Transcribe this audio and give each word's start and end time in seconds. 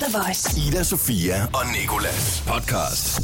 The 0.00 0.18
Voice. 0.18 0.68
Ida 0.68 0.82
Sofia 0.82 1.34
og 1.44 1.60
Nikolas 1.80 2.44
podcast. 2.46 3.22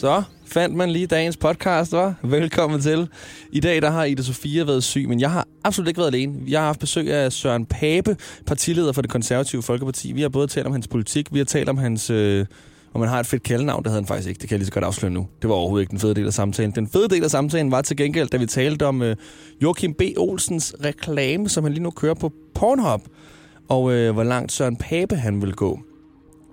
Så 0.00 0.22
fandt 0.46 0.76
man 0.76 0.90
lige 0.90 1.06
dagens 1.06 1.36
podcast, 1.36 1.92
var. 1.92 2.14
Velkommen 2.22 2.80
til. 2.80 3.08
I 3.52 3.60
dag 3.60 3.82
der 3.82 3.90
har 3.90 4.04
Ida 4.04 4.22
Sofia 4.22 4.64
været 4.64 4.84
syg, 4.84 5.08
men 5.08 5.20
jeg 5.20 5.30
har 5.30 5.46
absolut 5.64 5.88
ikke 5.88 5.98
været 5.98 6.14
alene. 6.14 6.34
Jeg 6.46 6.60
har 6.60 6.66
haft 6.66 6.80
besøg 6.80 7.12
af 7.12 7.32
Søren 7.32 7.66
Pape, 7.66 8.16
partileder 8.46 8.92
for 8.92 9.02
det 9.02 9.10
konservative 9.10 9.62
Folkeparti. 9.62 10.12
Vi 10.12 10.22
har 10.22 10.28
både 10.28 10.46
talt 10.46 10.66
om 10.66 10.72
hans 10.72 10.88
politik, 10.88 11.32
vi 11.32 11.38
har 11.38 11.44
talt 11.44 11.68
om 11.68 11.78
hans... 11.78 12.10
Øh, 12.10 12.46
om 12.94 13.00
man 13.00 13.08
har 13.08 13.20
et 13.20 13.26
fedt 13.26 13.42
kaldnavn, 13.42 13.82
det 13.82 13.90
havde 13.90 14.02
han 14.02 14.06
faktisk 14.06 14.28
ikke. 14.28 14.38
Det 14.40 14.48
kan 14.48 14.54
jeg 14.54 14.58
lige 14.58 14.66
så 14.66 14.72
godt 14.72 14.84
afsløre 14.84 15.10
nu. 15.10 15.26
Det 15.42 15.50
var 15.50 15.56
overhovedet 15.56 15.82
ikke 15.82 15.90
den 15.90 15.98
fede 15.98 16.14
del 16.14 16.26
af 16.26 16.32
samtalen. 16.32 16.72
Den 16.74 16.88
fede 16.88 17.08
del 17.08 17.24
af 17.24 17.30
samtalen 17.30 17.70
var 17.70 17.82
til 17.82 17.96
gengæld, 17.96 18.28
da 18.28 18.36
vi 18.36 18.46
talte 18.46 18.86
om 18.86 19.02
øh, 19.02 19.16
Joachim 19.62 19.94
B. 19.94 20.00
Olsens 20.16 20.74
reklame, 20.84 21.48
som 21.48 21.64
han 21.64 21.72
lige 21.72 21.82
nu 21.82 21.90
kører 21.90 22.14
på 22.14 22.32
Pornhub. 22.54 23.00
Og 23.68 23.92
øh, 23.92 24.12
hvor 24.12 24.24
langt 24.24 24.52
Søren 24.52 24.76
Pape 24.76 25.16
han 25.16 25.42
vil 25.42 25.52
gå. 25.52 25.78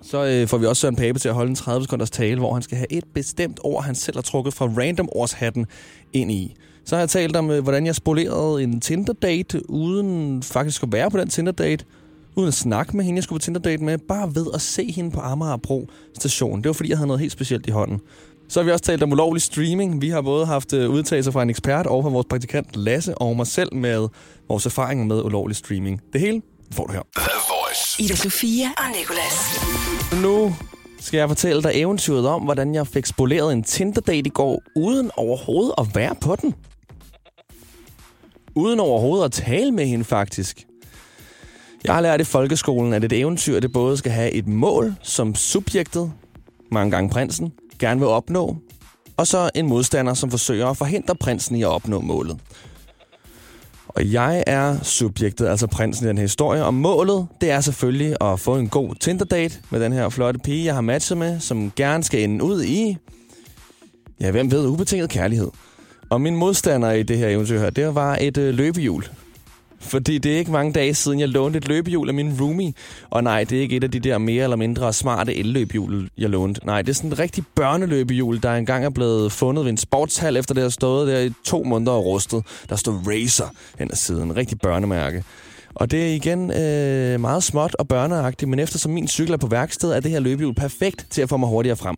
Så 0.01 0.25
øh, 0.25 0.47
får 0.47 0.57
vi 0.57 0.65
også 0.65 0.79
Søren 0.79 0.95
Pape 0.95 1.19
til 1.19 1.29
at 1.29 1.35
holde 1.35 1.49
en 1.49 1.55
30 1.55 1.83
sekunders 1.83 2.11
tale, 2.11 2.39
hvor 2.39 2.53
han 2.53 2.61
skal 2.61 2.77
have 2.77 2.93
et 2.93 3.03
bestemt 3.13 3.59
ord, 3.63 3.83
han 3.83 3.95
selv 3.95 4.17
har 4.17 4.21
trukket 4.21 4.53
fra 4.53 4.65
random 4.65 5.09
årshatten 5.11 5.65
ind 6.13 6.31
i. 6.31 6.55
Så 6.85 6.95
har 6.95 7.01
jeg 7.01 7.09
talt 7.09 7.35
om, 7.35 7.51
øh, 7.51 7.63
hvordan 7.63 7.85
jeg 7.85 7.95
spolerede 7.95 8.63
en 8.63 8.81
Tinder-date, 8.81 9.69
uden 9.69 10.43
faktisk 10.43 10.83
at 10.83 10.91
være 10.91 11.11
på 11.11 11.17
den 11.17 11.29
Tinder-date, 11.29 11.85
uden 12.35 12.47
at 12.47 12.53
snakke 12.53 12.97
med 12.97 13.05
hende, 13.05 13.17
jeg 13.17 13.23
skulle 13.23 13.39
på 13.39 13.43
Tinder-date 13.43 13.83
med, 13.83 13.97
bare 13.97 14.35
ved 14.35 14.45
at 14.53 14.61
se 14.61 14.91
hende 14.91 15.11
på 15.11 15.19
Amagerbro 15.19 15.87
station. 16.13 16.61
Det 16.61 16.67
var 16.67 16.73
fordi, 16.73 16.89
jeg 16.89 16.97
havde 16.97 17.07
noget 17.07 17.19
helt 17.19 17.31
specielt 17.31 17.67
i 17.67 17.71
hånden. 17.71 17.99
Så 18.47 18.59
har 18.59 18.65
vi 18.65 18.71
også 18.71 18.83
talt 18.85 19.03
om 19.03 19.11
ulovlig 19.11 19.41
streaming. 19.41 20.01
Vi 20.01 20.09
har 20.09 20.21
både 20.21 20.45
haft 20.45 20.73
øh, 20.73 20.89
udtalelser 20.89 21.31
fra 21.31 21.43
en 21.43 21.49
ekspert 21.49 21.87
og 21.87 22.03
fra 22.03 22.09
vores 22.09 22.25
praktikant 22.29 22.75
Lasse 22.75 23.17
og 23.17 23.35
mig 23.35 23.47
selv 23.47 23.75
med 23.75 24.07
vores 24.47 24.65
erfaringer 24.65 25.05
med 25.05 25.23
ulovlig 25.23 25.55
streaming. 25.55 26.01
Det 26.13 26.21
hele 26.21 26.41
får 26.71 26.87
du 26.87 26.93
her. 26.93 27.01
The 27.15 27.31
Voice. 27.49 28.03
Ida 28.03 28.15
Sofia 28.15 28.67
og 28.77 28.83
Nicolas. 28.99 29.61
Nu 30.23 30.55
skal 30.99 31.17
jeg 31.17 31.27
fortælle 31.27 31.63
dig 31.63 31.71
eventyret 31.73 32.27
om, 32.27 32.41
hvordan 32.41 32.75
jeg 32.75 32.87
fik 32.87 33.05
spoleret 33.05 33.53
en 33.53 33.63
Tinder-date 33.63 34.27
i 34.27 34.29
går, 34.29 34.61
uden 34.75 35.11
overhovedet 35.17 35.73
at 35.77 35.95
være 35.95 36.15
på 36.21 36.35
den. 36.35 36.55
Uden 38.55 38.79
overhovedet 38.79 39.25
at 39.25 39.31
tale 39.31 39.71
med 39.71 39.85
hende, 39.85 40.05
faktisk. 40.05 40.65
Jeg 41.83 41.93
har 41.93 42.01
lært 42.01 42.21
i 42.21 42.23
folkeskolen, 42.23 42.93
at 42.93 43.03
et 43.03 43.13
eventyr 43.13 43.59
det 43.59 43.71
både 43.71 43.97
skal 43.97 44.11
have 44.11 44.31
et 44.31 44.47
mål, 44.47 44.95
som 45.03 45.35
subjektet, 45.35 46.11
mange 46.71 46.91
gange 46.91 47.09
prinsen, 47.09 47.53
gerne 47.79 47.99
vil 47.99 48.09
opnå, 48.09 48.57
og 49.17 49.27
så 49.27 49.49
en 49.55 49.67
modstander, 49.67 50.13
som 50.13 50.31
forsøger 50.31 50.67
at 50.67 50.77
forhindre 50.77 51.15
prinsen 51.15 51.55
i 51.55 51.63
at 51.63 51.67
opnå 51.67 52.01
målet. 52.01 52.39
Og 53.95 54.11
jeg 54.11 54.43
er 54.47 54.83
subjektet, 54.83 55.47
altså 55.47 55.67
prinsen 55.67 56.05
i 56.05 56.09
den 56.09 56.17
her 56.17 56.23
historie, 56.23 56.65
og 56.65 56.73
målet, 56.73 57.27
det 57.41 57.51
er 57.51 57.61
selvfølgelig 57.61 58.15
at 58.21 58.39
få 58.39 58.55
en 58.55 58.69
god 58.69 58.95
Tinder-date 58.95 59.59
med 59.69 59.79
den 59.79 59.93
her 59.93 60.09
flotte 60.09 60.39
pige, 60.39 60.65
jeg 60.65 60.73
har 60.73 60.81
matchet 60.81 61.17
med, 61.17 61.39
som 61.39 61.71
gerne 61.75 62.03
skal 62.03 62.23
ende 62.23 62.43
ud 62.43 62.63
i, 62.63 62.97
ja, 64.21 64.31
hvem 64.31 64.51
ved, 64.51 64.67
ubetinget 64.67 65.09
kærlighed. 65.09 65.51
Og 66.09 66.21
min 66.21 66.35
modstander 66.35 66.91
i 66.91 67.03
det 67.03 67.17
her 67.17 67.27
eventyr 67.27 67.59
her, 67.59 67.69
det 67.69 67.95
var 67.95 68.17
et 68.21 68.37
øh, 68.37 68.53
løbehjul. 68.53 69.03
Fordi 69.79 70.17
det 70.17 70.33
er 70.33 70.37
ikke 70.37 70.51
mange 70.51 70.73
dage 70.73 70.93
siden, 70.93 71.19
jeg 71.19 71.29
lånte 71.29 71.57
et 71.57 71.67
løbehjul 71.67 72.07
af 72.07 72.13
min 72.13 72.37
roomie. 72.41 72.73
Og 73.09 73.23
nej, 73.23 73.43
det 73.43 73.57
er 73.57 73.61
ikke 73.61 73.75
et 73.75 73.83
af 73.83 73.91
de 73.91 73.99
der 73.99 74.17
mere 74.17 74.43
eller 74.43 74.55
mindre 74.55 74.93
smarte 74.93 75.35
elløbehjul, 75.35 76.09
jeg 76.17 76.29
lånte. 76.29 76.65
Nej, 76.65 76.81
det 76.81 76.89
er 76.89 76.93
sådan 76.93 77.11
et 77.11 77.19
rigtig 77.19 77.43
børneløbehjul, 77.55 78.43
der 78.43 78.53
engang 78.53 78.85
er 78.85 78.89
blevet 78.89 79.31
fundet 79.31 79.65
ved 79.65 79.71
en 79.71 79.77
sportshal, 79.77 80.37
efter 80.37 80.53
det 80.53 80.63
har 80.63 80.69
stået 80.69 81.07
der 81.07 81.19
i 81.19 81.31
to 81.43 81.63
måneder 81.63 81.91
og 81.91 82.05
rustet. 82.05 82.43
Der 82.69 82.75
står 82.75 82.91
Racer 83.07 83.45
hen 83.79 83.91
ad 83.91 83.95
siden. 83.95 84.35
Rigtig 84.35 84.59
børnemærke. 84.59 85.23
Og 85.75 85.91
det 85.91 86.03
er 86.03 86.15
igen 86.15 86.51
øh, 86.51 87.19
meget 87.19 87.43
småt 87.43 87.75
og 87.79 87.87
børneagtigt, 87.87 88.49
men 88.49 88.59
eftersom 88.59 88.91
min 88.91 89.07
cykel 89.07 89.33
er 89.33 89.37
på 89.37 89.47
værksted, 89.47 89.91
er 89.91 89.99
det 89.99 90.11
her 90.11 90.19
løbehjul 90.19 90.55
perfekt 90.55 91.07
til 91.09 91.21
at 91.21 91.29
få 91.29 91.37
mig 91.37 91.49
hurtigere 91.49 91.77
frem. 91.77 91.95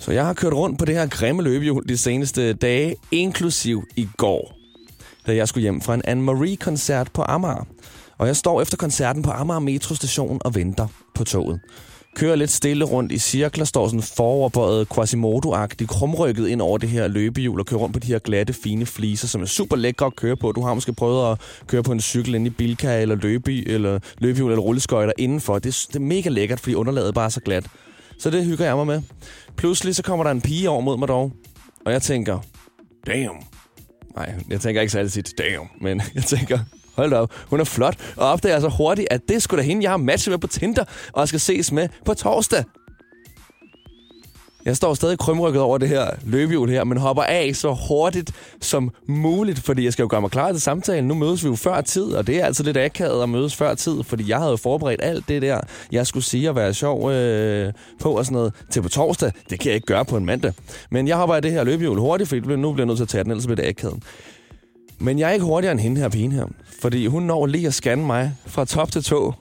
Så 0.00 0.12
jeg 0.12 0.26
har 0.26 0.34
kørt 0.34 0.52
rundt 0.52 0.78
på 0.78 0.84
det 0.84 0.94
her 0.94 1.06
grimme 1.06 1.42
løbehjul 1.42 1.88
de 1.88 1.96
seneste 1.96 2.52
dage, 2.52 2.96
inklusiv 3.10 3.84
i 3.96 4.08
går 4.16 4.55
da 5.26 5.34
jeg 5.34 5.48
skulle 5.48 5.62
hjem 5.62 5.80
fra 5.80 5.94
en 5.94 6.02
Anne-Marie-koncert 6.04 7.12
på 7.12 7.22
Amager. 7.22 7.66
Og 8.18 8.26
jeg 8.26 8.36
står 8.36 8.62
efter 8.62 8.76
koncerten 8.76 9.22
på 9.22 9.30
Amager 9.30 9.60
metrostation 9.60 10.40
og 10.44 10.54
venter 10.54 10.86
på 11.14 11.24
toget. 11.24 11.60
Kører 12.16 12.36
lidt 12.36 12.50
stille 12.50 12.84
rundt 12.84 13.12
i 13.12 13.18
cirkler, 13.18 13.64
står 13.64 13.88
sådan 13.88 14.02
foroverbøjet 14.02 14.88
Quasimodo-agtigt, 14.88 15.86
krumrykket 15.86 16.48
ind 16.48 16.62
over 16.62 16.78
det 16.78 16.88
her 16.88 17.08
løbehjul 17.08 17.60
og 17.60 17.66
kører 17.66 17.80
rundt 17.80 17.94
på 17.94 18.00
de 18.00 18.06
her 18.06 18.18
glatte, 18.18 18.52
fine 18.52 18.86
fliser, 18.86 19.28
som 19.28 19.42
er 19.42 19.46
super 19.46 19.76
lækre 19.76 20.06
at 20.06 20.16
køre 20.16 20.36
på. 20.36 20.52
Du 20.52 20.60
har 20.60 20.74
måske 20.74 20.92
prøvet 20.92 21.32
at 21.32 21.40
køre 21.66 21.82
på 21.82 21.92
en 21.92 22.00
cykel 22.00 22.34
inde 22.34 22.46
i 22.46 22.50
Bilka 22.50 23.00
eller, 23.00 23.14
løbe, 23.14 23.68
eller 23.68 23.98
løbehjul 24.18 24.50
eller 24.50 24.62
rulleskøjter 24.62 25.12
indenfor. 25.18 25.58
Det, 25.58 25.86
det 25.88 25.96
er 25.96 26.00
mega 26.00 26.28
lækkert, 26.28 26.60
fordi 26.60 26.74
underlaget 26.74 27.14
bare 27.14 27.24
er 27.24 27.28
så 27.28 27.40
glat. 27.40 27.66
Så 28.18 28.30
det 28.30 28.44
hygger 28.44 28.64
jeg 28.64 28.76
mig 28.76 28.86
med. 28.86 29.02
Pludselig 29.56 29.96
så 29.96 30.02
kommer 30.02 30.24
der 30.24 30.30
en 30.30 30.40
pige 30.40 30.70
over 30.70 30.80
mod 30.80 30.98
mig 30.98 31.08
dog, 31.08 31.32
og 31.86 31.92
jeg 31.92 32.02
tænker, 32.02 32.38
damn, 33.06 33.36
Nej, 34.16 34.34
jeg 34.48 34.60
tænker 34.60 34.80
ikke 34.80 34.92
særlig 34.92 35.12
tit, 35.12 35.38
damn, 35.38 35.68
men 35.80 36.02
jeg 36.14 36.22
tænker, 36.22 36.58
hold 36.94 37.10
da 37.10 37.16
op, 37.16 37.32
hun 37.46 37.60
er 37.60 37.64
flot, 37.64 37.96
og 38.16 38.28
opdager 38.28 38.60
så 38.60 38.68
hurtigt, 38.68 39.08
at 39.10 39.20
det 39.28 39.42
skulle 39.42 39.62
da 39.62 39.66
hende, 39.66 39.82
jeg 39.82 39.90
har 39.90 39.96
matchet 39.96 40.32
med 40.32 40.38
på 40.38 40.46
Tinder, 40.46 40.84
og 41.12 41.28
skal 41.28 41.40
ses 41.40 41.72
med 41.72 41.88
på 42.04 42.14
torsdag. 42.14 42.64
Jeg 44.66 44.76
står 44.76 44.94
stadig 44.94 45.18
krymrykket 45.18 45.62
over 45.62 45.78
det 45.78 45.88
her 45.88 46.10
løbehjul 46.24 46.70
her, 46.70 46.84
men 46.84 46.98
hopper 46.98 47.22
af 47.22 47.50
så 47.54 47.76
hurtigt 47.88 48.32
som 48.60 48.90
muligt, 49.08 49.58
fordi 49.58 49.84
jeg 49.84 49.92
skal 49.92 50.02
jo 50.02 50.08
gøre 50.10 50.20
mig 50.20 50.30
klar 50.30 50.52
til 50.52 50.60
samtalen. 50.60 51.08
Nu 51.08 51.14
mødes 51.14 51.44
vi 51.44 51.48
jo 51.48 51.54
før 51.54 51.80
tid, 51.80 52.04
og 52.04 52.26
det 52.26 52.40
er 52.40 52.44
altså 52.44 52.62
lidt 52.62 52.76
akavet 52.76 53.22
at 53.22 53.28
mødes 53.28 53.56
før 53.56 53.74
tid, 53.74 54.02
fordi 54.02 54.30
jeg 54.30 54.38
havde 54.38 54.50
jo 54.50 54.56
forberedt 54.56 55.00
alt 55.02 55.28
det 55.28 55.42
der, 55.42 55.60
jeg 55.92 56.06
skulle 56.06 56.24
sige 56.24 56.48
og 56.48 56.56
være 56.56 56.74
sjov 56.74 57.10
øh, 57.10 57.72
på 58.00 58.10
og 58.10 58.24
sådan 58.24 58.34
noget 58.34 58.52
til 58.70 58.82
på 58.82 58.88
torsdag. 58.88 59.32
Det 59.50 59.60
kan 59.60 59.66
jeg 59.68 59.74
ikke 59.74 59.86
gøre 59.86 60.04
på 60.04 60.16
en 60.16 60.26
mandag. 60.26 60.52
Men 60.90 61.08
jeg 61.08 61.16
hopper 61.16 61.34
af 61.34 61.42
det 61.42 61.52
her 61.52 61.64
løbehjul 61.64 61.98
hurtigt, 61.98 62.28
fordi 62.28 62.40
nu 62.40 62.72
bliver 62.72 62.84
jeg 62.84 62.86
nødt 62.86 62.96
til 62.98 63.04
at 63.04 63.08
tage 63.08 63.24
den, 63.24 63.30
ellers 63.30 63.46
bliver 63.46 63.56
det 63.56 63.68
akavet. 63.68 64.02
Men 64.98 65.18
jeg 65.18 65.28
er 65.28 65.32
ikke 65.32 65.44
hurtigere 65.44 65.72
end 65.72 65.80
hende 65.80 66.00
her 66.00 66.08
pigen 66.08 66.32
her, 66.32 66.46
fordi 66.80 67.06
hun 67.06 67.22
når 67.22 67.46
lige 67.46 67.66
at 67.66 67.74
scanne 67.74 68.06
mig 68.06 68.32
fra 68.46 68.64
top 68.64 68.92
til 68.92 69.04
tå, 69.04 69.34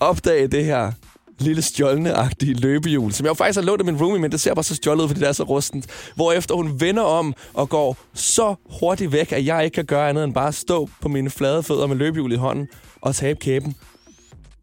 opdage 0.00 0.46
det 0.46 0.64
her 0.64 0.92
lille 1.38 1.62
stjålne-agtige 1.62 2.54
løbehjul, 2.54 3.12
som 3.12 3.24
jeg 3.24 3.30
jo 3.30 3.34
faktisk 3.34 3.58
har 3.58 3.66
lånt 3.66 3.80
af 3.80 3.84
min 3.84 3.96
roomie, 3.96 4.20
men 4.20 4.32
det 4.32 4.40
ser 4.40 4.54
bare 4.54 4.64
så 4.64 4.74
stjålet 4.74 5.02
ud, 5.02 5.08
fordi 5.08 5.20
det 5.20 5.28
er 5.28 5.32
så 5.32 5.42
rustent. 5.42 5.86
Hvorefter 6.14 6.54
hun 6.54 6.80
vender 6.80 7.02
om 7.02 7.34
og 7.54 7.68
går 7.68 7.96
så 8.14 8.54
hurtigt 8.80 9.12
væk, 9.12 9.32
at 9.32 9.46
jeg 9.46 9.64
ikke 9.64 9.74
kan 9.74 9.84
gøre 9.84 10.08
andet 10.08 10.24
end 10.24 10.34
bare 10.34 10.52
stå 10.52 10.88
på 11.00 11.08
mine 11.08 11.30
flade 11.30 11.62
fødder 11.62 11.86
med 11.86 11.96
løbehjul 11.96 12.32
i 12.32 12.36
hånden 12.36 12.68
og 13.00 13.14
tabe 13.14 13.38
kæben 13.40 13.74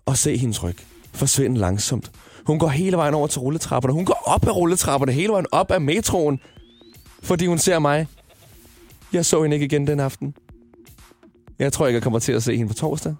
og 0.06 0.18
se 0.18 0.38
hendes 0.38 0.64
ryg 0.64 0.78
forsvinde 1.14 1.58
langsomt. 1.58 2.12
Hun 2.46 2.60
går 2.60 2.68
hele 2.68 2.98
vejen 2.98 3.14
over 3.14 3.28
til 3.28 3.40
rulletrapperne. 3.40 3.94
Hun 3.94 4.06
går 4.06 4.24
op 4.26 4.48
ad 4.48 4.52
rulletrapperne, 4.52 5.12
hele 5.12 5.32
vejen 5.32 5.46
op 5.52 5.72
ad 5.72 5.80
metroen, 5.80 6.40
fordi 7.24 7.46
hun 7.46 7.58
ser 7.58 7.80
mig. 7.80 8.08
Jeg 9.14 9.26
så 9.26 9.42
hende 9.42 9.56
ikke 9.56 9.66
igen 9.66 9.88
den 9.88 10.00
aften. 10.00 10.34
Jeg 11.60 11.74
tror 11.74 11.88
ikke, 11.88 11.96
jeg 11.96 12.04
kommer 12.04 12.20
til 12.20 12.32
at 12.32 12.44
se 12.44 12.58
hende 12.58 12.68
på 12.68 12.74
torsdag. 12.74 13.16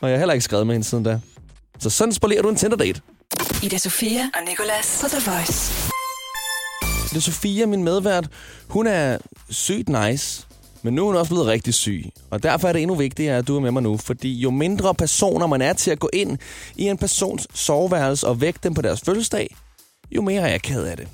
Og 0.00 0.08
jeg 0.08 0.16
har 0.16 0.18
heller 0.18 0.32
ikke 0.32 0.44
skrevet 0.44 0.66
med 0.66 0.74
hende 0.74 0.86
siden 0.86 1.04
da. 1.04 1.20
Så 1.80 1.90
sådan 1.90 2.12
spolerer 2.12 2.42
du 2.42 2.48
en 2.48 2.56
Tinder-date. 2.56 3.00
Ida 3.62 3.78
Sofia 3.78 4.30
og 4.34 4.40
Nicolas 4.48 4.98
på 5.02 5.08
The 5.08 5.30
Voice. 5.30 5.72
Det 7.10 7.16
er 7.16 7.20
Sofia, 7.20 7.66
min 7.66 7.84
medvært. 7.84 8.28
Hun 8.68 8.86
er 8.86 9.18
sygt 9.50 9.88
nice, 9.88 10.46
men 10.82 10.94
nu 10.94 11.02
er 11.02 11.06
hun 11.06 11.16
også 11.16 11.30
blevet 11.30 11.46
rigtig 11.46 11.74
syg. 11.74 12.04
Og 12.30 12.42
derfor 12.42 12.68
er 12.68 12.72
det 12.72 12.82
endnu 12.82 12.96
vigtigere, 12.96 13.36
at 13.36 13.48
du 13.48 13.56
er 13.56 13.60
med 13.60 13.70
mig 13.70 13.82
nu. 13.82 13.96
Fordi 13.96 14.32
jo 14.32 14.50
mindre 14.50 14.94
personer 14.94 15.46
man 15.46 15.62
er 15.62 15.72
til 15.72 15.90
at 15.90 15.98
gå 15.98 16.10
ind 16.12 16.38
i 16.76 16.84
en 16.88 16.98
persons 16.98 17.46
soveværelse 17.54 18.26
og 18.26 18.40
vække 18.40 18.58
dem 18.62 18.74
på 18.74 18.82
deres 18.82 19.00
fødselsdag, 19.00 19.56
jo 20.10 20.22
mere 20.22 20.42
er 20.42 20.48
jeg 20.48 20.62
ked 20.62 20.84
af 20.84 20.96
det. 20.96 21.08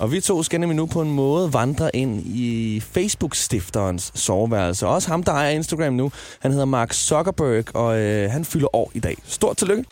Og 0.00 0.12
vi 0.12 0.20
to 0.20 0.42
skal 0.42 0.60
nemlig 0.60 0.76
nu 0.76 0.86
på 0.86 1.02
en 1.02 1.10
måde 1.10 1.52
vandre 1.52 1.96
ind 1.96 2.26
i 2.26 2.80
Facebook-stifterens 2.80 4.12
soveværelse. 4.14 4.86
Også 4.86 5.08
ham, 5.08 5.22
der 5.22 5.32
ejer 5.32 5.50
Instagram 5.50 5.92
nu. 5.92 6.12
Han 6.40 6.50
hedder 6.50 6.64
Mark 6.64 6.92
Zuckerberg, 6.92 7.64
og 7.74 7.98
øh, 7.98 8.30
han 8.30 8.44
fylder 8.44 8.76
år 8.76 8.90
i 8.94 9.00
dag. 9.00 9.16
Stort 9.24 9.56
tillykke. 9.56 9.84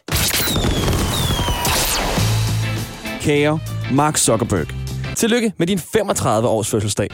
Kære 3.20 3.58
Mark 3.93 4.16
Zuckerberg. 4.16 4.77
Tillykke 5.19 5.53
med 5.56 5.67
din 5.67 5.79
35 5.79 6.49
års 6.49 6.70
fødselsdag. 6.70 7.09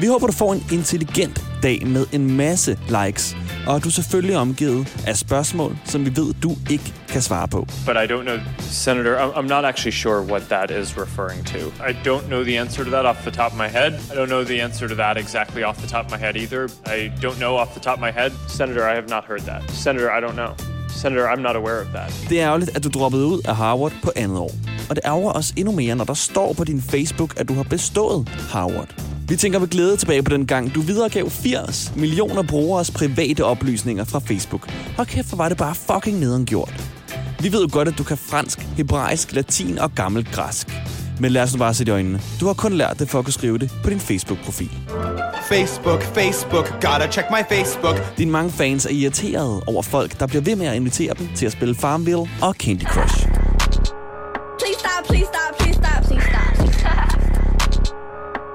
Vi 0.00 0.06
håber, 0.06 0.26
du 0.26 0.32
får 0.32 0.52
en 0.52 0.64
intelligent 0.72 1.44
dag 1.62 1.86
med 1.86 2.06
en 2.12 2.36
masse 2.36 2.78
likes, 2.88 3.36
og 3.66 3.76
at 3.76 3.84
du 3.84 3.90
selvfølgelig 3.90 4.34
er 4.34 4.38
omgivet 4.38 5.04
af 5.06 5.16
spørgsmål, 5.16 5.76
som 5.84 6.04
vi 6.04 6.10
ved, 6.16 6.34
du 6.42 6.50
ikke 6.70 6.94
kan 7.08 7.22
svare 7.22 7.48
på. 7.48 7.66
but 7.86 7.96
I 7.96 8.06
don't 8.12 8.22
know, 8.22 8.38
Senator. 8.58 9.16
I'm, 9.16 9.32
I'm 9.38 9.48
not 9.48 9.64
actually 9.64 9.96
sure 9.96 10.22
what 10.22 10.42
that 10.48 10.70
is 10.70 10.96
referring 10.96 11.46
to. 11.46 11.58
I 11.90 11.92
don't 12.08 12.26
know 12.28 12.44
the 12.44 12.58
answer 12.60 12.84
to 12.84 12.90
that 12.90 13.04
off 13.04 13.18
the 13.22 13.30
top 13.30 13.52
of 13.52 13.58
my 13.58 13.68
head. 13.78 13.92
I 14.12 14.14
don't 14.18 14.30
know 14.34 14.44
the 14.44 14.62
answer 14.62 14.88
to 14.88 14.94
that 14.94 15.16
exactly 15.16 15.62
off 15.64 15.76
the 15.80 15.88
top 15.88 16.04
of 16.06 16.10
my 16.10 16.18
head 16.26 16.36
either. 16.36 16.68
I 16.86 16.98
don't 17.20 17.38
know 17.38 17.56
off 17.60 17.74
the 17.74 17.80
top 17.80 17.94
of 17.94 18.00
my 18.08 18.12
head. 18.20 18.32
Senator, 18.58 18.82
I 18.92 18.94
have 18.94 19.08
not 19.08 19.24
heard 19.24 19.42
that. 19.50 19.62
Senator, 19.70 20.08
I 20.16 20.20
don't 20.20 20.36
know. 20.36 20.77
Senator, 21.02 21.26
I'm 21.26 21.40
not 21.40 21.56
aware 21.56 21.80
of 21.80 21.86
that. 21.86 22.26
Det 22.28 22.40
er 22.40 22.46
ærgerligt, 22.46 22.76
at 22.76 22.84
du 22.84 22.88
droppede 22.88 23.26
ud 23.26 23.40
af 23.44 23.56
Harvard 23.56 23.92
på 24.02 24.12
andet 24.16 24.38
år. 24.38 24.50
Og 24.90 24.96
det 24.96 25.04
ærger 25.04 25.32
os 25.32 25.50
endnu 25.56 25.72
mere, 25.72 25.94
når 25.94 26.04
der 26.04 26.14
står 26.14 26.52
på 26.52 26.64
din 26.64 26.82
Facebook, 26.82 27.34
at 27.40 27.48
du 27.48 27.54
har 27.54 27.62
bestået 27.62 28.28
Harvard. 28.28 28.94
Vi 29.28 29.36
tænker 29.36 29.58
med 29.58 29.68
glæde 29.68 29.96
tilbage 29.96 30.22
på 30.22 30.30
den 30.30 30.46
gang, 30.46 30.74
du 30.74 30.80
videregav 30.80 31.30
80 31.30 31.92
millioner 31.96 32.42
brugeres 32.42 32.90
private 32.90 33.44
oplysninger 33.44 34.04
fra 34.04 34.18
Facebook. 34.18 34.68
Og 34.98 35.06
kæft, 35.06 35.28
hvor 35.28 35.36
var 35.36 35.48
det 35.48 35.58
bare 35.58 35.74
fucking 35.74 36.18
nederen 36.18 36.46
gjort. 36.46 36.90
Vi 37.40 37.52
ved 37.52 37.62
jo 37.62 37.68
godt, 37.72 37.88
at 37.88 37.98
du 37.98 38.04
kan 38.04 38.16
fransk, 38.16 38.58
hebraisk, 38.58 39.32
latin 39.32 39.78
og 39.78 39.94
gammelt 39.94 40.32
græsk. 40.32 40.68
Men 41.20 41.32
lad 41.32 41.42
os 41.42 41.54
nu 41.54 41.58
bare 41.58 41.74
se 41.74 41.84
i 41.86 41.90
øjnene. 41.90 42.20
Du 42.40 42.46
har 42.46 42.54
kun 42.54 42.72
lært 42.72 42.98
det 42.98 43.08
for 43.08 43.18
at 43.18 43.24
kunne 43.24 43.32
skrive 43.32 43.58
det 43.58 43.70
på 43.84 43.90
din 43.90 44.00
Facebook-profil. 44.00 44.70
Facebook, 45.48 46.02
Facebook, 46.02 46.66
gotta 46.80 47.06
check 47.12 47.26
my 47.30 47.42
Facebook. 47.48 47.96
Dine 48.18 48.30
mange 48.30 48.52
fans 48.52 48.86
er 48.86 48.90
irriterede 48.90 49.62
over 49.66 49.82
folk, 49.82 50.20
der 50.20 50.26
bliver 50.26 50.42
ved 50.42 50.56
med 50.56 50.66
at 50.66 50.74
invitere 50.76 51.14
dem 51.18 51.28
til 51.34 51.46
at 51.46 51.52
spille 51.52 51.74
Farmville 51.74 52.30
og 52.42 52.54
Candy 52.54 52.84
Crush. 52.84 53.26
Please 54.58 54.78
stop, 54.78 55.04
please 55.08 55.26
stop, 55.32 55.58
please 55.58 55.74
stop, 55.74 56.02
please 56.04 56.26
stop, 56.30 56.54
please 56.58 56.78
stop. 56.78 57.08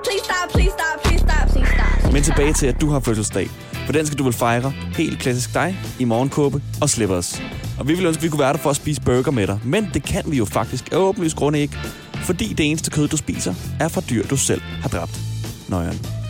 Please 0.03 0.23
stop, 0.23 0.49
please 0.53 0.71
stop, 0.71 1.03
please 1.03 1.19
stop, 1.19 1.47
please 1.49 1.69
stop. 1.73 2.13
Men 2.13 2.23
tilbage 2.23 2.53
til, 2.53 2.67
at 2.67 2.81
du 2.81 2.89
har 2.89 2.99
fødselsdag. 2.99 3.49
For 3.85 3.93
den 3.93 4.05
skal 4.05 4.19
du 4.19 4.23
vel 4.23 4.33
fejre 4.33 4.73
helt 4.97 5.19
klassisk 5.19 5.53
dig 5.53 5.77
i 5.99 6.03
morgenkåbe 6.03 6.61
og 6.81 6.89
slippers. 6.89 7.41
Og 7.79 7.87
vi 7.87 7.93
vil 7.93 8.05
ønske, 8.05 8.19
at 8.19 8.23
vi 8.23 8.29
kunne 8.29 8.39
være 8.39 8.53
der 8.53 8.59
for 8.59 8.69
at 8.69 8.75
spise 8.75 9.01
burger 9.01 9.31
med 9.31 9.47
dig. 9.47 9.59
Men 9.63 9.89
det 9.93 10.03
kan 10.03 10.23
vi 10.25 10.37
jo 10.37 10.45
faktisk 10.45 10.91
af 10.91 10.97
åbenlyst 10.97 11.35
grunde 11.35 11.59
ikke. 11.59 11.77
Fordi 12.15 12.53
det 12.53 12.69
eneste 12.69 12.91
kød, 12.91 13.07
du 13.07 13.17
spiser, 13.17 13.53
er 13.79 13.87
fra 13.87 14.01
dyr, 14.09 14.27
du 14.27 14.37
selv 14.37 14.61
har 14.61 14.89
dræbt. 14.89 15.19
Nøjeren. 15.69 16.22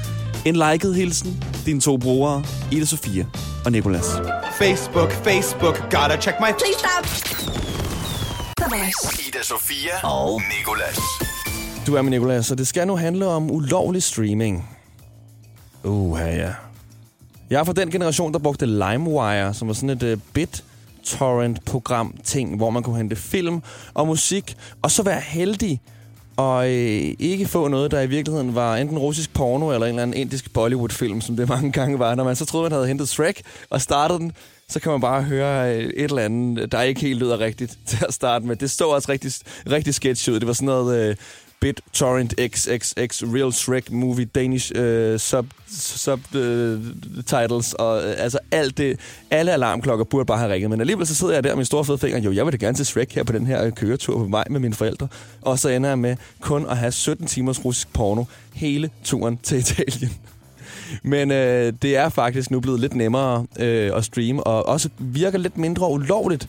En 0.46 0.56
liket 0.56 0.96
hilsen, 0.96 1.44
dine 1.66 1.80
to 1.80 1.98
brugere, 1.98 2.44
Ida 2.72 2.86
Sofia 2.86 3.26
og 3.66 3.72
Nikolas. 3.72 4.06
Facebook, 4.58 5.12
Facebook, 5.12 5.76
gotta 5.76 6.18
check 6.22 6.36
my 6.40 6.52
Please 6.58 6.80
stop. 6.80 7.06
The 8.58 8.66
Voice. 8.70 9.28
Ida 9.28 9.44
Sofia 9.44 10.08
og 10.08 10.42
Nikolas. 10.58 10.98
Du 11.88 11.96
er 11.96 12.02
med 12.02 12.12
Nicolas, 12.12 12.52
og 12.52 12.58
det 12.58 12.68
skal 12.68 12.88
nu 12.88 12.96
handle 12.96 13.28
om 13.28 13.52
ulovlig 13.52 14.04
streaming. 14.04 14.70
Uha, 15.84 16.36
ja. 16.36 16.52
Jeg 17.50 17.60
er 17.60 17.64
fra 17.64 17.74
den 17.74 17.92
generation, 17.92 18.34
der 18.34 18.40
brugte 18.40 18.66
LimeWire, 18.66 19.54
som 19.54 19.68
var 19.68 19.74
sådan 19.74 19.90
et 19.90 20.04
uh, 20.04 20.20
BitTorrent-program 20.34 22.16
ting, 22.24 22.58
hvor 22.58 22.70
man 22.70 22.84
kunne 22.84 22.98
hente 22.98 23.16
film 23.16 23.62
og 23.94 24.08
musik, 24.08 24.58
og 24.82 24.92
så 24.92 25.04
være 25.04 25.20
heldig 25.20 25.82
og 26.38 26.66
øh, 26.66 27.14
ikke 27.20 27.46
få 27.46 27.68
noget, 27.68 27.92
der 27.92 28.02
i 28.02 28.08
virkeligheden 28.08 28.56
var 28.56 28.78
enten 28.78 28.98
russisk 28.98 29.34
porno 29.34 29.72
eller 29.72 29.86
en 29.86 29.90
eller 29.90 30.04
anden 30.04 30.18
indisk 30.18 30.54
Bollywood-film, 30.54 31.22
som 31.22 31.36
det 31.36 31.50
mange 31.50 31.72
gange 31.72 32.00
var. 32.00 32.16
Når 32.16 32.24
man 32.24 32.36
så 32.36 32.46
troede, 32.46 32.64
man 32.64 32.72
havde 32.72 32.88
hentet 32.88 33.10
Shrek 33.10 33.42
og 33.70 33.82
startet 33.82 34.22
den, 34.22 34.32
så 34.70 34.80
kan 34.80 34.92
man 34.92 35.02
bare 35.02 35.24
høre 35.24 35.76
øh, 35.76 35.84
et 35.84 36.04
eller 36.04 36.22
andet, 36.22 36.72
der 36.72 36.82
ikke 36.82 37.02
helt 37.02 37.20
lyder 37.20 37.40
rigtigt 37.40 37.78
til 37.88 38.06
at 38.08 38.14
starte 38.14 38.46
med. 38.46 38.56
Det 38.56 38.72
står 38.72 38.96
også 38.96 39.12
rigtig, 39.12 39.32
rigtig 39.72 39.94
sketch 39.94 40.30
ud. 40.30 40.40
Det 40.40 40.48
var 40.48 40.54
sådan 40.54 40.66
noget 40.66 41.10
øh, 41.10 41.16
BitTorrent 41.64 42.34
XXX 42.40 43.24
Real 43.24 43.54
Shrek 43.54 43.92
Movie 43.92 44.26
Danish 44.26 44.72
øh, 44.76 45.20
sub, 45.20 45.46
sub 45.70 46.36
øh, 46.36 46.82
titles 47.26 47.74
og 47.74 48.04
øh, 48.04 48.14
altså 48.18 48.40
alt 48.52 48.78
det, 48.78 49.00
alle 49.32 49.52
alarmklokker 49.52 50.06
burde 50.06 50.26
bare 50.26 50.38
have 50.38 50.54
ringet. 50.54 50.70
Men 50.70 50.80
alligevel 50.80 51.08
så 51.08 51.16
sidder 51.16 51.34
jeg 51.34 51.44
der 51.44 51.50
med 51.50 51.56
min 51.56 51.66
store 51.66 51.86
fede 51.86 51.98
finger. 51.98 52.20
Jo, 52.20 52.32
jeg 52.32 52.46
vil 52.46 52.52
da 52.52 52.58
gerne 52.66 52.78
til 52.78 52.86
Shrek 52.86 53.16
her 53.16 53.24
på 53.24 53.34
den 53.34 53.46
her 53.48 53.66
øh, 53.66 53.72
køretur 53.72 54.18
på 54.18 54.24
vej 54.24 54.44
med 54.50 54.60
mine 54.60 54.74
forældre. 54.74 55.08
Og 55.42 55.60
så 55.60 55.70
ender 55.70 55.90
jeg 55.90 56.00
med 56.00 56.16
kun 56.42 56.66
at 56.70 56.78
have 56.78 56.92
17 56.92 57.28
timers 57.28 57.66
russisk 57.66 57.94
porno 57.94 58.24
hele 58.54 58.90
turen 59.04 59.38
til 59.44 59.58
Italien. 59.58 60.12
Men 61.04 61.32
øh, 61.32 61.74
det 61.82 61.98
er 61.98 62.10
faktisk 62.10 62.52
nu 62.52 62.60
blevet 62.60 62.80
lidt 62.80 62.96
nemmere 62.96 63.46
øh, 63.60 63.92
at 63.96 64.06
streame, 64.06 64.44
og 64.44 64.66
også 64.66 64.90
virker 64.98 65.38
lidt 65.40 65.58
mindre 65.58 65.90
ulovligt. 65.90 66.48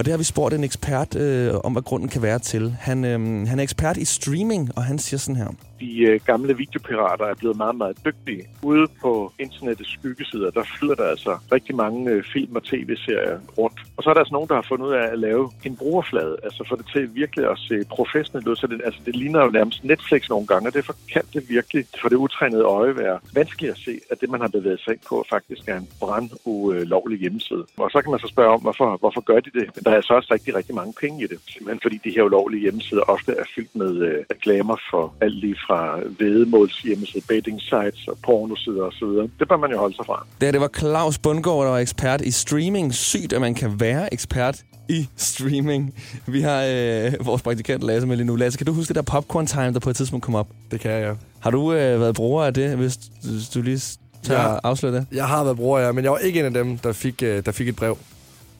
Og 0.00 0.04
det 0.04 0.12
har 0.12 0.18
vi 0.18 0.24
spurgt 0.24 0.54
en 0.54 0.64
ekspert 0.64 1.16
øh, 1.16 1.54
om, 1.64 1.72
hvad 1.72 1.82
grunden 1.82 2.08
kan 2.08 2.22
være 2.22 2.38
til. 2.38 2.76
Han, 2.80 3.04
øh, 3.04 3.48
han 3.48 3.58
er 3.58 3.62
ekspert 3.62 3.96
i 3.96 4.04
streaming, 4.04 4.70
og 4.76 4.84
han 4.84 4.98
siger 4.98 5.18
sådan 5.18 5.36
her. 5.36 5.48
de 5.80 6.00
øh, 6.02 6.20
gamle 6.26 6.56
videopirater 6.56 7.24
er 7.24 7.34
blevet 7.34 7.56
meget, 7.56 7.76
meget 7.76 7.96
dygtige. 8.04 8.42
Ude 8.62 8.86
på 9.00 9.32
internettets 9.38 9.92
skyggesider, 9.92 10.50
der 10.50 10.64
flyder 10.78 10.94
der 10.94 11.04
altså 11.04 11.38
rigtig 11.52 11.74
mange 11.76 12.10
øh, 12.10 12.24
film 12.32 12.56
og 12.56 12.64
tv-serier 12.64 13.38
rundt. 13.58 13.78
Og 13.96 14.02
så 14.02 14.10
er 14.10 14.14
der 14.14 14.20
altså 14.20 14.32
nogen, 14.32 14.48
der 14.48 14.54
har 14.54 14.66
fundet 14.68 14.86
ud 14.86 14.92
af 14.92 15.06
at 15.12 15.18
lave 15.18 15.50
en 15.64 15.76
brugerflade, 15.76 16.36
altså 16.42 16.64
få 16.68 16.76
det 16.76 16.86
til 16.92 17.14
virkelig 17.14 17.50
at 17.50 17.58
se 17.58 17.84
professionelt 17.90 18.48
ud. 18.48 18.56
Så 18.56 18.66
det, 18.66 18.80
altså, 18.84 19.00
det 19.06 19.16
ligner 19.16 19.44
jo 19.44 19.50
nærmest 19.50 19.84
Netflix 19.84 20.28
nogle 20.28 20.46
gange, 20.46 20.68
og 20.68 20.74
derfor 20.74 20.94
kan 21.12 21.22
det 21.34 21.42
virkelig 21.48 21.84
for 22.00 22.08
det 22.08 22.16
utrænede 22.16 22.62
øje 22.62 22.96
være 22.96 23.18
vanskeligt 23.34 23.72
at 23.72 23.78
se, 23.78 23.94
at 24.10 24.20
det, 24.20 24.30
man 24.30 24.40
har 24.40 24.48
bevæget 24.48 24.80
sig 24.80 24.92
ind 24.92 25.00
på, 25.08 25.24
faktisk 25.30 25.68
er 25.68 25.76
en 25.76 25.88
brand 26.00 26.30
ulovlig 26.44 27.18
hjemmeside. 27.18 27.64
Og 27.76 27.90
så 27.90 28.02
kan 28.02 28.10
man 28.10 28.20
så 28.20 28.28
spørge 28.28 28.52
om, 28.54 28.60
hvorfor, 28.60 28.96
hvorfor 28.96 29.20
gør 29.20 29.40
de 29.40 29.50
det? 29.58 29.66
Der 29.90 29.94
er 29.94 29.98
altså 30.00 30.14
også 30.14 30.28
rigtig, 30.34 30.54
rigtig 30.54 30.74
mange 30.74 30.94
penge 31.00 31.24
i 31.24 31.26
det. 31.26 31.38
Simpelthen 31.48 31.80
fordi 31.82 32.00
de 32.04 32.10
her 32.16 32.22
ulovlige 32.22 32.60
hjemmesider 32.60 33.02
ofte 33.02 33.32
er 33.32 33.44
fyldt 33.54 33.76
med 33.76 33.92
øh, 33.96 34.14
reklamer 34.30 34.76
for 34.90 35.14
alt 35.20 35.34
lige 35.34 35.56
fra 35.66 35.98
vedemåls 36.18 36.78
hjemmesider, 36.78 37.24
betting 37.28 37.60
sites 37.60 38.08
og 38.08 38.16
pornosider 38.24 38.82
osv. 38.82 39.08
Det 39.40 39.48
bør 39.48 39.56
man 39.56 39.70
jo 39.70 39.78
holde 39.78 39.96
sig 39.96 40.06
fra. 40.06 40.26
Det 40.40 40.46
her, 40.46 40.52
det 40.52 40.60
var 40.60 40.70
Claus 40.78 41.18
Bundgaard, 41.18 41.64
der 41.64 41.70
var 41.70 41.78
ekspert 41.78 42.20
i 42.20 42.30
streaming. 42.30 42.94
Sygt, 42.94 43.32
at 43.32 43.40
man 43.40 43.54
kan 43.54 43.80
være 43.80 44.14
ekspert 44.14 44.62
i 44.88 45.08
streaming. 45.16 45.94
Vi 46.26 46.40
har 46.40 46.64
øh, 46.68 47.26
vores 47.26 47.42
praktikant 47.42 47.82
Lasse 47.82 48.08
med 48.08 48.16
lige 48.16 48.26
nu. 48.26 48.36
Lasse, 48.36 48.58
kan 48.58 48.66
du 48.66 48.72
huske 48.72 48.88
det 48.88 48.96
der 48.96 49.02
popcorn 49.02 49.46
time, 49.46 49.72
der 49.72 49.80
på 49.80 49.90
et 49.90 49.96
tidspunkt 49.96 50.24
kom 50.24 50.34
op? 50.34 50.48
Det 50.70 50.80
kan 50.80 50.90
jeg. 50.90 51.16
Har 51.40 51.50
du 51.50 51.72
øh, 51.72 52.00
været 52.00 52.14
bruger 52.14 52.44
af 52.44 52.54
det, 52.54 52.76
hvis, 52.76 52.94
hvis 53.24 53.48
du 53.48 53.62
lige 53.62 53.80
tager 54.22 54.40
Ja. 54.40 54.52
ja. 54.52 54.58
afsløre 54.64 54.94
det? 54.94 55.06
Jeg 55.12 55.26
har 55.26 55.44
været 55.44 55.56
bruger, 55.56 55.78
ja, 55.80 55.92
men 55.92 56.04
jeg 56.04 56.12
var 56.12 56.18
ikke 56.18 56.40
en 56.40 56.46
af 56.46 56.52
dem, 56.52 56.78
der 56.78 56.92
fik, 56.92 57.22
øh, 57.22 57.44
der 57.46 57.52
fik 57.52 57.68
et 57.68 57.76
brev. 57.76 57.96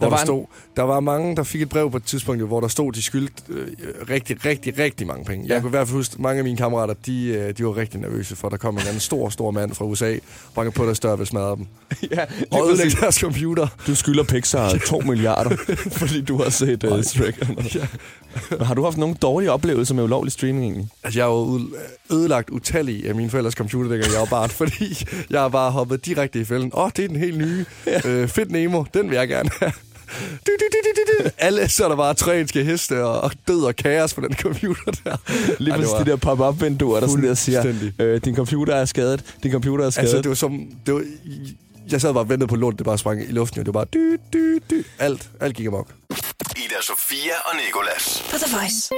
Hvor 0.01 0.07
Der 0.09 0.11
var 0.11 0.17
der, 0.17 0.23
en- 0.23 0.27
stod, 0.27 0.45
der 0.77 0.83
var 0.83 1.01
mange, 1.01 1.37
der 1.37 1.43
fik 1.43 1.63
et 1.63 1.69
brev 1.69 1.91
på 1.91 1.97
et 1.97 2.03
tidspunkt, 2.05 2.43
hvor 2.43 2.61
der 2.61 2.69
stod, 2.69 2.93
de 2.93 3.03
skyldte 3.03 3.33
øh, 3.49 3.67
rigtig, 4.11 4.45
rigtig, 4.45 4.79
rigtig 4.79 5.07
mange 5.07 5.25
penge. 5.25 5.47
Ja. 5.47 5.53
Jeg 5.55 5.63
kunne 5.63 5.69
i 5.69 5.71
hvert 5.71 5.89
fald 5.89 5.97
huske, 5.97 6.23
mange 6.23 6.39
af 6.39 6.45
mine 6.45 6.57
kammerater, 6.57 6.95
de, 7.07 7.25
øh, 7.27 7.57
de 7.59 7.65
var 7.65 7.77
rigtig 7.77 8.01
nervøse 8.01 8.37
for, 8.37 8.49
der 8.49 8.57
kom 8.57 8.75
en 8.75 8.81
anden 8.87 9.01
stor, 9.01 9.29
stor 9.29 9.51
mand 9.51 9.75
fra 9.75 9.85
USA, 9.85 10.17
bankede 10.55 10.75
på 10.75 10.85
deres 10.87 11.01
dør 11.01 11.17
ville 11.17 11.27
smadre 11.29 11.57
dem. 11.57 11.67
ja, 12.17 12.25
Og 12.53 12.69
ødelægge 12.69 12.97
deres 13.01 13.15
computer. 13.15 13.67
Du 13.87 13.95
skylder 13.95 14.23
Pixar 14.25 14.79
2 14.87 15.01
milliarder, 15.01 15.57
fordi 16.01 16.21
du 16.21 16.43
har 16.43 16.51
set 16.51 16.85
uh, 16.85 17.03
Shrek. 17.03 17.39
Ja. 17.75 17.87
Men 18.51 18.61
har 18.61 18.75
du 18.75 18.85
haft 18.85 18.97
nogle 18.97 19.15
dårlige 19.15 19.53
oplevelser 19.53 19.95
med 19.95 20.05
ulovlig 20.05 20.33
streaming 20.33 20.65
egentlig? 20.65 20.89
Altså, 21.05 21.19
jeg 21.21 21.25
har 21.27 21.33
jo 21.33 21.39
ud- 21.39 21.77
ødelagt 22.13 22.51
utallige 22.51 23.09
af 23.09 23.15
mine 23.15 23.31
forældres 23.31 23.55
computer, 23.55 23.91
dengang 23.91 24.13
jeg 24.13 24.21
var 24.21 24.27
barn, 24.27 24.51
fordi 24.51 25.05
jeg 25.31 25.41
har 25.41 25.49
bare 25.49 25.71
hoppet 25.71 26.07
direkte 26.07 26.41
i 26.41 26.45
fælden. 26.45 26.71
Åh, 26.75 26.85
oh, 26.85 26.91
det 26.97 27.05
er 27.05 27.09
den 27.09 27.17
helt 27.17 27.39
nye. 27.39 27.65
øh, 28.05 28.29
fedt 28.29 28.51
Nemo, 28.51 28.85
den 28.95 29.11
vil 29.11 29.17
jeg 29.17 29.29
gerne 29.29 29.51
have. 29.61 29.73
Du, 30.47 30.53
du, 30.61 30.65
du, 30.73 30.79
du, 30.85 30.91
du, 30.97 31.25
du. 31.25 31.31
Alle 31.39 31.69
så 31.69 31.85
er 31.85 31.89
der 31.89 31.97
bare 31.97 32.15
trojanske 32.15 32.65
heste 32.65 33.05
og, 33.05 33.21
og 33.21 33.33
død 33.49 33.63
og 33.63 33.77
kaos 33.77 34.15
på 34.15 34.21
den 34.21 34.37
computer 34.37 34.93
der. 35.05 35.17
Lige 35.59 35.75
præcis 35.75 35.91
de 35.91 36.05
der 36.05 36.17
pop-up-vinduer, 36.17 37.01
der 37.01 37.09
sådan 37.09 37.25
der 37.25 37.35
siger, 37.35 37.75
øh, 37.99 38.21
din 38.25 38.37
computer 38.37 38.75
er 38.75 38.85
skadet, 38.85 39.35
din 39.43 39.53
computer 39.53 39.87
er 39.87 39.91
skadet. 39.91 40.09
Altså, 40.09 40.23
det 40.23 40.29
var 40.29 40.35
som... 40.35 40.67
Det 40.87 40.95
var, 40.95 41.05
jeg 41.91 42.01
sad 42.01 42.13
bare 42.13 42.23
og 42.23 42.29
ventede 42.29 42.49
på 42.49 42.57
lån, 42.57 42.77
det 42.77 42.85
bare 42.85 42.99
sprang 42.99 43.23
i 43.23 43.33
luften, 43.33 43.61
og 43.61 43.67
det 43.67 43.75
var 43.75 43.85
bare... 43.85 43.89
Dy, 43.93 44.21
dy, 44.33 44.63
dy. 44.71 44.87
Alt, 44.99 45.29
alt 45.41 45.57
gik 45.57 45.67
amok. 45.67 45.89
Ida 46.57 46.83
Sofia 46.83 47.35
og 47.45 47.57
Nikolas. 47.57 48.25
På 48.31 48.37
The 48.39 48.57
Voice. 48.57 48.91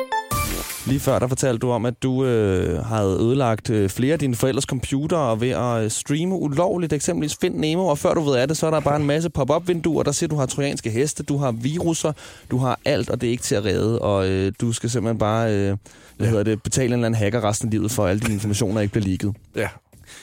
Lige 0.87 1.01
før, 1.01 1.19
der 1.19 1.27
fortalte 1.27 1.59
du 1.59 1.71
om, 1.71 1.87
at 1.87 2.03
du 2.03 2.25
øh, 2.25 2.85
havde 2.85 3.17
ødelagt 3.21 3.71
øh, 3.71 3.91
flere 3.91 4.13
af 4.13 4.19
dine 4.19 4.35
forældres 4.35 4.65
computere 4.65 5.41
ved 5.41 5.49
at 5.49 5.85
øh, 5.85 5.91
streame 5.91 6.35
ulovligt, 6.35 6.93
eksempelvis 6.93 7.37
Find 7.41 7.55
Nemo, 7.55 7.87
og 7.87 7.99
før 7.99 8.15
du 8.15 8.21
ved 8.21 8.37
af 8.37 8.49
det, 8.49 8.57
så 8.57 8.67
er 8.67 8.71
der 8.71 8.81
bare 8.81 8.97
en 8.97 9.07
masse 9.07 9.31
pop-up-vinduer, 9.31 10.03
der 10.03 10.13
siger, 10.13 10.29
du 10.29 10.37
har 10.37 10.47
trojanske 10.47 10.91
heste, 10.91 11.23
du 11.23 11.37
har 11.37 11.53
viruser, 11.53 12.13
du 12.51 12.59
har 12.59 12.81
alt, 12.85 13.11
og 13.11 13.21
det 13.21 13.27
er 13.27 13.31
ikke 13.31 13.43
til 13.43 13.55
at 13.55 13.65
redde, 13.65 13.99
og 13.99 14.29
øh, 14.29 14.53
du 14.61 14.73
skal 14.73 14.91
simpelthen 14.91 15.19
bare 15.19 15.53
øh, 15.55 15.77
hvad 16.17 16.29
hedder 16.29 16.43
det, 16.43 16.63
betale 16.63 16.87
en 16.87 16.93
eller 16.93 17.07
anden 17.07 17.19
hacker 17.19 17.45
resten 17.45 17.69
af 17.69 17.71
livet, 17.71 17.91
for 17.91 18.05
at 18.05 18.11
alle 18.11 18.21
dine 18.21 18.35
informationer 18.35 18.81
ikke 18.81 18.93
bliver 18.93 19.07
leaget. 19.07 19.37
Ja. 19.57 19.69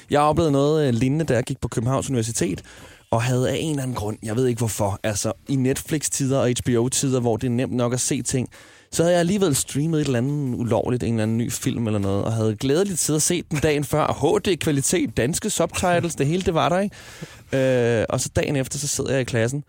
Jeg 0.10 0.22
oplevede 0.22 0.52
noget 0.52 0.88
øh, 0.88 0.94
lignende, 0.94 1.26
da 1.26 1.34
jeg 1.34 1.44
gik 1.44 1.62
på 1.62 1.68
Københavns 1.68 2.10
Universitet, 2.10 2.64
og 3.12 3.22
havde 3.22 3.50
af 3.50 3.58
en 3.60 3.70
eller 3.70 3.84
anden 3.84 3.96
grund, 3.96 4.18
jeg 4.24 4.36
ved 4.36 4.48
ikke 4.48 4.60
hvorfor, 4.60 5.00
altså 5.04 5.32
i 5.48 5.56
Netflix-tider 5.56 6.40
og 6.40 6.50
HBO-tider, 6.50 7.20
hvor 7.20 7.38
det 7.38 7.48
er 7.48 7.52
nemt 7.52 7.74
nok 7.74 7.94
at 7.94 8.00
se 8.00 8.22
ting, 8.22 8.50
så 8.92 9.04
havde 9.04 9.14
jeg 9.14 9.20
alligevel 9.20 9.56
streamet 9.56 10.02
et 10.02 10.06
eller 10.06 10.18
andet 10.18 10.56
ulovligt, 10.58 11.04
en 11.04 11.14
eller 11.14 11.24
anden 11.24 11.38
ny 11.38 11.52
film 11.52 11.88
eller 11.88 12.00
noget, 12.00 12.24
og 12.24 12.34
havde 12.34 12.56
glædeligt 12.56 13.00
siddet 13.00 13.18
og 13.18 13.22
set 13.22 13.52
den 13.52 13.60
dagen 13.60 13.84
før. 13.84 14.08
HD-kvalitet, 14.08 15.18
danske 15.18 15.50
subtitles, 15.50 16.16
det 16.16 16.28
hele 16.28 16.42
det 16.42 16.54
var 16.54 16.70
der, 16.70 16.80
ikke? 16.80 18.00
Øh, 18.00 18.06
og 18.10 18.20
så 18.22 18.30
dagen 18.36 18.56
efter, 18.56 18.78
så 18.80 18.88
sidder 18.88 19.12
jeg 19.12 19.22
i 19.22 19.24
klassen, 19.24 19.64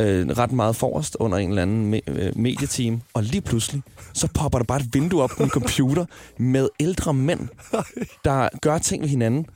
øh, 0.00 0.28
ret 0.28 0.52
meget 0.52 0.76
forrest 0.76 1.16
under 1.20 1.38
en 1.38 1.48
eller 1.48 1.62
anden 1.62 1.94
me- 1.94 2.10
øh, 2.10 2.38
medieteam, 2.38 3.00
og 3.14 3.22
lige 3.22 3.40
pludselig, 3.40 3.82
så 4.12 4.28
popper 4.34 4.58
der 4.58 4.64
bare 4.64 4.80
et 4.80 4.94
vindue 4.94 5.22
op 5.22 5.30
på 5.36 5.42
min 5.42 5.50
computer 5.50 6.04
med 6.38 6.68
ældre 6.80 7.14
mænd, 7.14 7.48
der 8.24 8.48
gør 8.62 8.78
ting 8.78 9.02
ved 9.02 9.08
hinanden. 9.08 9.46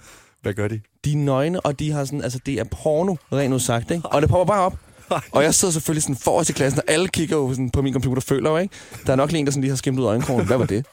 Hvad 0.43 0.55
gør 0.55 0.69
de? 0.69 0.81
De 1.05 1.13
er 1.13 1.17
nøgne, 1.17 1.61
og 1.61 1.79
de 1.79 1.91
har 1.91 2.05
sådan, 2.05 2.23
altså 2.23 2.39
det 2.47 2.55
er 2.55 2.65
porno, 2.65 3.15
rent 3.33 3.55
ud 3.55 3.61
sagt, 3.61 3.91
ikke? 3.91 4.09
Og 4.09 4.23
det 4.23 4.31
popper 4.31 4.53
bare 4.55 4.63
op. 4.63 4.77
Og 5.33 5.43
jeg 5.43 5.55
sidder 5.55 5.73
selvfølgelig 5.73 6.03
sådan 6.03 6.17
forrest 6.17 6.51
i 6.51 6.53
klassen, 6.53 6.81
og 6.87 6.93
alle 6.93 7.09
kigger 7.09 7.37
jo 7.37 7.51
sådan 7.51 7.71
på 7.71 7.83
min 7.83 7.93
computer, 7.93 8.23
føler 8.23 8.51
jo, 8.51 8.57
ikke? 8.57 8.75
Der 9.07 9.13
er 9.13 9.17
nok 9.17 9.31
lige 9.31 9.41
en, 9.41 9.47
der 9.47 9.53
sådan 9.53 9.61
lige 9.61 9.71
har 9.71 9.77
skimmet 9.77 10.01
ud 10.01 10.07
af 10.07 10.09
øjenkrogen. 10.09 10.47
Hvad 10.47 10.57
var 10.57 10.67
det? 10.67 10.87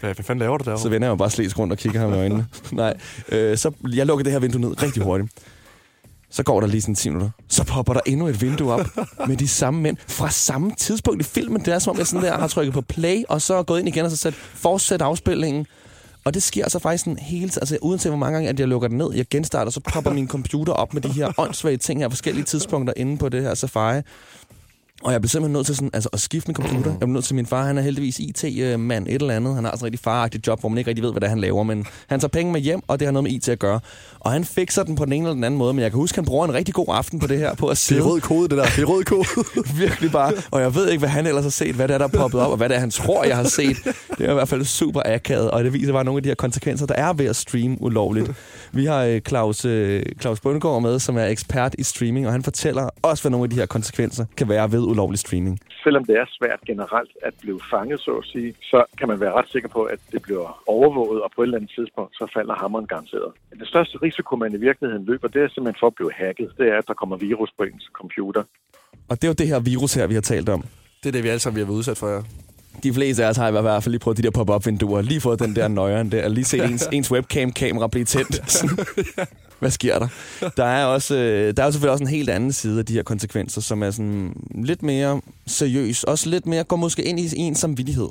Hvad, 0.00 0.14
hvad 0.14 0.14
fanden 0.14 0.38
laver 0.38 0.58
du 0.58 0.64
derovre? 0.64 0.82
Så 0.82 0.88
vender 0.88 1.08
jeg 1.08 1.10
jo 1.10 1.16
bare 1.16 1.30
slæs 1.30 1.58
rundt 1.58 1.72
og 1.72 1.78
kigger 1.78 2.00
ham 2.00 2.12
i 2.12 2.16
øjnene. 2.16 2.46
Nej, 2.72 2.94
øh, 3.28 3.58
så 3.58 3.70
jeg 3.92 4.06
lukker 4.06 4.22
det 4.24 4.32
her 4.32 4.40
vindue 4.40 4.60
ned 4.60 4.82
rigtig 4.82 5.02
hurtigt. 5.02 5.32
Så 6.32 6.42
går 6.42 6.60
der 6.60 6.66
lige 6.66 6.80
sådan 6.80 6.94
10 6.94 7.08
minutter. 7.08 7.30
Så 7.48 7.64
popper 7.64 7.92
der 7.92 8.00
endnu 8.06 8.26
et 8.28 8.42
vindue 8.42 8.72
op 8.72 8.86
med 9.26 9.36
de 9.36 9.48
samme 9.48 9.80
mænd 9.80 9.96
fra 10.08 10.30
samme 10.30 10.72
tidspunkt 10.78 11.20
i 11.20 11.24
filmen. 11.24 11.64
Det 11.64 11.74
er 11.74 11.78
som 11.78 11.90
om, 11.90 11.98
jeg 11.98 12.06
sådan 12.06 12.24
der 12.24 12.38
har 12.38 12.48
trykket 12.48 12.74
på 12.74 12.80
play, 12.80 13.22
og 13.28 13.42
så 13.42 13.54
er 13.54 13.62
gået 13.62 13.78
ind 13.78 13.88
igen 13.88 14.04
og 14.04 14.10
så 14.10 14.16
sat 14.16 14.34
fortsæt 14.34 15.02
afspilningen. 15.02 15.66
Og 16.24 16.34
det 16.34 16.42
sker 16.42 16.68
så 16.68 16.78
faktisk 16.78 17.04
sådan 17.04 17.18
hele 17.18 17.48
tiden, 17.48 17.62
altså 17.62 17.78
uanset 17.82 18.10
hvor 18.10 18.18
mange 18.18 18.34
gange, 18.34 18.48
at 18.48 18.60
jeg 18.60 18.68
lukker 18.68 18.88
den 18.88 18.98
ned, 18.98 19.14
jeg 19.14 19.26
genstarter, 19.30 19.70
så 19.70 19.80
popper 19.92 20.12
min 20.12 20.28
computer 20.28 20.72
op 20.72 20.94
med 20.94 21.02
de 21.02 21.08
her 21.08 21.32
åndssvage 21.38 21.76
ting 21.76 22.00
her, 22.00 22.08
forskellige 22.08 22.44
tidspunkter 22.44 22.94
inde 22.96 23.18
på 23.18 23.28
det 23.28 23.42
her 23.42 23.54
Safari. 23.54 24.02
Og 25.04 25.12
jeg 25.12 25.20
blev 25.20 25.28
simpelthen 25.28 25.52
nødt 25.52 25.66
til 25.66 25.74
sådan, 25.76 25.90
altså, 25.92 26.08
at 26.12 26.20
skifte 26.20 26.48
min 26.48 26.54
computer. 26.54 26.90
Jeg 26.90 26.98
blev 26.98 27.08
nødt 27.08 27.24
til 27.24 27.34
min 27.34 27.46
far, 27.46 27.64
han 27.66 27.78
er 27.78 27.82
heldigvis 27.82 28.18
IT-mand, 28.18 29.06
et 29.08 29.14
eller 29.14 29.34
andet. 29.34 29.54
Han 29.54 29.64
har 29.64 29.70
sådan 29.70 29.82
en 29.82 29.84
rigtig 29.84 30.00
faragtigt 30.00 30.46
job, 30.46 30.60
hvor 30.60 30.68
man 30.68 30.78
ikke 30.78 30.88
rigtig 30.88 31.04
ved, 31.04 31.10
hvad 31.10 31.20
det 31.20 31.26
er, 31.26 31.30
han 31.30 31.40
laver. 31.40 31.62
Men 31.62 31.86
han 32.06 32.20
tager 32.20 32.28
penge 32.28 32.52
med 32.52 32.60
hjem, 32.60 32.80
og 32.88 33.00
det 33.00 33.06
har 33.06 33.12
noget 33.12 33.24
med 33.24 33.32
IT 33.32 33.48
at 33.48 33.58
gøre. 33.58 33.80
Og 34.20 34.32
han 34.32 34.44
fikser 34.44 34.82
den 34.82 34.96
på 34.96 35.04
den 35.04 35.12
ene 35.12 35.24
eller 35.24 35.34
den 35.34 35.44
anden 35.44 35.58
måde. 35.58 35.74
Men 35.74 35.82
jeg 35.82 35.90
kan 35.90 35.98
huske, 35.98 36.16
han 36.16 36.24
bruger 36.24 36.44
en 36.44 36.54
rigtig 36.54 36.74
god 36.74 36.86
aften 36.88 37.18
på 37.18 37.26
det 37.26 37.38
her, 37.38 37.54
på 37.54 37.66
at 37.66 37.70
Det 37.70 37.78
sidde 37.78 38.00
er 38.00 38.04
rød 38.04 38.20
kode, 38.20 38.48
det 38.48 38.58
der. 38.58 38.64
Det 38.64 38.78
er 38.78 38.84
rød 38.84 39.04
kode. 39.04 39.26
virkelig 39.82 40.12
bare. 40.12 40.32
Og 40.50 40.60
jeg 40.60 40.74
ved 40.74 40.88
ikke, 40.88 40.98
hvad 40.98 41.08
han 41.08 41.26
ellers 41.26 41.44
har 41.44 41.50
set, 41.50 41.74
hvad 41.74 41.88
det 41.88 41.94
er, 41.94 41.98
der 41.98 42.04
er 42.04 42.18
poppet 42.18 42.40
op, 42.40 42.50
og 42.50 42.56
hvad 42.56 42.68
det 42.68 42.74
er, 42.74 42.80
han 42.80 42.90
tror, 42.90 43.24
jeg 43.24 43.36
har 43.36 43.44
set. 43.44 43.76
Det 44.18 44.26
er 44.26 44.30
i 44.30 44.34
hvert 44.34 44.48
fald 44.48 44.64
super 44.64 45.02
akavet, 45.04 45.50
og 45.50 45.64
det 45.64 45.72
viser 45.72 45.92
bare 45.92 46.04
nogle 46.04 46.18
af 46.18 46.22
de 46.22 46.28
her 46.28 46.34
konsekvenser, 46.34 46.86
der 46.86 46.94
er 46.94 47.12
ved 47.12 47.26
at 47.26 47.36
streame 47.36 47.76
ulovligt. 47.80 48.30
Vi 48.72 48.84
har 48.86 49.04
øh, 49.04 49.20
Claus, 49.20 49.64
øh, 49.64 50.02
Claus 50.20 50.40
Bundgaard 50.40 50.82
med, 50.82 50.98
som 50.98 51.16
er 51.16 51.24
ekspert 51.24 51.74
i 51.78 51.82
streaming, 51.82 52.26
og 52.26 52.32
han 52.32 52.42
fortæller 52.42 52.88
også, 53.02 53.22
hvad 53.22 53.30
nogle 53.30 53.44
af 53.44 53.50
de 53.50 53.56
her 53.56 53.66
konsekvenser 53.66 54.24
kan 54.36 54.48
være 54.48 54.72
ved 54.72 54.89
ulovlig 54.90 55.18
streaming. 55.18 55.60
Selvom 55.84 56.04
det 56.04 56.16
er 56.22 56.26
svært 56.38 56.60
generelt 56.66 57.12
at 57.22 57.34
blive 57.40 57.60
fanget, 57.70 58.00
så 58.00 58.12
at 58.22 58.24
sige, 58.32 58.54
så 58.62 58.84
kan 58.98 59.08
man 59.08 59.20
være 59.20 59.32
ret 59.32 59.48
sikker 59.48 59.68
på, 59.68 59.82
at 59.82 60.00
det 60.12 60.22
bliver 60.22 60.62
overvåget, 60.66 61.22
og 61.22 61.30
på 61.34 61.42
et 61.42 61.46
eller 61.46 61.58
andet 61.58 61.72
tidspunkt, 61.78 62.12
så 62.14 62.24
falder 62.36 62.54
hammeren 62.54 62.86
garanteret. 62.86 63.32
Den 63.58 63.66
største 63.66 63.98
risiko, 64.02 64.36
man 64.36 64.52
i 64.54 64.60
virkeligheden 64.68 65.04
løber, 65.04 65.28
det 65.28 65.42
er 65.42 65.48
simpelthen 65.48 65.80
for 65.80 65.86
at 65.86 65.94
blive 65.94 66.12
hacket. 66.12 66.48
Det 66.58 66.66
er, 66.72 66.78
at 66.78 66.84
der 66.88 66.94
kommer 66.94 67.16
virus 67.16 67.50
på 67.58 67.62
ens 67.64 67.86
computer. 67.92 68.42
Og 69.08 69.14
det 69.16 69.24
er 69.24 69.28
jo 69.28 69.38
det 69.42 69.48
her 69.48 69.60
virus 69.60 69.94
her, 69.94 70.06
vi 70.06 70.14
har 70.14 70.20
talt 70.20 70.48
om. 70.48 70.60
Det 71.02 71.08
er 71.08 71.12
det, 71.12 71.24
vi 71.24 71.28
alle 71.28 71.40
sammen 71.40 71.56
vi 71.56 71.60
har 71.60 71.66
været 71.66 71.76
udsat 71.76 71.98
for, 71.98 72.08
ja. 72.08 72.20
De 72.82 72.94
fleste 72.94 73.24
af 73.24 73.28
os 73.28 73.36
har 73.36 73.48
i 73.48 73.50
hvert 73.50 73.82
fald 73.82 73.92
lige 73.92 74.00
prøvet 74.00 74.18
de 74.18 74.22
der 74.22 74.30
pop-up-vinduer, 74.30 75.02
lige 75.02 75.20
fået 75.20 75.40
den 75.40 75.56
der 75.56 75.68
nøjeren 75.68 76.12
der, 76.12 76.28
lige 76.28 76.44
set 76.44 76.64
ens, 76.70 76.88
ens 76.92 77.10
webcam-kamera 77.10 77.86
blive 77.86 78.04
tændt. 78.04 78.64
Hvad 79.60 79.70
sker 79.70 79.98
der? 79.98 80.08
Der 80.56 80.64
er, 80.64 80.84
også, 80.84 81.16
øh, 81.16 81.56
der 81.56 81.62
er 81.62 81.66
jo 81.66 81.72
selvfølgelig 81.72 81.92
også 81.92 82.04
en 82.04 82.10
helt 82.10 82.30
anden 82.30 82.52
side 82.52 82.78
af 82.78 82.86
de 82.86 82.92
her 82.92 83.02
konsekvenser, 83.02 83.60
som 83.60 83.82
er 83.82 83.90
sådan 83.90 84.34
lidt 84.54 84.82
mere 84.82 85.20
seriøs. 85.46 86.04
Også 86.04 86.28
lidt 86.28 86.46
mere 86.46 86.64
går 86.64 86.76
måske 86.76 87.02
ind 87.02 87.20
i 87.20 87.36
en 87.36 87.54
samvittighed. 87.54 88.08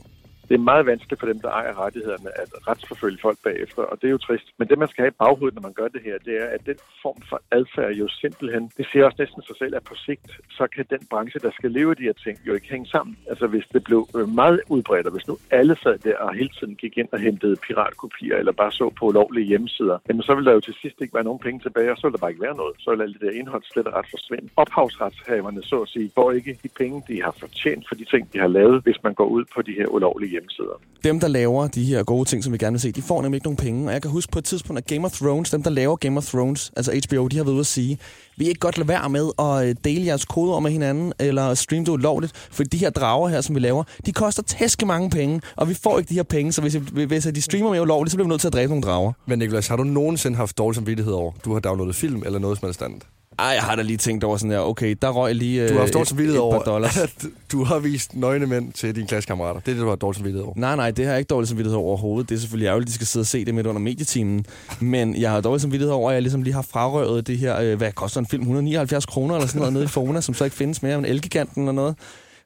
Det 0.50 0.56
er 0.56 0.70
meget 0.72 0.86
vanskeligt 0.86 1.20
for 1.20 1.27
dem, 1.27 1.39
der 1.39 1.50
ejer 1.50 1.74
rettighederne, 1.84 2.29
at 2.41 2.50
retsforfølge 2.68 3.20
folk 3.22 3.38
bagefter, 3.44 3.82
og 3.82 4.01
det 4.01 4.08
er 4.08 4.12
jo 4.12 4.18
trist. 4.18 4.48
Men 4.58 4.68
det, 4.68 4.77
man 4.77 4.88
skal 4.88 5.01
have 5.03 5.13
i 5.15 5.20
baghovedet, 5.24 5.56
når 5.56 5.62
man 5.62 5.74
gør 5.74 5.88
det 5.88 6.01
her, 6.08 6.18
det 6.27 6.36
er, 6.44 6.48
at 6.56 6.62
den 6.65 6.79
form 7.01 7.20
for 7.29 7.41
adfærd 7.51 7.94
jo 8.01 8.08
simpelthen, 8.08 8.63
det 8.77 8.86
siger 8.91 9.06
også 9.06 9.20
næsten 9.20 9.41
sig 9.44 9.56
selv, 9.62 9.75
at 9.75 9.84
på 9.84 9.96
sigt, 9.96 10.29
så 10.58 10.68
kan 10.75 10.86
den 10.89 11.01
branche, 11.12 11.39
der 11.39 11.51
skal 11.51 11.72
leve 11.72 11.96
de 11.96 12.08
her 12.10 12.18
ting, 12.25 12.38
jo 12.48 12.53
ikke 12.53 12.70
hænge 12.70 12.88
sammen. 12.88 13.18
Altså 13.29 13.48
hvis 13.48 13.68
det 13.74 13.84
blev 13.84 14.08
øh, 14.18 14.29
meget 14.41 14.62
udbredt, 14.70 15.06
og 15.08 15.13
hvis 15.13 15.27
nu 15.27 15.38
alle 15.51 15.75
sad 15.84 15.98
der 15.98 16.18
og 16.18 16.34
hele 16.34 16.51
tiden 16.60 16.75
gik 16.75 16.98
ind 16.98 17.10
og 17.12 17.20
hentede 17.20 17.56
piratkopier, 17.56 18.36
eller 18.38 18.51
bare 18.51 18.72
så 18.72 18.89
på 19.00 19.06
ulovlige 19.06 19.48
hjemmesider, 19.48 19.98
jamen 20.08 20.24
så 20.24 20.36
ville 20.36 20.50
der 20.50 20.56
jo 20.56 20.60
til 20.60 20.75
sidst 20.82 20.98
ikke 21.01 21.13
være 21.13 21.24
nogen 21.24 21.39
penge 21.39 21.60
tilbage, 21.60 21.91
og 21.91 21.98
så 21.98 22.03
ville 22.08 22.18
der 22.18 22.24
bare 22.24 22.32
ikke 22.32 22.48
være 22.48 22.56
noget. 22.56 22.75
Så 22.79 22.89
ville 22.89 23.03
alt 23.03 23.13
det 23.13 23.22
der 23.22 23.39
indhold 23.39 23.63
slet 23.63 23.88
og 23.88 23.94
ret 23.94 24.10
forsvinde. 24.10 24.50
Ophavsretshaverne, 24.56 25.63
så 25.63 25.82
at 25.82 25.89
sige, 25.89 26.12
får 26.15 26.32
ikke 26.32 26.60
de 26.63 26.70
penge, 26.77 27.03
de 27.08 27.24
har 27.24 27.36
fortjent 27.39 27.88
for 27.88 27.96
de 27.96 28.06
ting, 28.06 28.34
de 28.34 28.39
har 28.39 28.48
lavet, 28.48 28.84
hvis 28.84 29.03
man 29.03 29.13
går 29.13 29.25
ud 29.25 29.46
på 29.56 29.62
de 29.62 29.74
her 29.74 29.88
ulovlige 29.88 30.38
hjemmesider. 30.39 30.81
dem, 31.03 31.19
der 31.19 31.27
laver 31.27 31.67
de 31.67 31.84
her 31.84 32.03
gode 32.03 32.29
ting, 32.29 32.43
som 32.43 32.53
vi 32.53 32.58
gerne 32.58 32.74
vil 32.74 32.81
se, 32.81 32.91
de 32.91 33.01
får 33.01 33.22
nemlig 33.22 33.38
ikke 33.38 33.46
nogen 33.46 33.58
penge. 33.58 33.88
Og 33.88 33.93
jeg 33.93 34.01
kan 34.01 34.12
huske 34.12 34.31
på 34.31 34.39
et 34.39 34.46
tidspunkt, 34.46 34.77
at 34.77 34.88
Game 34.88 35.05
of 35.05 35.12
Thrones, 35.12 35.50
dem, 35.50 35.63
der 35.63 35.69
laver 35.69 35.96
Game 35.96 36.17
of 36.17 36.25
Thrones, 36.25 36.72
altså 36.75 37.01
HBO, 37.08 37.27
de 37.27 37.38
har 37.38 37.43
været 37.43 37.53
ude 37.53 37.60
at 37.60 37.65
sige, 37.65 38.00
vi 38.38 38.48
ikke 38.48 38.60
godt 38.60 38.77
lade 38.77 38.88
være 38.88 39.10
med 39.10 39.29
at 39.39 39.69
øh, 39.69 39.75
dele 39.84 40.05
jeres 40.05 40.25
kodeord 40.25 40.63
med 40.63 40.72
hinanden, 40.72 41.13
eller 41.19 41.53
streame 41.53 41.86
det 41.86 41.91
ulovligt, 41.91 42.31
for 42.51 42.63
de 42.63 42.77
her 42.77 42.89
drager 42.89 43.27
her, 43.29 43.41
som 43.41 43.55
vi 43.55 43.60
laver, 43.60 43.84
de 44.05 44.12
koster 44.12 44.43
tæske 44.43 44.86
mange 44.86 45.10
penge, 45.10 45.41
og 45.55 45.69
vi 45.69 45.74
får 45.74 45.98
ikke 46.00 46.10
de 46.10 46.15
her 46.15 46.24
penge, 46.24 46.51
så 46.51 46.62
hvis, 46.62 46.74
hvis 47.08 47.24
de 47.24 47.41
streamer 47.41 47.69
mere 47.69 47.81
ulovligt, 47.81 48.12
så 48.12 48.17
bliver 48.17 48.27
vi 48.27 48.29
nødt 48.29 48.41
til 48.41 48.48
at 48.48 48.53
dræbe 48.53 48.69
nogle 48.69 48.84
drager. 48.84 49.13
Men 49.25 49.39
Nicolas, 49.39 49.67
har 49.67 49.75
du 49.75 49.84
nogensinde 49.84 50.38
haft 50.38 50.58
dårlig 50.58 50.75
samvittighed 50.75 51.13
over, 51.13 51.31
du 51.46 51.53
har 51.53 51.60
downloadet 51.60 51.96
film 51.96 52.24
eller 52.25 52.39
noget 52.39 52.60
som 52.60 52.67
helst 52.67 52.81
andet? 52.81 53.03
Ej, 53.39 53.48
jeg 53.50 53.63
har 53.63 53.75
da 53.75 53.81
lige 53.81 53.98
tænkt 53.98 54.24
over 54.24 54.38
sådan 54.38 54.51
her, 54.51 54.60
okay, 54.60 54.96
der 55.01 55.10
røg 55.10 55.36
lige 55.36 55.62
øh, 55.63 55.69
Du 55.69 55.74
har 55.74 55.79
haft 55.79 55.93
dårlig 55.93 56.01
et, 56.03 56.08
samvittighed 56.08 56.39
over, 56.41 56.63
dollars. 56.63 56.98
at 56.98 57.25
du 57.51 57.63
har 57.63 57.79
vist 57.79 58.15
nøgne 58.15 58.46
mænd 58.48 58.74
til 58.74 58.96
dine 58.96 59.08
klassekammerater. 59.08 59.60
Det 59.60 59.67
er 59.72 59.75
det, 59.75 59.81
du 59.84 59.89
har 59.89 59.96
dårlig 59.96 60.15
samvittighed 60.15 60.46
over. 60.46 60.53
Nej, 60.58 60.75
nej, 60.75 60.91
det 60.91 61.05
har 61.05 61.12
jeg 61.12 61.19
ikke 61.19 61.27
dårlig 61.29 61.48
samvittighed 61.48 61.77
over 61.77 61.88
overhovedet. 61.88 62.29
Det 62.29 62.36
er 62.36 62.39
selvfølgelig 62.39 62.67
ærgerligt, 62.67 62.88
at 62.88 62.89
de 62.89 62.93
skal 62.93 63.08
sidde 63.08 63.24
og 63.24 63.27
se 63.27 63.46
det 63.46 63.55
midt 63.55 63.67
under 63.67 63.81
medietimen. 63.81 64.46
Men 64.79 65.15
jeg 65.22 65.31
har 65.31 65.41
dårlig 65.41 65.62
samvittighed 65.62 65.93
over, 65.93 66.10
at 66.10 66.13
jeg 66.13 66.22
ligesom 66.22 66.41
lige 66.41 66.53
har 66.53 66.62
frarøvet 66.62 67.27
det 67.27 67.38
her, 67.38 67.60
øh, 67.60 67.77
hvad 67.77 67.91
koster 67.91 68.19
en 68.19 68.27
film? 68.27 68.41
179 68.41 69.05
kroner 69.05 69.36
eller 69.36 69.48
sådan 69.48 69.60
noget 69.60 69.74
nede 69.74 69.84
i 69.86 69.88
Fona, 69.88 70.22
som 70.22 70.36
så 70.36 70.43
ikke 70.43 70.55
findes 70.58 70.81
mere, 70.84 70.98
men 70.98 71.05
Elgiganten 71.05 71.67
og 71.67 71.75
noget. 71.75 71.96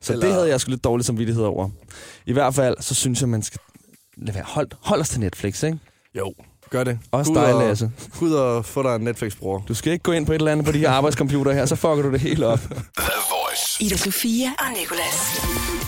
Så 0.02 0.14
Eller- 0.14 0.26
det 0.26 0.36
havde 0.36 0.50
jeg 0.50 0.62
sgu 0.62 0.70
lidt 0.70 0.84
dårlig 0.84 1.06
samvittighed 1.06 1.44
over. 1.44 1.70
I 2.26 2.34
hvert 2.34 2.56
fald, 2.56 2.76
så 2.80 2.96
synes 2.96 3.22
jeg, 3.22 3.30
man 3.30 3.42
skal 3.42 3.60
lad 4.18 4.34
være. 4.34 4.44
Hold, 4.48 4.68
hold 4.82 5.02
os 5.02 5.10
til 5.10 5.20
Netflix, 5.20 5.64
ikke? 5.64 5.78
Jo, 6.18 6.34
gør 6.74 6.84
det. 6.84 7.00
Også 7.12 7.34
dig, 7.34 7.54
og- 7.54 7.64
Lasse. 7.68 7.92
Gå 8.20 8.26
ud 8.26 8.32
og 8.34 8.66
få 8.66 8.84
dig 8.84 8.96
en 8.96 9.02
Netflix-bror. 9.02 9.64
Du 9.68 9.74
skal 9.74 9.94
ikke 9.94 10.04
gå 10.04 10.12
ind 10.12 10.26
på 10.26 10.32
et 10.32 10.36
eller 10.36 10.52
andet 10.52 10.66
på 10.66 10.72
de 10.72 10.78
her 10.80 10.90
arbejdscomputer 10.90 11.52
her, 11.54 11.66
så 11.66 11.76
fucker 11.76 12.02
du 12.02 12.12
det 12.12 12.20
helt 12.22 12.44
op. 12.44 12.60
Ida 13.80 13.98
Sofia 13.98 14.48
og 14.60 14.66
Nicolas. 14.80 15.42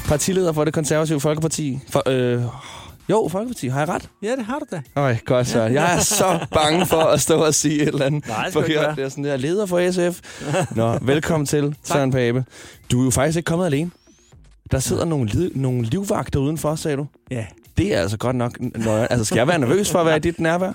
Partileder 0.08 0.54
for 0.54 0.64
det 0.66 0.74
konservative 0.74 1.22
Folkeparti. 1.22 1.80
For, 1.90 2.04
øh, 2.10 2.42
jo, 3.10 3.28
Folkeparti, 3.32 3.68
har 3.68 3.80
jeg 3.80 3.90
ret? 3.90 4.10
Ja, 4.24 4.36
det 4.36 4.46
har 4.46 4.60
du 4.60 4.66
da. 4.72 4.82
Øj, 4.96 5.16
godt 5.26 5.48
så. 5.48 5.62
Jeg 5.62 5.96
er 5.96 6.00
så 6.00 6.46
bange 6.54 6.86
for 6.86 7.02
at 7.02 7.22
stå 7.22 7.44
og 7.46 7.54
sige 7.54 7.82
et 7.82 7.88
eller 7.88 8.06
andet. 8.06 8.28
Nej, 8.28 8.44
det 8.44 8.52
skal 8.54 8.76
være. 8.76 8.96
Det 8.96 9.04
er 9.04 9.10
sådan 9.10 9.24
der, 9.24 9.38
leder 9.38 9.66
for 9.66 9.92
SF. 9.92 10.20
Nå, 10.76 10.98
velkommen 11.02 11.46
til, 11.48 11.76
Søren 11.84 12.12
Pape. 12.12 12.46
Du 12.92 13.00
er 13.02 13.06
jo 13.06 13.12
faktisk 13.12 13.38
ikke 13.38 13.48
kommet 13.48 13.66
alene. 13.66 13.92
Der 14.72 14.80
sidder 14.80 15.06
nogle, 15.06 15.30
li- 15.32 15.52
nogle 15.60 15.84
livvagter 15.84 16.40
udenfor, 16.40 16.76
sagde 16.76 16.98
du. 16.98 17.06
Ja, 17.32 17.46
Det 17.78 17.94
er 17.96 18.00
altså 18.02 18.18
godt 18.18 18.36
nok 18.36 18.60
nøje. 18.60 19.08
Altså, 19.10 19.26
skal 19.26 19.38
jeg 19.38 19.48
være 19.48 19.60
nervøs 19.60 19.92
for 19.92 20.00
at 20.00 20.06
være 20.06 20.16
i 20.18 20.20
dit 20.20 20.40
nærvær? 20.40 20.72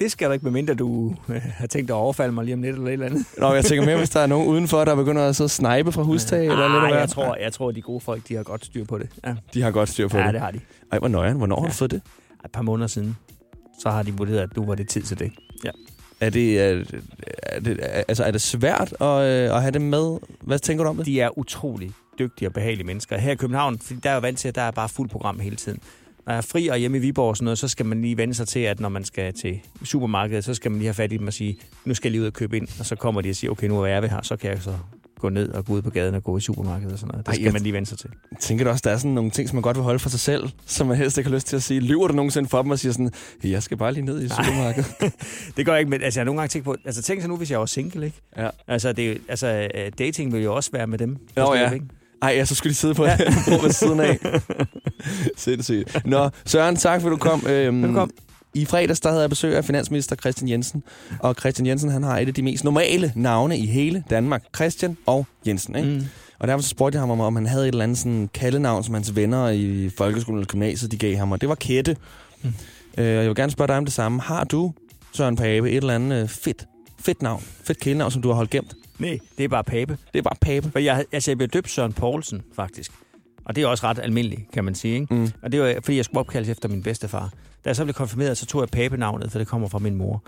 det 0.00 0.10
skal 0.12 0.28
du 0.28 0.32
ikke, 0.32 0.44
medmindre 0.44 0.74
du 0.74 1.14
øh, 1.28 1.42
har 1.42 1.66
tænkt 1.66 1.88
dig 1.88 1.96
at 1.96 2.00
overfalde 2.00 2.32
mig 2.32 2.44
lige 2.44 2.54
om 2.54 2.62
lidt 2.62 2.74
eller 2.76 2.86
et 2.88 2.92
eller 2.92 3.06
andet. 3.06 3.24
Nå, 3.38 3.54
jeg 3.54 3.64
tænker 3.64 3.84
mere, 3.86 3.96
hvis 3.96 4.10
der 4.10 4.20
er 4.20 4.26
nogen 4.26 4.48
udenfor, 4.48 4.84
der 4.84 4.94
begynder 4.94 5.22
at 5.28 5.40
og 5.40 5.50
snipe 5.50 5.92
fra 5.92 6.02
hustag. 6.02 6.40
eller 6.46 6.68
lidt 6.68 6.76
af 6.76 6.82
Ah, 6.82 6.88
hvert. 6.90 7.00
jeg 7.00 7.08
tror, 7.08 7.36
jeg 7.36 7.52
tror, 7.52 7.70
de 7.70 7.82
gode 7.82 8.00
folk, 8.00 8.28
de 8.28 8.34
har 8.34 8.42
godt 8.42 8.64
styr 8.64 8.84
på 8.84 8.98
det. 8.98 9.08
Ja, 9.26 9.34
De 9.54 9.62
har 9.62 9.70
godt 9.70 9.88
styr 9.88 10.08
på 10.08 10.18
ja 10.18 10.24
det. 10.26 10.32
det 10.34 10.40
har 10.40 10.50
de. 10.50 10.60
Ej, 10.92 10.98
hvor 10.98 11.08
nøjeren. 11.08 11.36
Hvornår 11.36 11.56
har 11.56 11.62
du 11.62 11.66
Ja. 11.68 11.72
fået 11.72 11.90
det? 11.90 12.02
Et 12.44 12.50
par 12.52 12.62
måneder 12.62 12.86
siden, 12.86 13.16
så 13.82 13.90
har 13.90 14.02
de 14.02 14.12
vurderet, 14.12 14.38
at 14.38 14.56
nu 14.56 14.64
var 14.66 14.74
det 14.74 14.88
tid 14.88 15.02
til 15.02 15.18
det. 15.18 15.32
Ja. 15.64 15.70
Er 16.20 16.30
det, 16.30 16.60
er, 16.60 16.84
er 17.42 17.60
det, 17.60 17.80
altså, 18.08 18.24
er 18.24 18.30
det 18.30 18.40
svært 18.40 18.94
at, 19.00 19.06
øh, 19.06 19.56
at 19.56 19.60
have 19.62 19.70
det 19.70 19.80
med? 19.82 20.18
Hvad 20.40 20.58
tænker 20.58 20.84
du 20.84 20.90
om 20.90 20.96
det? 20.96 21.06
De 21.06 21.20
er 21.20 21.38
utrolig 21.38 21.90
dygtige 22.18 22.48
og 22.48 22.52
behagelige 22.52 22.86
mennesker. 22.86 23.18
Her 23.18 23.32
i 23.32 23.34
København, 23.34 23.78
fordi 23.78 24.00
der 24.02 24.10
er 24.10 24.14
jo 24.14 24.20
vant 24.20 24.38
til, 24.38 24.48
at 24.48 24.54
der 24.54 24.62
er 24.62 24.70
bare 24.70 24.88
fuld 24.88 25.08
program 25.08 25.38
hele 25.40 25.56
tiden. 25.56 25.78
Når 26.26 26.32
jeg 26.32 26.36
er 26.38 26.42
fri 26.42 26.68
og 26.68 26.76
hjemme 26.78 26.96
i 26.96 27.00
Viborg 27.00 27.28
og 27.28 27.36
sådan 27.36 27.44
noget, 27.44 27.58
så 27.58 27.68
skal 27.68 27.86
man 27.86 28.02
lige 28.02 28.16
vende 28.16 28.34
sig 28.34 28.48
til, 28.48 28.60
at 28.60 28.80
når 28.80 28.88
man 28.88 29.04
skal 29.04 29.32
til 29.34 29.60
supermarkedet, 29.84 30.44
så 30.44 30.54
skal 30.54 30.70
man 30.70 30.78
lige 30.78 30.86
have 30.88 30.94
fat 30.94 31.12
i 31.12 31.16
dem 31.16 31.26
og 31.26 31.32
sige, 31.32 31.58
nu 31.84 31.94
skal 31.94 32.08
jeg 32.08 32.12
lige 32.12 32.20
ud 32.22 32.26
og 32.26 32.32
købe 32.32 32.56
ind. 32.56 32.68
Og 32.78 32.86
så 32.86 32.96
kommer 32.96 33.20
de 33.20 33.30
og 33.30 33.36
siger, 33.36 33.50
okay, 33.50 33.66
nu 33.68 33.80
er 33.82 33.86
jeg 33.86 34.02
ved 34.02 34.08
her, 34.08 34.22
så 34.22 34.36
kan 34.36 34.50
jeg 34.50 34.62
så 34.62 34.74
gå 35.20 35.28
ned 35.28 35.48
og 35.48 35.64
gå 35.64 35.72
ud 35.72 35.82
på 35.82 35.90
gaden 35.90 36.14
og 36.14 36.24
gå 36.24 36.36
i 36.36 36.40
supermarkedet 36.40 36.92
og 36.92 36.98
sådan 36.98 37.08
noget. 37.08 37.26
Det 37.26 37.30
Ej, 37.30 37.34
skal 37.34 37.44
jeg- 37.44 37.52
man 37.52 37.62
lige 37.62 37.72
vende 37.72 37.86
sig 37.88 37.98
til. 37.98 38.10
Tænker 38.40 38.64
du 38.64 38.70
også, 38.70 38.82
der 38.84 38.90
er 38.90 38.96
sådan 38.96 39.10
nogle 39.10 39.30
ting, 39.30 39.48
som 39.48 39.56
man 39.56 39.62
godt 39.62 39.76
vil 39.76 39.84
holde 39.84 39.98
for 39.98 40.08
sig 40.08 40.20
selv, 40.20 40.48
som 40.66 40.86
man 40.86 40.96
helst 40.96 41.18
ikke 41.18 41.30
har 41.30 41.34
lyst 41.36 41.46
til 41.46 41.56
at 41.56 41.62
sige? 41.62 41.80
Lyver 41.80 42.08
du 42.08 42.14
nogensinde 42.14 42.48
for 42.48 42.62
dem 42.62 42.70
og 42.70 42.78
siger 42.78 42.92
sådan, 42.92 43.10
jeg 43.44 43.62
skal 43.62 43.76
bare 43.76 43.92
lige 43.92 44.04
ned 44.04 44.22
i 44.22 44.28
supermarkedet? 44.28 44.92
Det 45.56 45.66
gør 45.66 45.72
jeg 45.72 45.80
ikke, 45.80 45.90
men 45.90 46.02
altså, 46.02 46.20
jeg 46.20 46.22
har 46.22 46.24
nogle 46.24 46.40
gange 46.40 46.48
tænkt 46.50 46.64
på, 46.64 46.76
altså 46.84 47.02
tænk 47.02 47.22
så 47.22 47.28
nu, 47.28 47.36
hvis 47.36 47.50
jeg 47.50 47.58
var 47.60 47.66
single, 47.66 48.06
ikke? 48.06 48.20
Ja. 48.36 48.48
Altså, 48.68 48.92
det, 48.92 49.08
jo- 49.14 49.18
altså 49.28 49.68
øh, 49.74 49.92
dating 49.98 50.32
vil 50.32 50.42
jo 50.42 50.54
også 50.54 50.70
være 50.72 50.86
med 50.86 50.98
dem. 50.98 51.16
Forstår 51.34 51.54
ja. 51.54 51.70
ikke? 51.70 51.86
Ej, 52.22 52.28
ja, 52.36 52.44
så 52.44 52.54
skulle 52.54 52.70
de 52.70 52.74
sidde 52.76 52.94
på, 52.94 53.04
ja. 53.04 53.16
på 53.48 53.62
ved 53.62 53.72
siden 53.72 54.00
af. 54.00 54.18
Sindssygt. 55.36 56.06
Nå, 56.06 56.30
Søren, 56.46 56.76
tak 56.76 57.02
for, 57.02 57.08
du 57.08 57.16
kom. 57.16 57.46
Øhm, 57.46 57.82
Velkommen. 57.82 58.16
I 58.54 58.64
fredags, 58.64 59.00
der 59.00 59.08
havde 59.08 59.20
jeg 59.20 59.30
besøg 59.30 59.56
af 59.56 59.64
finansminister 59.64 60.16
Christian 60.16 60.48
Jensen. 60.48 60.82
Og 61.18 61.34
Christian 61.40 61.66
Jensen, 61.66 61.90
han 61.90 62.02
har 62.02 62.18
et 62.18 62.28
af 62.28 62.34
de 62.34 62.42
mest 62.42 62.64
normale 62.64 63.12
navne 63.16 63.58
i 63.58 63.66
hele 63.66 64.04
Danmark. 64.10 64.44
Christian 64.54 64.96
og 65.06 65.26
Jensen, 65.46 65.76
ikke? 65.76 65.88
Mm. 65.88 66.02
Og 66.38 66.48
derfor 66.48 66.62
så 66.62 66.68
spurgte 66.68 66.96
jeg 66.96 67.02
ham 67.02 67.10
om, 67.10 67.20
om 67.20 67.36
han 67.36 67.46
havde 67.46 67.62
et 67.64 67.68
eller 67.72 67.84
andet 67.84 67.98
sådan 67.98 68.30
kaldenavn, 68.34 68.84
som 68.84 68.94
hans 68.94 69.16
venner 69.16 69.48
i 69.48 69.90
folkeskolen 69.98 70.38
eller 70.38 70.46
gymnasiet, 70.46 70.92
de 70.92 70.96
gav 70.98 71.16
ham. 71.16 71.32
Og 71.32 71.40
det 71.40 71.48
var 71.48 71.54
Kette. 71.54 71.96
Mm. 72.42 72.52
Øh, 72.98 73.06
jeg 73.06 73.26
vil 73.28 73.34
gerne 73.34 73.52
spørge 73.52 73.68
dig 73.68 73.76
om 73.76 73.84
det 73.84 73.94
samme. 73.94 74.20
Har 74.20 74.44
du, 74.44 74.72
Søren 75.12 75.36
Pape, 75.36 75.70
et 75.70 75.76
eller 75.76 75.94
andet 75.94 76.22
øh, 76.22 76.28
fedt, 76.28 76.66
fedt 77.00 77.22
navn, 77.22 77.42
fedt 77.64 77.80
kælenavn, 77.80 78.10
som 78.10 78.22
du 78.22 78.28
har 78.28 78.34
holdt 78.34 78.50
gemt? 78.50 78.74
Nej, 78.98 79.18
det 79.38 79.44
er 79.44 79.48
bare 79.48 79.64
Pape. 79.64 79.98
Det 80.12 80.18
er 80.18 80.22
bare 80.22 80.36
Pape. 80.40 80.70
For 80.72 80.78
jeg, 80.78 81.04
altså, 81.12 81.30
jeg 81.30 81.38
blev 81.38 81.48
døbt 81.48 81.70
Søren 81.70 81.92
Poulsen, 81.92 82.42
faktisk. 82.56 82.92
Og 83.50 83.56
det 83.56 83.62
er 83.62 83.66
også 83.66 83.86
ret 83.86 83.98
almindeligt, 83.98 84.50
kan 84.52 84.64
man 84.64 84.74
sige. 84.74 84.94
Ikke? 84.94 85.14
Mm. 85.14 85.30
Og 85.42 85.52
det 85.52 85.60
var, 85.60 85.74
fordi 85.84 85.96
jeg 85.96 86.04
skulle 86.04 86.20
opkaldes 86.20 86.48
efter 86.48 86.68
min 86.68 86.82
bedstefar. 86.82 87.30
Da 87.64 87.68
jeg 87.68 87.76
så 87.76 87.84
blev 87.84 87.94
konfirmeret, 87.94 88.38
så 88.38 88.46
tog 88.46 88.60
jeg 88.60 88.68
Pape-navnet, 88.68 89.32
for 89.32 89.38
det 89.38 89.48
kommer 89.48 89.68
fra 89.68 89.78
min 89.78 89.94
mor. 89.94 90.22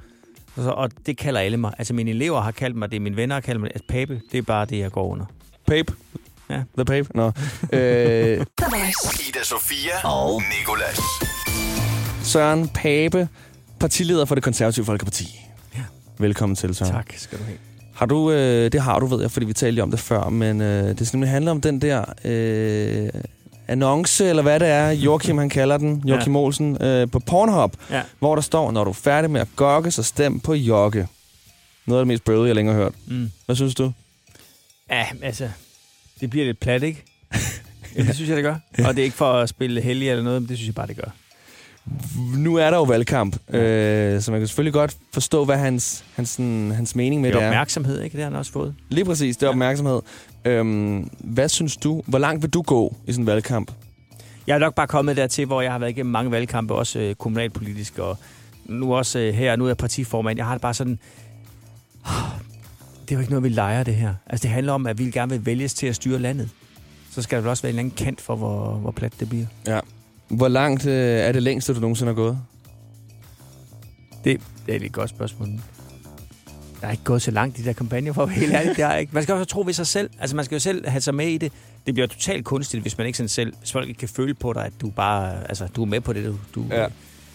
Og, 0.56 0.62
så, 0.62 0.70
og 0.70 0.90
det 1.06 1.18
kalder 1.18 1.40
alle 1.40 1.56
mig. 1.56 1.72
Altså 1.78 1.94
mine 1.94 2.10
elever 2.10 2.40
har 2.40 2.50
kaldt 2.50 2.76
mig 2.76 2.92
det, 2.92 3.02
mine 3.02 3.16
venner 3.16 3.34
har 3.34 3.40
kaldt 3.40 3.60
mig 3.60 3.68
det. 3.68 3.74
Altså, 3.74 3.86
Pape, 3.88 4.20
det 4.32 4.38
er 4.38 4.42
bare 4.42 4.64
det, 4.64 4.78
jeg 4.78 4.90
går 4.90 5.06
under. 5.06 5.24
Pape. 5.66 5.92
Ja. 6.50 6.62
The 6.76 6.84
Pape. 6.84 7.08
Nå. 7.14 7.26
øh, 7.26 7.32
The 7.72 8.44
Voice. 8.60 9.28
Ida 9.28 9.44
Sofia 9.44 10.08
og 10.08 10.42
Nicolas. 10.58 11.00
Søren 12.22 12.68
Pape, 12.68 13.28
partileder 13.80 14.24
for 14.24 14.34
det 14.34 14.44
konservative 14.44 14.84
Folkeparti. 14.84 15.40
Ja. 15.74 15.82
Velkommen 16.18 16.56
til, 16.56 16.74
Søren. 16.74 16.92
Tak 16.92 17.12
skal 17.16 17.38
du 17.38 17.44
have. 17.44 17.58
Har 17.94 18.06
du, 18.06 18.30
øh, 18.30 18.72
det 18.72 18.80
har 18.80 18.98
du, 18.98 19.06
ved 19.06 19.20
jeg, 19.20 19.30
fordi 19.30 19.46
vi 19.46 19.52
talte 19.52 19.80
om 19.80 19.90
det 19.90 20.00
før, 20.00 20.28
men 20.28 20.60
øh, 20.60 20.98
det 20.98 21.06
skal 21.06 21.16
nemlig 21.16 21.30
handle 21.30 21.50
om 21.50 21.60
den 21.60 21.80
der 21.80 22.04
øh, 22.24 23.08
annonce, 23.68 24.28
eller 24.28 24.42
hvad 24.42 24.60
det 24.60 24.68
er, 24.68 24.90
Joachim 24.90 25.38
han 25.38 25.48
kalder 25.48 25.76
den, 25.76 26.02
Joachim 26.06 26.32
ja. 26.34 26.38
Olsen, 26.38 26.82
øh, 26.82 27.10
på 27.10 27.18
Pornhub, 27.18 27.76
Ja. 27.90 28.02
hvor 28.18 28.34
der 28.34 28.42
står, 28.42 28.70
når 28.70 28.84
du 28.84 28.90
er 28.90 28.94
færdig 28.94 29.30
med 29.30 29.40
at 29.40 29.48
gokke, 29.56 29.90
så 29.90 30.02
stem 30.02 30.40
på 30.40 30.54
Jokke. 30.54 31.08
Noget 31.86 32.00
af 32.00 32.02
det 32.02 32.08
mest 32.08 32.24
bøde, 32.24 32.46
jeg 32.46 32.54
længere 32.54 32.74
har 32.74 32.82
hørt. 32.82 32.94
Mm. 33.06 33.30
Hvad 33.46 33.56
synes 33.56 33.74
du? 33.74 33.92
Ja, 34.90 35.06
altså... 35.22 35.50
Det 36.20 36.30
bliver 36.30 36.46
lidt 36.46 36.60
plat, 36.60 36.82
ikke? 36.82 37.04
ja, 37.96 38.02
det 38.02 38.14
synes 38.14 38.28
jeg, 38.28 38.36
det 38.36 38.44
gør. 38.44 38.56
Og 38.86 38.94
det 38.96 38.98
er 38.98 39.04
ikke 39.04 39.16
for 39.16 39.32
at 39.32 39.48
spille 39.48 39.80
heldig 39.80 40.10
eller 40.10 40.24
noget, 40.24 40.42
men 40.42 40.48
det 40.48 40.56
synes 40.56 40.66
jeg 40.66 40.74
bare, 40.74 40.86
det 40.86 40.96
gør. 40.96 41.10
Nu 42.36 42.56
er 42.56 42.70
der 42.70 42.76
jo 42.76 42.82
valgkamp, 42.82 43.54
øh, 43.54 44.20
så 44.20 44.30
man 44.30 44.40
kan 44.40 44.46
selvfølgelig 44.48 44.72
godt 44.72 44.96
forstå, 45.12 45.44
hvad 45.44 45.56
hans, 45.58 46.04
hans, 46.14 46.28
sådan, 46.28 46.70
hans 46.70 46.94
mening 46.96 47.20
med 47.22 47.28
Det 47.30 47.34
det 47.34 47.42
er 47.42 47.46
er. 47.46 47.50
opmærksomhed, 47.50 48.00
ikke? 48.02 48.14
Det 48.16 48.24
har 48.24 48.30
han 48.30 48.38
også 48.38 48.52
fået. 48.52 48.74
Lige 48.88 49.04
præcis, 49.04 49.36
det 49.36 49.46
er 49.46 49.50
opmærksomhed. 49.50 50.00
Øhm, 50.44 51.10
hvad 51.20 51.48
synes 51.48 51.76
du, 51.76 52.02
hvor 52.06 52.18
langt 52.18 52.42
vil 52.42 52.50
du 52.50 52.62
gå 52.62 52.96
i 53.06 53.12
sådan 53.12 53.22
en 53.22 53.26
valgkamp? 53.26 53.72
Jeg 54.46 54.54
er 54.54 54.58
nok 54.58 54.74
bare 54.74 54.86
kommet 54.86 55.16
dertil, 55.16 55.46
hvor 55.46 55.60
jeg 55.62 55.72
har 55.72 55.78
været 55.78 55.90
igennem 55.90 56.12
mange 56.12 56.30
valgkampe, 56.30 56.74
også 56.74 56.98
øh, 56.98 57.14
kommunalpolitisk, 57.14 57.98
og 57.98 58.18
nu 58.66 58.94
også 58.94 59.18
øh, 59.18 59.34
her, 59.34 59.56
nu 59.56 59.64
er 59.64 59.68
jeg 59.68 59.76
partiformand. 59.76 60.36
Jeg 60.38 60.46
har 60.46 60.54
det 60.54 60.62
bare 60.62 60.74
sådan... 60.74 60.98
Det 63.02 63.10
er 63.10 63.14
jo 63.14 63.20
ikke 63.20 63.30
noget, 63.32 63.44
vi 63.44 63.48
leger, 63.48 63.82
det 63.84 63.94
her. 63.94 64.14
Altså, 64.26 64.42
det 64.42 64.50
handler 64.50 64.72
om, 64.72 64.86
at 64.86 64.98
vi 64.98 65.10
gerne 65.10 65.30
vil 65.32 65.46
vælges 65.46 65.74
til 65.74 65.86
at 65.86 65.96
styre 65.96 66.18
landet. 66.18 66.48
Så 67.10 67.22
skal 67.22 67.36
der 67.36 67.42
vel 67.42 67.50
også 67.50 67.62
være 67.62 67.70
en 67.70 67.78
eller 67.78 67.80
anden 67.90 68.04
kant 68.04 68.20
for, 68.20 68.36
hvor, 68.36 68.72
hvor 68.74 68.90
plat 68.90 69.12
det 69.20 69.28
bliver. 69.28 69.46
Ja. 69.66 69.80
Hvor 70.32 70.48
langt 70.48 70.86
øh, 70.86 71.18
er 71.18 71.32
det 71.32 71.42
længste, 71.42 71.74
du 71.74 71.80
nogensinde 71.80 72.10
har 72.10 72.14
gået? 72.14 72.38
Det, 74.24 74.40
det 74.66 74.74
er 74.74 74.86
et 74.86 74.92
godt 74.92 75.10
spørgsmål. 75.10 75.48
Jeg 75.48 76.88
har 76.88 76.90
ikke 76.90 77.04
gået 77.04 77.22
så 77.22 77.30
langt 77.30 77.58
i 77.58 77.62
de 77.62 77.66
der 77.66 77.72
kampagner, 77.72 78.12
for 78.12 78.22
at 78.22 78.28
være 78.28 78.38
helt 78.38 78.52
ærlig. 78.52 78.76
Det 78.76 78.84
har 78.84 78.92
jeg 78.92 79.00
ikke. 79.00 79.14
Man 79.14 79.22
skal 79.22 79.34
også 79.34 79.44
tro 79.44 79.62
ved 79.66 79.72
sig 79.72 79.86
selv. 79.86 80.10
Altså, 80.20 80.36
man 80.36 80.44
skal 80.44 80.54
jo 80.54 80.60
selv 80.60 80.88
have 80.88 81.00
sig 81.00 81.14
med 81.14 81.26
i 81.26 81.38
det. 81.38 81.52
Det 81.86 81.94
bliver 81.94 82.06
totalt 82.06 82.44
kunstigt, 82.44 82.82
hvis 82.82 82.98
man 82.98 83.06
ikke 83.06 83.16
sådan 83.16 83.28
selv, 83.28 83.54
hvis 83.58 83.72
folk 83.72 83.88
ikke 83.88 83.98
kan 83.98 84.08
føle 84.08 84.34
på 84.34 84.52
dig, 84.52 84.64
at 84.66 84.72
du 84.80 84.90
bare, 84.90 85.48
altså, 85.48 85.66
du 85.66 85.82
er 85.82 85.86
med 85.86 86.00
på 86.00 86.12
det, 86.12 86.24
du, 86.24 86.36
du, 86.54 86.66
ja. 86.70 86.86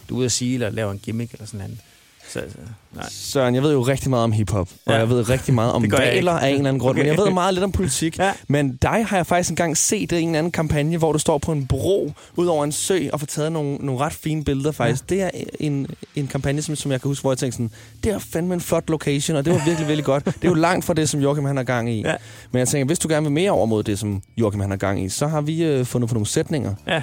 du 0.10 0.16
er 0.16 0.18
ude 0.18 0.26
at 0.26 0.32
sige, 0.32 0.54
eller 0.54 0.70
laver 0.70 0.92
en 0.92 1.00
gimmick, 1.00 1.32
eller 1.32 1.46
sådan 1.46 1.60
noget. 1.60 1.80
Så, 2.30 2.34
så, 2.34 2.58
nej. 2.96 3.06
Søren, 3.10 3.56
jeg 3.56 3.64
ved 3.64 3.72
jo 3.72 3.82
rigtig 3.82 4.10
meget 4.10 4.24
om 4.24 4.32
hiphop, 4.32 4.70
og 4.86 4.94
Ja. 4.94 5.00
jeg 5.00 5.10
ved 5.10 5.30
rigtig 5.30 5.54
meget 5.54 5.72
om 5.74 5.92
valer 5.92 6.32
af 6.32 6.50
en 6.50 6.56
eller 6.56 6.70
anden 6.70 6.80
grund, 6.80 6.98
Okay. 6.98 7.10
men 7.10 7.18
jeg 7.18 7.26
ved 7.26 7.34
meget 7.34 7.54
lidt 7.54 7.64
om 7.64 7.72
politik. 7.72 8.20
Ja. 8.20 8.32
Men 8.48 8.76
dig 8.76 9.06
har 9.06 9.18
jeg 9.18 9.28
faktisk 9.28 9.50
engang 9.50 9.78
set 9.78 10.12
i 10.12 10.16
en 10.22 10.28
eller 10.28 10.40
anden 10.40 10.52
kampagne, 10.52 10.98
hvor 10.98 11.12
du 11.12 11.20
står 11.20 11.38
på 11.38 11.52
en 11.52 11.68
bro 11.68 12.14
ud 12.36 12.48
over 12.48 12.64
en 12.64 12.72
sø 12.72 13.00
og 13.14 13.20
får 13.20 13.28
taget 13.28 13.52
nogle, 13.52 13.76
nogle 13.76 14.02
ret 14.02 14.14
fine 14.14 14.44
billeder 14.44 14.72
faktisk. 14.72 15.04
Ja. 15.12 15.16
Det 15.16 15.24
er 15.24 15.30
en, 15.60 15.88
en 16.16 16.28
kampagne, 16.28 16.62
som, 16.62 16.76
som 16.76 16.92
jeg 16.92 17.02
kan 17.02 17.10
huske, 17.10 17.22
hvor 17.22 17.32
jeg 17.32 17.38
tænkte 17.38 17.56
sådan, 17.56 17.72
det 18.04 18.12
er 18.12 18.20
fandme 18.20 18.54
en 18.54 18.62
flot 18.62 18.90
location, 18.90 19.38
og 19.38 19.46
det 19.46 19.54
var 19.54 19.62
virkelig, 19.66 19.88
virkelig 19.88 20.06
godt. 20.06 20.26
Det 20.26 20.34
er 20.44 20.48
jo 20.50 20.54
langt 20.68 20.86
fra 20.86 20.94
det, 20.94 21.10
som 21.10 21.20
Joachim 21.22 21.46
han 21.46 21.58
har 21.58 21.64
gang 21.64 21.90
i. 21.92 22.02
Ja. 22.02 22.16
Men 22.52 22.60
jeg 22.60 22.68
tænker, 22.68 22.86
hvis 22.86 23.00
du 23.00 23.08
gerne 23.08 23.24
vil 23.24 23.32
mere 23.32 23.52
over 23.52 23.66
mod 23.66 23.84
det, 23.84 24.00
som 24.00 24.22
Joachim 24.38 24.62
han 24.62 24.70
har 24.70 24.78
gang 24.78 25.04
i, 25.04 25.10
så 25.10 25.28
har 25.28 25.42
vi 25.42 25.64
øh, 25.64 25.86
fundet 25.86 26.08
på 26.10 26.14
nogle 26.14 26.28
sætninger. 26.28 26.74
Ja, 26.88 27.02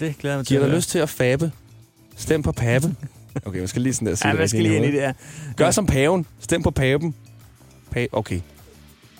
det 0.00 0.18
glæder 0.18 0.36
mig 0.36 0.46
til. 0.46 0.56
Giver 0.56 0.66
dig 0.66 0.76
lyst 0.76 0.90
til 0.90 0.98
at 0.98 1.08
fabe? 1.08 1.52
Stem 2.16 2.42
på 2.42 2.52
pape. 2.52 2.94
Okay, 3.46 3.60
jeg 3.60 3.68
skal 3.68 3.82
lige 3.82 3.94
sådan 3.94 4.08
der 4.08 4.14
sige 4.14 4.28
Ja, 4.28 4.34
man 4.34 4.48
skal 4.48 4.62
lige 4.62 4.76
ind 4.76 4.84
i 4.84 4.92
det 4.92 5.00
her. 5.00 5.12
Gør 5.56 5.70
som 5.70 5.86
paven. 5.86 6.26
Stem 6.40 6.62
på 6.62 6.70
paven. 6.70 7.14
Pa 7.90 8.06
okay. 8.12 8.40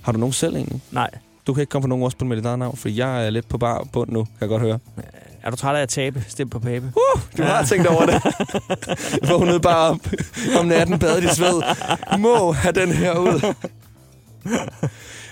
Har 0.02 0.12
du 0.12 0.18
nogen 0.18 0.32
selv 0.32 0.56
egentlig? 0.56 0.80
Nej. 0.90 1.10
Du 1.46 1.54
kan 1.54 1.60
ikke 1.60 1.70
komme 1.70 1.82
på 1.82 1.88
nogen 1.88 2.04
ordspil 2.04 2.26
med 2.26 2.36
dit 2.36 2.44
eget 2.46 2.58
navn, 2.58 2.76
for 2.76 2.88
jeg 2.88 3.26
er 3.26 3.30
lidt 3.30 3.48
på 3.48 3.58
bar 3.58 3.84
bund 3.92 4.10
nu, 4.10 4.24
kan 4.24 4.32
jeg 4.40 4.48
godt 4.48 4.62
høre. 4.62 4.78
Er 5.42 5.50
du 5.50 5.56
træt 5.56 5.76
af 5.76 5.82
at 5.82 5.88
tabe? 5.88 6.24
Stem 6.28 6.48
på 6.50 6.58
Pape. 6.58 6.86
Uh, 6.86 7.22
du 7.38 7.42
har 7.42 7.64
tænkt 7.64 7.86
over 7.86 8.06
det. 8.06 8.22
Vågnede 9.30 9.60
bare 9.60 9.90
op 9.90 9.98
om 10.58 10.66
natten, 10.66 10.98
badet 10.98 11.24
i 11.24 11.28
sved. 11.34 11.62
Må 12.18 12.52
have 12.52 12.72
den 12.72 12.92
her 12.92 13.18
ud. 13.18 13.54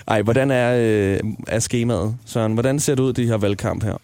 Ej, 0.07 0.21
hvordan 0.21 0.51
er, 0.51 0.75
øh, 0.77 1.19
er 1.47 1.59
skemaet, 1.59 2.17
Søren? 2.25 2.53
Hvordan 2.53 2.79
ser 2.79 2.95
det 2.95 3.03
ud, 3.03 3.13
de 3.13 3.25
her 3.25 3.37
valgkamp 3.37 3.83
her? 3.83 3.97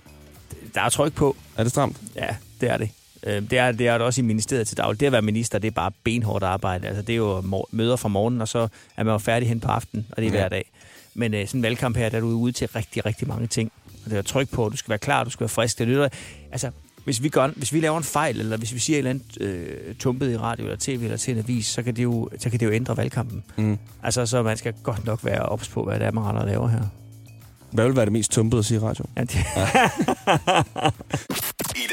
Der 0.76 0.82
er 0.82 0.90
tryk 0.90 1.14
på. 1.14 1.36
Er 1.58 1.64
det 1.64 1.72
stramt? 1.72 1.98
Ja, 2.16 2.28
det 2.62 2.70
er 2.70 2.78
det. 2.78 2.90
Øh, 3.24 3.42
Det 3.50 3.58
er, 3.58 3.72
det 3.72 3.88
er 3.88 3.98
det 3.98 4.02
også 4.08 4.22
i 4.22 4.24
ministeriet 4.24 4.68
til 4.68 4.78
daglig. 4.78 5.00
Det 5.00 5.06
at 5.06 5.12
være 5.12 5.22
minister, 5.22 5.60
det 5.60 5.68
er 5.68 5.72
bare 5.72 5.92
benhårdt 6.04 6.44
arbejde. 6.44 6.88
Altså, 6.88 7.02
det 7.02 7.14
er 7.14 7.18
jo 7.18 7.44
møder 7.72 7.96
fra 7.96 8.10
morgenen, 8.10 8.42
og 8.42 8.48
så 8.48 8.68
er 8.98 9.04
man 9.04 9.12
jo 9.14 9.18
færdig 9.18 9.50
hen 9.50 9.60
på 9.60 9.68
aftenen, 9.68 10.06
og 10.12 10.18
det 10.18 10.26
er 10.28 10.32
Ja. 10.32 10.38
hver 10.38 10.50
dag. 10.50 10.72
Men 11.14 11.34
øh, 11.34 11.48
sådan 11.48 11.60
en 11.60 11.64
valgkamp 11.64 11.98
her, 11.98 12.10
der 12.10 12.18
er 12.18 12.22
du 12.22 12.28
ude 12.28 12.52
til 12.52 12.68
rigtig, 12.68 13.06
rigtig 13.06 13.28
mange 13.28 13.48
ting. 13.48 13.72
Og 14.06 14.10
det 14.12 14.18
er 14.18 14.22
tryk 14.22 14.50
på, 14.50 14.70
du 14.70 14.78
skal 14.78 14.90
være 14.90 15.00
klar, 15.00 15.24
du 15.24 15.30
skal 15.30 15.40
være 15.40 15.50
frisk. 15.50 15.80
Det 15.80 15.88
lytter. 15.88 16.08
Altså, 16.52 16.72
hvis 17.04 17.24
vi, 17.24 17.30
gør, 17.30 17.48
hvis 17.48 17.74
vi 17.74 17.80
laver 17.80 17.98
en 17.98 18.04
fejl, 18.04 18.40
eller 18.40 18.58
hvis 18.58 18.74
vi 18.74 18.80
siger 18.80 18.96
et 18.96 18.98
eller 18.98 19.10
andet 19.10 19.42
øh, 19.42 19.96
tumpet 19.96 20.32
i 20.32 20.38
radio, 20.38 20.66
eller 20.66 20.78
tv, 20.80 21.00
eller 21.04 21.18
til 21.18 21.32
en 21.34 21.38
avis, 21.40 21.66
så 21.66 21.84
kan 21.84 21.96
det 21.96 22.04
jo, 22.04 22.30
så 22.40 22.50
kan 22.50 22.60
det 22.60 22.66
jo 22.66 22.72
ændre 22.72 22.98
valgkampen. 22.98 23.44
Mm. 23.58 23.78
Altså, 24.04 24.26
så 24.26 24.44
man 24.44 24.58
skal 24.58 24.74
godt 24.84 25.06
nok 25.06 25.26
være 25.26 25.42
ops 25.42 25.68
på, 25.70 25.84
hvad 25.84 26.00
det 26.00 26.08
er, 26.08 26.12
man 26.12 26.24
render 26.24 26.42
og 26.42 26.48
laver 26.48 26.68
her. 26.68 26.82
Hvad 27.72 27.86
vil 27.86 27.96
være 27.96 28.06
det 28.06 28.14
mest 28.14 28.32
tumpede 28.32 28.60
at 28.60 28.66
sige 28.66 28.78
i 28.78 28.82
radio? 28.84 29.06
Ja, 29.18 29.22
det, 29.22 29.38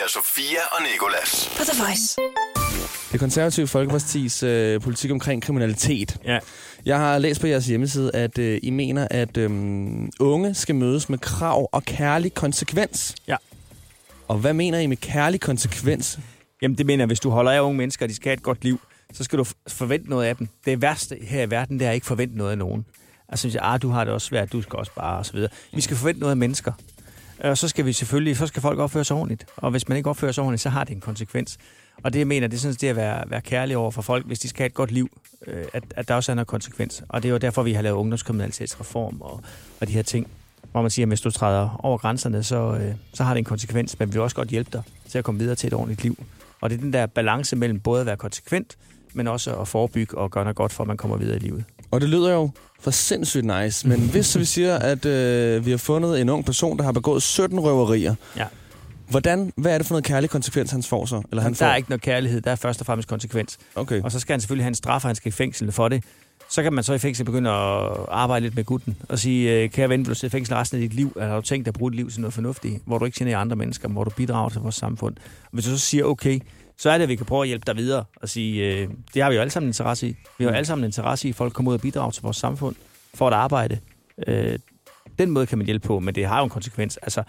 Ida 0.00 0.08
Sofia 0.08 0.60
og 0.72 0.82
Nikolas. 0.92 1.50
På 1.56 1.64
The 1.64 1.82
Voice. 1.82 2.16
Det 3.12 3.20
konservative 3.20 3.66
Folkeparti's 3.66 4.46
øh, 4.46 4.80
politik 4.80 5.10
omkring 5.10 5.42
kriminalitet. 5.42 6.16
Ja. 6.24 6.38
Jeg 6.84 6.98
har 6.98 7.18
læst 7.18 7.40
på 7.40 7.46
jeres 7.46 7.66
hjemmeside, 7.66 8.10
at 8.14 8.38
øh, 8.38 8.60
I 8.62 8.70
mener, 8.70 9.08
at 9.10 9.36
øh, 9.36 9.50
unge 10.20 10.54
skal 10.54 10.74
mødes 10.74 11.08
med 11.08 11.18
krav 11.18 11.68
og 11.72 11.82
kærlig 11.82 12.34
konsekvens. 12.34 13.14
Ja. 13.28 13.36
Og 14.28 14.38
hvad 14.38 14.52
mener 14.52 14.78
I 14.78 14.86
med 14.86 14.96
kærlig 14.96 15.40
konsekvens? 15.40 16.18
Jamen, 16.62 16.78
det 16.78 16.86
mener 16.86 17.02
jeg, 17.02 17.06
hvis 17.06 17.20
du 17.20 17.30
holder 17.30 17.52
af 17.52 17.60
unge 17.60 17.78
mennesker, 17.78 18.06
og 18.06 18.08
de 18.08 18.14
skal 18.14 18.28
have 18.28 18.36
et 18.36 18.42
godt 18.42 18.64
liv, 18.64 18.80
så 19.12 19.24
skal 19.24 19.38
du 19.38 19.44
forvente 19.68 20.10
noget 20.10 20.26
af 20.26 20.36
dem. 20.36 20.48
Det 20.64 20.82
værste 20.82 21.16
her 21.22 21.42
i 21.42 21.50
verden, 21.50 21.78
det 21.78 21.86
er 21.86 21.90
at 21.90 21.94
ikke 21.94 22.06
forvente 22.06 22.36
noget 22.38 22.50
af 22.50 22.58
nogen. 22.58 22.86
Altså, 23.28 23.42
synes 23.42 23.54
jeg, 23.54 23.62
ah, 23.64 23.82
du 23.82 23.88
har 23.88 24.04
det 24.04 24.12
også 24.12 24.26
svært, 24.26 24.52
du 24.52 24.62
skal 24.62 24.76
også 24.76 24.92
bare, 24.96 25.18
og 25.18 25.26
så 25.26 25.32
videre. 25.32 25.50
Vi 25.72 25.80
skal 25.80 25.96
forvente 25.96 26.20
noget 26.20 26.30
af 26.30 26.36
mennesker. 26.36 26.72
Og 27.40 27.59
så 27.59 27.68
skal 27.68 27.87
vi 27.87 27.92
selvfølgelig, 27.92 28.37
så 28.37 28.46
skal 28.46 28.62
folk 28.62 28.79
opføre 28.79 29.05
sig 29.05 29.16
ordentligt. 29.16 29.46
Og 29.57 29.70
hvis 29.70 29.88
man 29.88 29.96
ikke 29.96 30.11
opfører 30.11 30.33
sig 30.33 30.44
ordentligt, 30.44 30.62
så 30.62 30.68
har 30.68 30.85
det 30.85 30.94
en 30.94 31.00
konsekvens. 31.00 31.59
Og 32.03 32.12
det, 32.12 32.18
jeg 32.18 32.26
mener, 32.26 32.46
det 32.46 32.57
er 32.57 32.61
sådan, 32.61 32.76
det 32.81 32.88
at 32.88 32.96
være, 32.96 33.31
være 33.31 33.40
kærlig 33.40 33.76
over 33.76 33.90
for 33.90 34.03
folk, 34.03 34.26
hvis 34.26 34.38
de 34.38 34.48
skal 34.48 34.62
have 34.62 34.66
et 34.66 34.74
godt 34.74 34.90
liv, 34.90 35.09
øh, 35.46 35.64
at, 35.72 35.85
at 35.96 36.09
der 36.09 36.14
også 36.14 36.33
er 36.33 36.37
noget 36.37 36.46
konsekvens. 36.46 37.03
Og 37.09 37.22
det 37.22 37.29
er 37.29 37.33
jo 37.33 37.38
derfor, 37.38 37.62
vi 37.62 37.72
har 37.72 37.83
lavet 37.83 37.96
ungdomskriminalitetsreform 37.96 39.20
og, 39.20 39.42
og 39.81 39.88
de 39.88 39.92
her 39.92 40.03
ting, 40.03 40.29
hvor 40.72 40.83
man 40.83 40.90
siger, 40.90 41.07
at 41.07 41.11
hvis 41.11 41.20
du 41.20 41.31
træder 41.31 41.81
over 41.83 41.98
grænserne, 41.98 42.42
så, 42.42 42.79
øh, 42.81 42.94
så 43.14 43.24
har 43.24 43.35
det 43.35 43.38
en 43.38 43.44
konsekvens, 43.44 43.98
men 43.98 44.09
vi 44.09 44.12
vil 44.12 44.20
også 44.20 44.37
godt 44.37 44.48
hjælpe 44.48 44.70
dig 44.72 44.83
til 45.09 45.18
at 45.18 45.24
komme 45.24 45.38
videre 45.38 45.55
til 45.55 45.66
et 45.66 45.74
ordentligt 45.74 46.03
liv. 46.03 46.24
Og 46.61 46.70
det 46.70 46.76
er 46.76 46.81
den 46.81 46.92
der 46.92 47.07
balance 47.07 47.57
mellem 47.57 47.81
både 47.81 48.00
at 48.00 48.07
være 48.07 48.16
konsekvent, 48.16 48.76
men 49.12 49.29
også 49.29 49.57
at 49.57 49.68
forebygge 49.68 50.18
og 50.18 50.31
gøre 50.31 50.44
noget 50.44 50.57
godt 50.57 50.72
for, 50.72 50.85
at 50.85 50.88
man 50.88 50.96
kommer 50.96 51.16
videre 51.16 51.37
i 51.37 51.40
livet. 51.40 51.64
Og 51.90 52.00
det 52.00 52.09
lyder 52.09 52.33
jo 52.33 52.50
for 52.81 52.90
sindssygt 52.90 53.44
nice, 53.44 53.88
men 53.88 54.00
hvis 54.00 54.26
så 54.26 54.38
vi 54.38 54.44
siger, 54.44 54.76
at 54.79 55.05
øh, 55.05 55.66
vi 55.66 55.70
har 55.70 55.79
fundet 55.79 56.20
en 56.20 56.29
ung 56.29 56.44
person, 56.44 56.79
der 56.79 56.85
har 56.85 56.92
begået 56.92 57.22
17 57.22 57.61
røverier, 57.61 58.14
Ja. 58.37 58.46
hvordan, 59.09 59.53
hvad 59.57 59.74
er 59.74 59.79
det 59.79 59.87
for 59.87 59.94
noget 59.94 60.05
kærlig 60.05 60.31
konsekvens, 60.31 60.70
han 60.70 60.83
får 60.83 61.07
så? 61.07 61.22
Eller 61.31 61.42
han 61.42 61.53
Der 61.53 61.57
får? 61.59 61.66
er 61.66 61.76
ikke 61.76 61.88
noget 61.90 62.03
kærlighed, 62.03 62.40
der 62.40 62.50
er 62.50 62.57
først 62.57 62.81
og 62.81 62.87
fremmest 62.87 63.09
konsekvens. 63.09 63.59
Okay. 63.74 64.03
Og 64.03 64.12
så 64.12 64.20
skal 64.20 64.33
han 64.33 64.40
selvfølgelig 64.40 64.64
have 64.64 64.68
en 64.70 64.74
straf, 64.74 65.05
og 65.05 65.09
han 65.09 65.16
skal 65.16 65.29
i 65.29 65.33
fængsel 65.33 65.72
for 65.72 65.88
det. 65.88 66.05
Så 66.50 66.62
kan 66.62 66.72
man 66.72 66.85
så 66.85 66.92
i 66.92 66.98
fængsel 66.98 67.24
begynde 67.24 67.50
at 67.50 67.96
arbejde 68.09 68.42
lidt 68.44 68.57
med 68.57 68.64
gutten 68.64 68.96
og 69.09 69.18
sige, 69.18 69.53
øh, 69.53 69.70
kære 69.70 69.88
ven, 69.88 70.00
vil 70.00 70.09
du 70.09 70.14
sidde 70.14 70.26
i 70.31 70.35
fængsel 70.37 70.55
resten 70.55 70.76
af 70.76 70.81
dit 70.88 70.94
liv? 70.94 71.12
Eller 71.16 71.29
har 71.29 71.37
du 71.37 71.42
tænkt 71.42 71.64
dig 71.66 71.70
at 71.70 71.74
bruge 71.79 71.90
dit 71.90 71.96
liv 71.96 72.11
til 72.11 72.20
noget 72.20 72.35
fornuftigt, 72.35 72.83
hvor 72.87 72.98
du 72.98 73.05
ikke 73.05 73.18
generer 73.18 73.38
andre 73.38 73.57
mennesker, 73.57 73.88
men 73.88 73.92
hvor 73.92 74.05
du 74.05 74.11
bidrager 74.11 74.48
til 74.48 74.61
vores 74.61 74.74
samfund? 74.74 75.16
Og 75.42 75.48
hvis 75.53 75.64
du 75.64 75.70
så 75.70 75.79
siger, 75.79 76.05
okay, 76.05 76.38
så 76.80 76.90
er 76.90 76.98
det, 76.98 77.02
at 77.02 77.08
vi 77.08 77.16
kan 77.16 77.26
prøve 77.26 77.42
at 77.42 77.48
hjælpe 77.48 77.64
dig 77.66 77.76
videre 77.76 78.04
og 78.16 78.28
sige, 78.28 78.74
øh, 78.74 78.88
det 79.14 79.22
har 79.22 79.30
vi 79.30 79.34
jo 79.34 79.40
alle 79.40 79.50
sammen 79.50 79.68
interesse 79.68 80.08
i. 80.08 80.16
Vi 80.38 80.44
har 80.44 80.50
jo 80.50 80.56
alle 80.56 80.66
sammen 80.66 80.84
interesse 80.84 81.28
i, 81.28 81.30
at 81.30 81.34
folk 81.36 81.52
kommer 81.52 81.70
ud 81.70 81.74
og 81.76 81.80
bidrager 81.80 82.10
til 82.10 82.22
vores 82.22 82.36
samfund 82.36 82.74
for 83.14 83.26
at 83.26 83.32
arbejde. 83.32 83.78
Øh, 84.26 84.58
den 85.18 85.30
måde 85.30 85.46
kan 85.46 85.58
man 85.58 85.64
hjælpe 85.66 85.86
på, 85.86 86.00
men 86.00 86.14
det 86.14 86.26
har 86.26 86.38
jo 86.38 86.44
en 86.44 86.50
konsekvens. 86.50 86.96
Altså, 86.96 87.22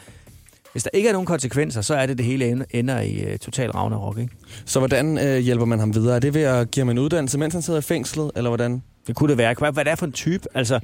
hvis 0.71 0.83
der 0.83 0.89
ikke 0.93 1.09
er 1.09 1.13
nogen 1.13 1.25
konsekvenser, 1.25 1.81
så 1.81 1.95
er 1.95 2.05
det, 2.05 2.17
det 2.17 2.25
hele 2.25 2.65
ender- 2.73 2.99
i 2.99 3.31
uh, 3.33 3.37
total 3.37 3.71
ragnarok, 3.71 4.17
ikke? 4.17 4.33
Så 4.65 4.79
hvordan 4.79 5.17
øh, 5.17 5.37
hjælper 5.39 5.65
man 5.65 5.79
ham 5.79 5.95
videre? 5.95 6.15
Er 6.15 6.19
det 6.19 6.33
ved 6.33 6.41
at 6.43 6.71
give 6.71 6.81
ham 6.81 6.89
en 6.89 6.97
uddannelse, 6.97 7.37
mens 7.37 7.53
han 7.53 7.61
sidder 7.61 7.79
i 7.79 7.83
fængslet, 7.83 8.31
eller 8.35 8.49
hvordan? 8.49 8.83
Det 9.07 9.15
kunne 9.15 9.29
det 9.29 9.37
være. 9.37 9.55
Hvad 9.59 9.71
hvad 9.71 9.85
det 9.85 9.91
er 9.91 9.95
for 9.95 10.05
en 10.05 10.11
type? 10.11 10.47
Altså, 10.53 10.79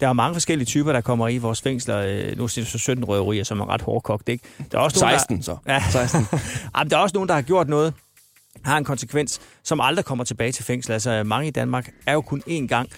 der 0.00 0.08
er 0.08 0.12
mange 0.12 0.34
forskellige 0.34 0.66
typer, 0.66 0.92
der 0.92 1.00
kommer 1.00 1.28
i 1.28 1.38
vores 1.38 1.62
fængsler. 1.62 1.96
Øh, 1.98 2.38
Nu 2.38 2.48
siger 2.48 2.64
du 2.64 2.70
så 2.70 2.78
17 2.78 3.04
røverier, 3.04 3.44
som 3.44 3.60
er 3.60 3.68
ret 3.68 3.82
hårdkogt, 3.82 4.28
ikke? 4.28 4.44
Der 4.72 4.78
er 4.78 4.82
også 4.82 5.00
nogen, 5.00 5.18
16 5.18 5.42
så. 5.42 5.56
Der, 5.66 5.72
ja. 5.72 5.82
16. 5.90 6.26
Jamen, 6.76 6.90
der 6.90 6.96
er 6.96 7.00
også 7.00 7.14
nogen, 7.14 7.28
der 7.28 7.34
har 7.34 7.42
gjort 7.42 7.68
noget, 7.68 7.94
har 8.64 8.78
en 8.78 8.84
konsekvens, 8.84 9.40
som 9.62 9.80
aldrig 9.80 10.04
kommer 10.04 10.24
tilbage 10.24 10.52
til 10.52 10.64
fængsel. 10.64 10.92
Altså, 10.92 11.22
mange 11.24 11.48
i 11.48 11.50
Danmark 11.50 11.90
er 12.06 12.12
jo 12.12 12.20
kun 12.20 12.42
én 12.48 12.66
gang 12.66 12.88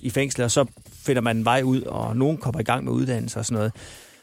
i 0.00 0.10
fængsel, 0.10 0.44
og 0.44 0.50
så 0.50 0.64
finder 0.94 1.22
man 1.22 1.36
en 1.36 1.44
vej 1.44 1.62
ud, 1.62 1.82
og 1.82 2.16
nogen 2.16 2.38
kommer 2.38 2.60
i 2.60 2.64
gang 2.64 2.84
med 2.84 2.92
uddannelse 2.92 3.38
og 3.38 3.44
sådan 3.46 3.56
noget. 3.56 3.72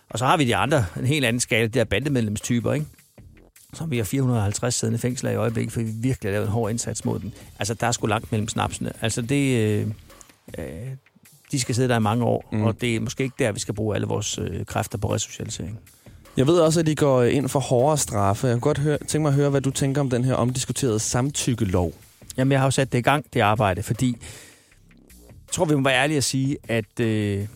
Og 0.10 0.20
så 0.20 0.26
har 0.26 0.38
vi 0.38 0.46
de 0.46 0.56
andre, 0.56 0.86
en 1.00 1.06
helt 1.06 1.26
anden 1.26 1.40
skala, 1.40 1.68
det 1.68 1.80
er 1.80 1.84
bandemedlemstyper, 1.84 2.74
ikke? 2.74 2.86
Som 3.74 3.92
vi 3.92 3.98
har 3.98 4.04
450 4.04 4.76
siddende 4.76 5.00
fængsler 5.00 5.32
i 5.32 5.36
øjeblikket, 5.36 5.74
for 5.74 5.82
vi 5.82 5.92
virkelig 5.96 6.30
har 6.30 6.34
lavet 6.34 6.46
en 6.46 6.52
hård 6.52 6.72
indsats 6.72 7.06
mod 7.06 7.20
dem. 7.20 7.32
Altså, 7.60 7.74
der 7.74 7.88
er 7.88 7.92
sgu 7.92 8.08
langt 8.08 8.32
mellem 8.32 8.48
snapsene. 8.48 8.92
Altså, 9.02 9.22
det... 9.22 9.58
Øh, 9.58 9.88
øh, 10.58 10.66
de 11.52 11.60
skal 11.60 11.76
sidde 11.76 11.90
der 11.90 11.96
i 11.96 12.00
mange 12.00 12.26
år, 12.26 12.50
mm. 12.52 12.64
og 12.64 12.82
det 12.82 12.96
er 12.96 13.00
måske 13.00 13.24
ikke 13.24 13.36
der, 13.40 13.52
vi 13.52 13.60
skal 13.60 13.74
bruge 13.74 13.96
alle 13.96 14.08
vores 14.08 14.38
øh, 14.38 14.66
kræfter 14.66 14.98
på 14.98 15.14
resocialisering. 15.14 15.80
Jeg 16.40 16.48
ved 16.48 16.60
også, 16.60 16.80
at 16.80 16.86
de 16.86 16.96
går 16.96 17.24
ind 17.24 17.50
for 17.50 17.60
hårdere 17.60 17.98
straffe. 17.98 18.48
Jeg 18.48 18.54
kunne 18.54 18.62
godt 18.62 18.78
høre, 18.78 18.98
tænke 18.98 19.20
mig 19.20 19.30
at 19.30 19.36
høre, 19.36 19.50
hvad 19.50 19.62
du 19.62 19.72
tænker 19.72 20.02
om 20.02 20.10
den 20.10 20.24
her 20.24 20.34
omdiskuterede 20.34 21.00
samtykkelov. 21.00 21.94
Jamen, 22.38 22.52
jeg 22.52 22.60
har 22.60 22.68
jo 22.68 22.72
sat 22.72 22.92
det 22.92 22.98
i 22.98 23.02
gang, 23.02 23.26
det 23.34 23.40
arbejde, 23.40 23.84
fordi 23.84 24.18
jeg 25.30 25.52
tror, 25.52 25.66
vi 25.66 25.76
må 25.76 25.84
være 25.84 26.04
ærlige 26.04 26.18
at 26.18 26.24
sige, 26.24 26.58
at 26.68 27.00
øh, 27.00 27.48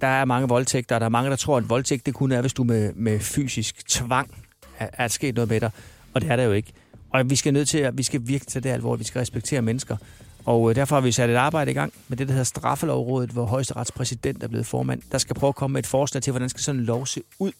der 0.00 0.06
er 0.06 0.24
mange 0.24 0.48
voldtægter, 0.48 0.94
og 0.94 1.00
der 1.00 1.04
er 1.04 1.10
mange, 1.10 1.30
der 1.30 1.36
tror, 1.36 1.56
at 1.56 1.68
voldtægt 1.68 2.06
det 2.06 2.14
kun 2.14 2.32
er, 2.32 2.40
hvis 2.40 2.52
du 2.52 2.64
med, 2.64 2.92
med 2.94 3.20
fysisk 3.20 3.88
tvang 3.88 4.30
er, 4.78 4.88
er 4.92 5.08
sket 5.08 5.34
noget 5.34 5.50
med 5.50 5.60
dig, 5.60 5.70
og 6.14 6.20
det 6.20 6.30
er 6.30 6.36
der 6.36 6.44
jo 6.44 6.52
ikke. 6.52 6.72
Og 7.10 7.30
vi 7.30 7.36
skal 7.36 7.52
nødt 7.52 7.68
til 7.68 7.78
at, 7.78 7.98
vi 7.98 8.02
skal 8.02 8.20
virkelig 8.24 8.48
tage 8.48 8.62
det 8.62 8.70
alvorligt, 8.70 9.00
vi 9.00 9.04
skal 9.04 9.18
respektere 9.18 9.62
mennesker. 9.62 9.96
Og 10.44 10.70
øh, 10.70 10.76
derfor 10.76 10.96
har 10.96 11.00
vi 11.00 11.12
sat 11.12 11.30
et 11.30 11.34
arbejde 11.34 11.70
i 11.70 11.74
gang 11.74 11.92
med 12.08 12.16
det, 12.16 12.28
der 12.28 12.32
hedder 12.32 12.44
Straffelovrådet, 12.44 13.30
hvor 13.30 13.44
højesteretspræsident 13.44 14.42
er 14.42 14.48
blevet 14.48 14.66
formand. 14.66 15.02
Der 15.12 15.18
skal 15.18 15.36
prøve 15.36 15.48
at 15.48 15.54
komme 15.54 15.72
med 15.72 15.78
et 15.82 15.86
forslag 15.86 16.22
til, 16.22 16.30
hvordan 16.30 16.48
skal 16.48 16.62
sådan 16.62 16.80
en 16.80 16.86
lov 16.86 17.06
se 17.06 17.20
ud. 17.38 17.52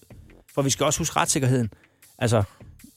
For 0.55 0.63
vi 0.63 0.71
skal 0.71 0.87
også 0.87 1.01
huske 1.01 1.17
retssikkerheden. 1.17 1.71
Altså, 2.19 2.43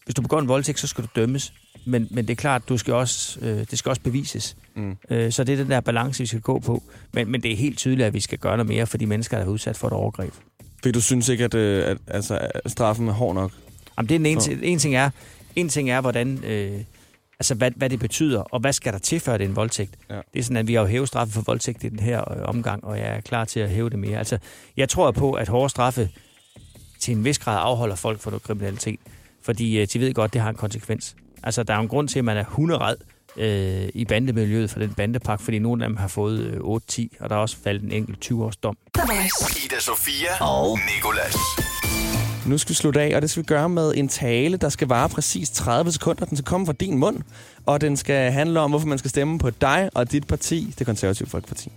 hvis 0.05 0.15
du 0.15 0.21
begår 0.21 0.39
en 0.39 0.47
voldtægt, 0.47 0.79
så 0.79 0.87
skal 0.87 1.03
du 1.03 1.09
dømmes. 1.15 1.53
Men, 1.85 2.07
men 2.11 2.25
det 2.27 2.31
er 2.31 2.35
klart, 2.35 2.69
du 2.69 2.77
skal 2.77 2.93
også, 2.93 3.39
øh, 3.41 3.65
det 3.71 3.79
skal 3.79 3.89
også 3.89 4.01
bevises. 4.01 4.57
Mm. 4.75 4.97
Øh, 5.09 5.31
så 5.31 5.43
det 5.43 5.53
er 5.53 5.57
den 5.57 5.71
der 5.71 5.79
balance, 5.79 6.19
vi 6.19 6.25
skal 6.27 6.41
gå 6.41 6.59
på. 6.59 6.83
Men, 7.13 7.31
men 7.31 7.43
det 7.43 7.51
er 7.51 7.55
helt 7.55 7.77
tydeligt, 7.77 8.05
at 8.05 8.13
vi 8.13 8.19
skal 8.19 8.37
gøre 8.37 8.57
noget 8.57 8.67
mere 8.67 8.87
for 8.87 8.97
de 8.97 9.05
mennesker, 9.05 9.37
der 9.37 9.45
er 9.45 9.49
udsat 9.49 9.77
for 9.77 9.87
et 9.87 9.93
overgreb. 9.93 10.33
Fordi 10.81 10.91
du 10.91 11.01
synes 11.01 11.29
ikke, 11.29 11.43
at, 11.43 11.53
øh, 11.53 11.87
at 11.91 11.97
altså, 12.07 12.39
straffen 12.67 13.07
er 13.07 13.11
hård 13.13 13.35
nok? 13.35 13.51
Jamen, 13.97 14.09
det 14.09 14.15
er 14.15 14.19
en, 14.19 14.25
en, 14.25 14.41
Så- 14.41 14.57
en 14.63 14.79
ting 14.79 14.95
er, 14.95 15.09
en 15.55 15.69
ting 15.69 15.89
er, 15.89 16.01
hvordan, 16.01 16.43
øh, 16.43 16.81
altså, 17.39 17.55
hvad, 17.55 17.71
hvad 17.75 17.89
det 17.89 17.99
betyder, 17.99 18.39
og 18.41 18.59
hvad 18.59 18.73
skal 18.73 18.93
der 18.93 18.99
til, 18.99 19.19
før 19.19 19.37
det 19.37 19.45
er 19.45 19.49
en 19.49 19.55
voldtægt. 19.55 19.95
Ja. 20.09 20.15
Det 20.33 20.39
er 20.39 20.43
sådan, 20.43 20.57
at 20.57 20.67
vi 20.67 20.73
har 20.73 20.81
jo 20.81 20.87
hævet 20.87 21.07
straffen 21.07 21.33
for 21.33 21.41
voldtægt 21.41 21.83
i 21.83 21.89
den 21.89 21.99
her 21.99 22.31
øh, 22.31 22.43
omgang, 22.43 22.83
og 22.83 22.97
jeg 22.97 23.07
er 23.07 23.21
klar 23.21 23.45
til 23.45 23.59
at 23.59 23.69
hæve 23.69 23.89
det 23.89 23.99
mere. 23.99 24.17
Altså, 24.17 24.37
jeg 24.77 24.89
tror 24.89 25.11
på, 25.11 25.31
at 25.33 25.47
hårde 25.47 25.69
straffe 25.69 26.09
til 26.99 27.17
en 27.17 27.25
vis 27.25 27.39
grad 27.39 27.57
afholder 27.61 27.95
folk 27.95 28.19
for 28.19 28.31
noget 28.31 28.43
kriminalitet, 28.43 28.99
fordi 29.41 29.79
øh, 29.79 29.87
de 29.93 29.99
ved 29.99 30.13
godt, 30.13 30.33
det 30.33 30.41
har 30.41 30.49
en 30.49 30.55
konsekvens. 30.55 31.15
Altså, 31.43 31.63
der 31.63 31.73
er 31.73 31.77
jo 31.77 31.81
en 31.83 31.87
grund 31.89 32.07
til, 32.07 32.19
at 32.19 32.25
man 32.25 32.37
er 32.37 32.43
hunderad 32.47 32.95
øh, 33.37 33.89
i 33.93 34.05
bandemiljøet 34.05 34.69
for 34.69 34.79
den 34.79 34.93
bandepakke, 34.93 35.43
fordi 35.43 35.59
nogle 35.59 35.83
af 35.83 35.89
dem 35.89 35.97
har 35.97 36.07
fået 36.07 36.39
øh, 36.39 36.57
8-10, 36.57 37.17
og 37.19 37.29
der 37.29 37.35
er 37.35 37.39
også 37.39 37.57
faldet 37.63 37.83
en 37.83 37.91
enkelt 37.91 38.31
20-års 38.31 38.57
dom. 38.57 38.77
Ida 39.65 39.79
Sofia 39.79 40.43
og 40.43 40.79
Nikolas. 40.95 41.35
Nu 42.47 42.57
skal 42.57 42.69
vi 42.69 42.75
slutte 42.75 43.01
af, 43.01 43.15
og 43.15 43.21
det 43.21 43.29
skal 43.29 43.43
vi 43.43 43.45
gøre 43.45 43.69
med 43.69 43.93
en 43.95 44.07
tale, 44.07 44.57
der 44.57 44.69
skal 44.69 44.87
vare 44.87 45.09
præcis 45.09 45.49
30 45.49 45.91
sekunder. 45.91 46.25
Den 46.25 46.37
skal 46.37 46.45
komme 46.45 46.65
fra 46.65 46.73
din 46.73 46.97
mund, 46.97 47.21
og 47.65 47.81
den 47.81 47.97
skal 47.97 48.31
handle 48.31 48.59
om, 48.59 48.71
hvorfor 48.71 48.87
man 48.87 48.97
skal 48.97 49.09
stemme 49.09 49.39
på 49.39 49.49
dig 49.49 49.89
og 49.93 50.11
dit 50.11 50.27
parti, 50.27 50.73
det 50.79 50.85
konservative 50.85 51.27
folkeparti. 51.29 51.71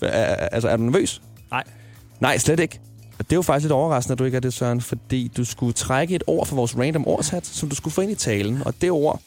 Altså, 0.00 0.68
er 0.68 0.76
du 0.76 0.82
nervøs? 0.82 1.22
Nej. 1.50 1.64
Nej, 2.20 2.38
slet 2.38 2.60
ikke. 2.60 2.80
Det 3.18 3.32
er 3.32 3.36
jo 3.36 3.42
faktisk 3.42 3.64
lidt 3.64 3.72
overraskende, 3.72 4.12
at 4.12 4.18
du 4.18 4.24
ikke 4.24 4.36
er 4.36 4.40
det, 4.40 4.52
Søren, 4.54 4.80
fordi 4.80 5.30
du 5.36 5.44
skulle 5.44 5.72
trække 5.72 6.14
et 6.14 6.22
ord 6.26 6.46
fra 6.46 6.56
vores 6.56 6.78
random 6.78 7.06
ordsat, 7.06 7.46
som 7.46 7.68
du 7.68 7.74
skulle 7.74 7.94
få 7.94 8.00
ind 8.00 8.10
i 8.10 8.14
talen. 8.14 8.62
Og 8.66 8.74
det 8.80 8.90
ord, 8.90 9.20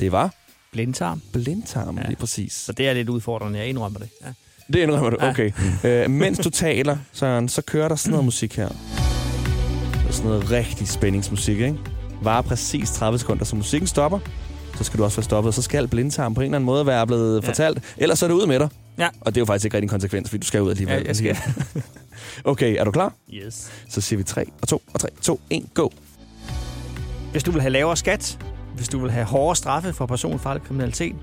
det 0.00 0.12
var 0.12 0.34
Blindtarm. 0.72 1.22
blindtarm, 1.32 1.96
ja. 1.96 2.02
Ja. 2.02 2.08
lige 2.08 2.16
præcis. 2.16 2.52
Så 2.52 2.72
det 2.72 2.88
er 2.88 2.92
lidt 2.92 3.08
udfordrende, 3.08 3.58
jeg 3.58 3.68
indrømmer 3.68 3.98
det. 3.98 4.08
Ja. 4.24 4.32
Det 4.72 4.78
indrømmer 4.78 5.10
du, 5.10 5.16
Ja. 5.20 5.30
okay. 5.30 5.50
Øh, 5.84 6.10
mens 6.10 6.38
du 6.38 6.50
taler, 6.50 6.96
Søren, 7.12 7.48
så 7.48 7.62
kører 7.62 7.88
der 7.88 7.96
sådan 7.96 8.10
noget 8.10 8.24
musik 8.24 8.56
her. 8.56 8.68
Sådan 10.12 10.30
noget 10.30 10.50
rigtig 10.50 10.88
spændingsmusik, 10.88 11.60
ikke? 11.60 11.78
Varer 12.22 12.42
præcis 12.42 12.90
30 12.90 13.18
sekunder, 13.18 13.44
så 13.44 13.56
musikken 13.56 13.86
stopper. 13.86 14.18
Så 14.76 14.84
skal 14.84 14.98
du 14.98 15.04
også 15.04 15.16
være 15.16 15.24
stoppet, 15.24 15.48
og 15.48 15.54
så 15.54 15.62
skal 15.62 15.88
blindtarm 15.88 16.34
på 16.34 16.40
en 16.40 16.44
eller 16.44 16.56
anden 16.56 16.66
måde 16.66 16.86
være 16.86 17.06
blevet 17.06 17.42
Ja. 17.42 17.48
fortalt. 17.48 17.82
Ellers 17.96 18.18
så 18.18 18.26
er 18.26 18.28
det 18.28 18.34
ud 18.34 18.46
med 18.46 18.58
dig. 18.58 18.68
Ja. 18.98 19.08
Og 19.20 19.34
det 19.34 19.36
er 19.36 19.40
jo 19.40 19.44
faktisk 19.46 19.64
ikke 19.64 19.76
rigtig 19.76 19.86
en 19.86 19.90
konsekvens, 19.90 20.30
fordi 20.30 20.40
du 20.40 20.46
skal 20.46 20.62
ud 20.62 20.70
alligevel. 20.70 21.00
Ja, 21.02 21.06
jeg 21.06 21.16
skal. 21.16 21.36
Okay, 22.44 22.76
er 22.78 22.84
du 22.84 22.90
klar? 22.90 23.12
Yes. 23.34 23.70
Så 23.88 24.00
siger 24.00 24.16
vi 24.16 24.22
3 24.24 24.44
og 24.62 24.68
2 24.68 24.82
og 24.94 25.00
3, 25.00 25.08
2, 25.22 25.40
1, 25.50 25.62
go. 25.74 25.88
Hvis 27.32 27.42
du 27.42 27.50
vil 27.50 27.60
have 27.60 27.70
lavere 27.72 27.96
skat, 27.96 28.38
hvis 28.76 28.88
du 28.88 28.98
vil 29.00 29.10
have 29.10 29.24
hårdere 29.24 29.56
straffe 29.56 29.92
for 29.92 30.06
personfarlig 30.06 30.62
kriminalitet, 30.62 31.14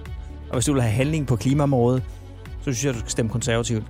og 0.49 0.53
hvis 0.53 0.65
du 0.65 0.73
vil 0.73 0.81
have 0.81 0.91
handling 0.93 1.27
på 1.27 1.35
klimaområdet, 1.35 2.03
så 2.57 2.63
synes 2.63 2.85
jeg, 2.85 2.93
du 2.93 2.99
skal 2.99 3.11
stemme 3.11 3.31
konservativt. 3.31 3.83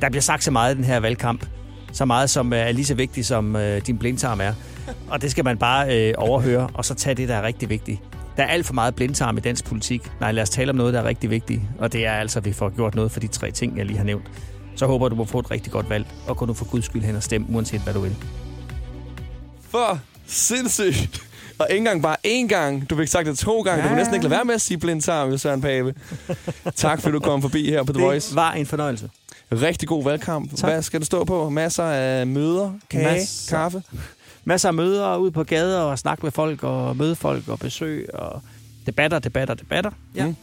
Der 0.00 0.08
bliver 0.08 0.22
sagt 0.22 0.44
så 0.44 0.50
meget 0.50 0.74
i 0.74 0.76
den 0.76 0.84
her 0.84 1.00
valgkamp. 1.00 1.46
Så 1.92 2.04
meget, 2.04 2.30
som 2.30 2.52
er 2.52 2.72
lige 2.72 2.84
så 2.84 2.94
vigtigt, 2.94 3.26
som 3.26 3.56
øh, 3.56 3.86
din 3.86 3.98
blindtarm 3.98 4.40
er. 4.40 4.52
Og 5.10 5.22
det 5.22 5.30
skal 5.30 5.44
man 5.44 5.58
bare 5.58 6.08
øh, 6.08 6.14
overhøre, 6.18 6.68
og 6.74 6.84
så 6.84 6.94
tage 6.94 7.14
det, 7.14 7.28
der 7.28 7.34
er 7.34 7.42
rigtig 7.42 7.68
vigtigt. 7.68 8.00
Der 8.36 8.42
er 8.42 8.46
alt 8.48 8.66
for 8.66 8.74
meget 8.74 8.94
blindtarm 8.94 9.36
i 9.36 9.40
dansk 9.40 9.64
politik. 9.64 10.10
Nej, 10.20 10.32
lad 10.32 10.42
os 10.42 10.50
tale 10.50 10.70
om 10.70 10.76
noget, 10.76 10.94
der 10.94 11.00
er 11.00 11.04
rigtig 11.04 11.30
vigtigt. 11.30 11.60
Og 11.78 11.92
det 11.92 12.06
er 12.06 12.12
altså, 12.12 12.38
at 12.38 12.44
vi 12.44 12.52
får 12.52 12.68
gjort 12.76 12.94
noget 12.94 13.12
for 13.12 13.20
de 13.20 13.26
tre 13.26 13.50
ting, 13.50 13.78
jeg 13.78 13.86
lige 13.86 13.96
har 13.96 14.04
nævnt. 14.04 14.24
Så 14.76 14.86
håber 14.86 15.08
du 15.08 15.14
må 15.16 15.24
få 15.24 15.38
et 15.38 15.50
rigtig 15.50 15.72
godt 15.72 15.90
valg, 15.90 16.06
og 16.26 16.36
gå 16.36 16.46
nu 16.46 16.54
for 16.54 16.64
guds 16.64 16.84
skyld 16.84 17.02
hen 17.02 17.16
og 17.16 17.22
stemme, 17.22 17.46
uanset 17.50 17.80
hvad 17.80 17.94
du 17.94 18.00
vil. 18.00 18.16
For 19.70 20.00
sindssygt. 20.26 21.22
Og 21.58 21.66
ikke 21.70 21.78
engang 21.78 22.02
bare 22.02 22.16
én 22.26 22.46
gang. 22.48 22.90
Du 22.90 22.96
fik 22.96 23.08
sagt 23.08 23.26
det 23.26 23.38
to 23.38 23.60
gange. 23.60 23.76
Ja. 23.76 23.82
Du 23.82 23.88
kunne 23.88 23.96
næsten 23.98 24.14
ikke 24.14 24.24
lade 24.24 24.34
være 24.34 24.44
med 24.44 24.54
at 24.54 24.60
sige 24.60 24.78
blindtarm, 24.78 25.38
Søren 25.38 25.60
Pape. 25.60 25.94
tak 26.74 27.00
fordi 27.00 27.12
du 27.12 27.20
kom 27.20 27.42
forbi 27.42 27.70
her 27.70 27.82
på 27.82 27.92
The 27.92 28.02
Voice. 28.02 28.28
Det 28.28 28.36
var 28.36 28.52
en 28.52 28.66
fornøjelse. 28.66 29.10
Rigtig 29.52 29.88
god 29.88 30.04
valgkamp. 30.04 30.56
Tak. 30.56 30.70
Hvad 30.70 30.82
skal 30.82 31.00
du 31.00 31.06
stå 31.06 31.24
på? 31.24 31.48
Masser 31.48 31.84
af 31.84 32.26
møder, 32.26 32.72
kage, 32.90 33.04
Masser. 33.04 33.56
kaffe? 33.56 33.82
masser 34.44 34.68
af 34.68 34.74
møder 34.74 35.16
ud 35.16 35.30
på 35.30 35.44
gader 35.44 35.80
og 35.80 35.98
snakke 35.98 36.22
med 36.26 36.30
folk 36.32 36.62
og 36.62 36.96
møde 36.96 37.16
folk 37.16 37.48
og 37.48 37.58
besøg 37.58 38.08
og 38.14 38.42
debatter, 38.86 39.18
debatter, 39.18 39.54
debatter. 39.54 39.90
Ja. 40.14 40.26
Mm. 40.26 40.36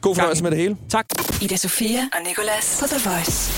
God 0.00 0.14
fornøjelse 0.14 0.42
med 0.42 0.50
det 0.50 0.58
hele. 0.58 0.76
Tak. 0.88 1.06
Ida 1.42 1.56
Sofia 1.56 1.98
og 2.12 2.18
Nicolas 2.28 2.78
på 2.80 2.86
The 2.86 3.10
Voice. 3.10 3.52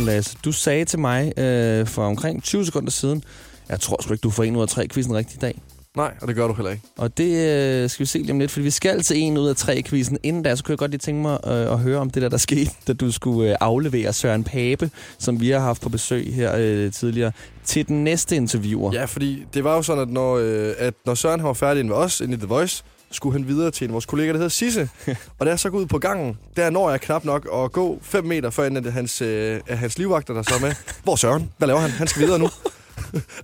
Lasse, 0.00 0.36
du 0.44 0.52
sagde 0.52 0.84
til 0.84 0.98
mig 0.98 1.38
øh, 1.38 1.86
for 1.86 2.06
omkring 2.06 2.42
20 2.42 2.64
sekunder 2.66 2.90
siden, 2.90 3.22
jeg 3.68 3.80
tror 3.80 4.02
sgu 4.02 4.12
ikke, 4.12 4.22
du 4.22 4.30
får 4.30 4.44
en 4.44 4.56
ud 4.56 4.62
af 4.62 4.68
tre 4.68 4.88
quizzen 4.88 5.14
rigtig 5.14 5.36
i 5.36 5.38
dag. 5.38 5.60
Nej, 5.96 6.14
og 6.20 6.28
det 6.28 6.36
gør 6.36 6.46
du 6.46 6.54
heller 6.54 6.70
ikke. 6.70 6.82
Og 6.96 7.18
det 7.18 7.46
øh, 7.84 7.90
skal 7.90 8.00
vi 8.00 8.06
se 8.06 8.18
lige 8.18 8.32
om 8.32 8.38
lidt, 8.38 8.50
fordi 8.50 8.64
vi 8.64 8.70
skal 8.70 9.02
til 9.02 9.16
en 9.16 9.38
ud 9.38 9.48
af 9.48 9.56
tre 9.56 9.82
quizzen. 9.82 10.18
Inden 10.22 10.42
da, 10.42 10.56
så 10.56 10.64
kunne 10.64 10.72
jeg 10.72 10.78
godt 10.78 10.90
lige 10.90 10.98
tænke 10.98 11.22
mig 11.22 11.38
øh, 11.46 11.72
at 11.72 11.78
høre 11.78 11.98
om 11.98 12.10
det 12.10 12.22
der, 12.22 12.28
der 12.28 12.36
skete, 12.36 12.70
da 12.86 12.92
du 12.92 13.12
skulle 13.12 13.50
øh, 13.50 13.56
aflevere 13.60 14.12
Søren 14.12 14.44
Pape, 14.44 14.90
som 15.18 15.40
vi 15.40 15.50
har 15.50 15.60
haft 15.60 15.82
på 15.82 15.88
besøg 15.88 16.34
her 16.34 16.54
øh, 16.56 16.92
tidligere, 16.92 17.32
til 17.64 17.88
den 17.88 18.04
næste 18.04 18.36
interviewer. 18.36 18.92
Ja, 18.92 19.04
fordi 19.04 19.44
det 19.54 19.64
var 19.64 19.76
jo 19.76 19.82
sådan, 19.82 20.02
at 20.02 20.08
når, 20.08 20.36
øh, 20.36 20.74
at 20.78 20.94
når 21.06 21.14
Søren 21.14 21.42
var 21.42 21.52
færdig 21.52 21.88
ved 21.88 21.94
os, 21.94 22.20
inde 22.20 22.34
i 22.34 22.36
The 22.36 22.46
Voice, 22.46 22.84
skulle 23.10 23.32
han 23.32 23.48
videre 23.48 23.70
til 23.70 23.84
en 23.84 23.90
af 23.90 23.92
vores 23.92 24.06
kolleger, 24.06 24.32
der 24.32 24.38
hedder 24.38 24.48
Sisse. 24.48 24.88
og 25.38 25.46
da 25.46 25.50
jeg 25.50 25.58
så 25.58 25.70
går 25.70 25.78
ud 25.78 25.86
på 25.86 25.98
gangen, 25.98 26.38
der 26.56 26.70
når 26.70 26.90
jeg 26.90 27.00
knap 27.00 27.24
nok 27.24 27.48
at 27.54 27.72
gå 27.72 27.98
5 28.02 28.24
meter 28.24 28.50
før 28.50 28.64
inden, 28.64 28.86
at 28.86 28.92
hans, 28.92 29.22
øh, 29.22 29.60
hans 29.68 29.98
livvagter, 29.98 30.34
der 30.34 30.42
så 30.42 30.54
er 30.54 30.60
med. 30.60 30.72
Hvor 31.04 31.16
Søren? 31.16 31.52
Hvad 31.58 31.68
laver 31.68 31.80
han? 31.80 31.90
Han 31.90 32.06
skal 32.06 32.22
videre 32.22 32.38
nu. 32.38 32.48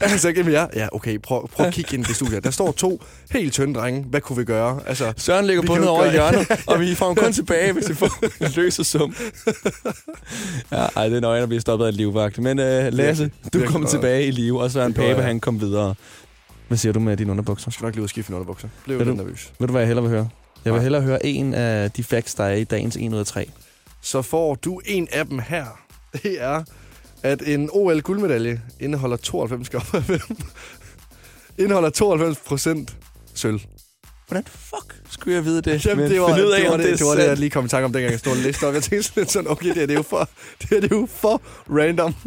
Han 0.00 0.18
så 0.18 0.28
ikke 0.28 0.42
med 0.44 0.52
jer? 0.52 0.66
Ja, 0.74 0.88
okay, 0.92 1.18
prøv, 1.22 1.48
prøv 1.48 1.66
at 1.66 1.72
kigge 1.74 1.96
ind 1.96 2.04
i 2.04 2.08
det 2.08 2.16
studie. 2.16 2.40
Der 2.40 2.50
står 2.50 2.72
to 2.72 3.02
helt 3.32 3.52
tynde 3.52 3.74
drenge. 3.80 4.02
Hvad 4.10 4.20
kunne 4.20 4.36
vi 4.38 4.44
gøre? 4.44 4.80
Altså, 4.86 5.12
Søren 5.16 5.46
ligger 5.46 5.62
bundet 5.62 5.88
over 5.88 6.04
i 6.04 6.10
hjørnet, 6.10 6.46
og 6.68 6.80
vi 6.80 6.94
får 6.94 7.06
ham 7.06 7.14
kun 7.14 7.32
tilbage, 7.32 7.72
hvis 7.72 7.88
vi 7.88 7.94
får 7.94 8.44
en 8.44 8.50
løse 8.56 8.84
sum. 8.84 9.14
Ja, 10.72 10.86
ej, 10.96 11.08
det 11.08 11.16
er 11.16 11.20
nøje 11.20 11.42
at 11.42 11.48
blive 11.48 11.60
stoppet 11.60 11.86
af 11.86 11.96
livvagt. 11.96 12.38
Men 12.38 12.58
uh, 12.58 12.64
Lasse, 12.64 13.24
du 13.24 13.30
virkelig 13.44 13.68
kom 13.68 13.80
godt. 13.80 13.90
tilbage 13.90 14.26
i 14.26 14.30
live, 14.30 14.62
og 14.62 14.70
Søren 14.70 14.94
Pape, 14.94 15.08
jeg. 15.08 15.24
han 15.24 15.40
kom 15.40 15.60
videre. 15.60 15.94
Hvad 16.68 16.78
siger 16.78 16.92
du 16.92 17.00
med 17.00 17.16
dine 17.16 17.30
underbukser? 17.30 17.64
jeg 17.68 17.72
skal 17.72 17.84
nok 17.84 17.94
lige 17.94 18.00
ud 18.02 18.06
og 18.06 18.10
skifte 18.10 18.32
mine 18.32 18.36
underbukser. 18.40 18.68
Blev 18.84 18.98
lidt 18.98 19.08
du- 19.08 19.14
nervøs. 19.14 19.52
Ved 19.58 19.68
du, 19.68 19.72
hvad 19.72 19.80
jeg 19.82 19.86
hellere 19.86 20.02
vil 20.04 20.10
høre? 20.10 20.28
Jeg 20.64 20.72
vil 20.72 20.78
Nej. 20.78 20.82
hellere 20.82 21.02
høre 21.02 21.26
en 21.26 21.54
af 21.54 21.90
de 21.90 22.04
facts, 22.04 22.34
der 22.34 22.44
er 22.44 22.52
i 22.54 22.64
dagens 22.64 22.96
1 23.00 23.12
ud 23.12 23.18
af 23.18 23.26
3. 23.26 23.50
Så 24.00 24.22
får 24.22 24.54
du 24.54 24.80
en 24.84 25.08
af 25.12 25.26
dem 25.26 25.38
her. 25.38 25.64
Det 26.22 26.42
er, 26.42 26.62
at 27.22 27.42
en 27.48 27.68
OL-guldmedalje 27.72 28.60
indeholder 28.80 29.16
92,5 29.16 30.34
indeholder 31.58 31.90
92 31.90 32.38
procent 32.38 32.96
sølv. 33.34 33.60
Hvordan 34.28 34.44
fuck 34.46 35.00
skulle 35.10 35.34
jeg 35.34 35.44
vide 35.44 35.62
det? 35.62 35.86
Jamen, 35.86 36.02
Men 36.02 36.10
det 36.12 36.20
var, 36.20 36.26
ud 36.26 36.50
af, 36.50 36.60
det, 36.60 36.70
var 36.70 36.76
det, 36.76 36.98
det, 36.98 37.06
var 37.06 37.14
det, 37.14 37.26
jeg 37.26 37.38
lige 37.38 37.50
kom 37.50 37.64
i 37.64 37.68
tanke 37.68 37.84
om, 37.84 37.92
dengang 37.92 38.10
jeg 38.10 38.18
stod 38.18 38.32
og 38.32 38.38
læste 38.38 38.66
op. 38.66 38.74
Jeg 38.74 38.82
tænkte 38.82 39.08
sådan 39.08 39.20
lidt 39.20 39.30
sådan, 39.30 39.50
okay, 39.50 39.68
det, 39.68 39.74
her, 39.76 39.86
det, 39.86 39.92
er 39.92 39.96
jo 39.96 40.02
for, 40.02 40.28
det, 40.60 40.68
her, 40.70 40.80
det 40.80 40.92
er 40.92 40.96
jo 40.96 41.08
for 41.10 41.42
random. 41.70 42.14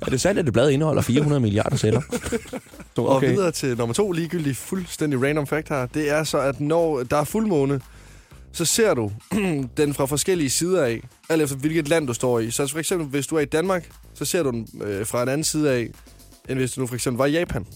Er 0.00 0.10
det 0.10 0.20
sandt, 0.20 0.38
at 0.38 0.44
det 0.44 0.52
blad 0.52 0.70
indeholder 0.70 1.02
400 1.02 1.40
milliarder 1.40 1.76
celler? 1.76 2.00
Så, 2.96 3.02
Og 3.02 3.22
videre 3.22 3.50
til 3.50 3.76
nummer 3.76 3.94
to, 3.94 4.12
ligegyldigt 4.12 4.56
fuldstændig 4.56 5.22
random 5.22 5.46
fact 5.46 5.68
her. 5.68 5.86
Det 5.86 6.10
er 6.10 6.24
så, 6.24 6.38
at 6.38 6.60
når 6.60 7.02
der 7.02 7.16
er 7.16 7.24
fuldmåne, 7.24 7.80
så 8.52 8.64
ser 8.64 8.94
du 8.94 9.12
den 9.76 9.94
fra 9.94 10.04
forskellige 10.06 10.50
sider 10.50 10.84
af, 10.84 11.00
alt 11.28 11.42
efter 11.42 11.56
hvilket 11.56 11.88
land 11.88 12.06
du 12.06 12.14
står 12.14 12.38
i. 12.38 12.50
Så 12.50 12.66
for 12.66 12.78
eksempel, 12.78 13.08
hvis 13.08 13.26
du 13.26 13.36
er 13.36 13.40
i 13.40 13.44
Danmark, 13.44 13.90
så 14.14 14.24
ser 14.24 14.42
du 14.42 14.50
den 14.50 14.68
øh, 14.82 15.06
fra 15.06 15.22
en 15.22 15.28
anden 15.28 15.44
side 15.44 15.70
af, 15.72 15.90
end 16.48 16.58
hvis 16.58 16.72
du 16.72 16.80
nu 16.80 16.86
for 16.86 16.94
eksempel 16.94 17.18
var 17.18 17.26
i 17.26 17.32
Japan. 17.32 17.66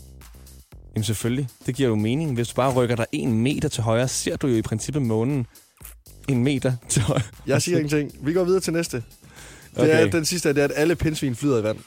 Jamen 0.94 1.04
selvfølgelig. 1.04 1.48
Det 1.66 1.74
giver 1.74 1.88
jo 1.88 1.94
mening. 1.94 2.34
Hvis 2.34 2.48
du 2.48 2.54
bare 2.54 2.72
rykker 2.72 2.96
dig 2.96 3.06
en 3.12 3.34
meter 3.42 3.68
til 3.68 3.82
højre, 3.82 4.08
ser 4.08 4.37
du 4.37 4.46
jo 4.46 4.56
i 4.56 4.62
princippet 4.62 5.02
månen 5.02 5.46
en 6.28 6.44
meter 6.44 6.72
til 6.88 7.02
højre. 7.02 7.22
Jeg 7.46 7.62
siger 7.62 7.78
ingenting. 7.78 8.26
Vi 8.26 8.32
går 8.32 8.44
videre 8.44 8.60
til 8.60 8.72
næste. 8.72 8.96
Det 8.96 9.04
Okay. 9.82 10.06
er, 10.06 10.10
den 10.10 10.24
sidste 10.24 10.48
er, 10.48 10.52
det 10.52 10.60
er, 10.60 10.64
at 10.64 10.72
alle 10.74 10.96
pindsvin 10.96 11.34
flyder 11.37 11.58
i 11.58 11.62
vand. 11.62 11.78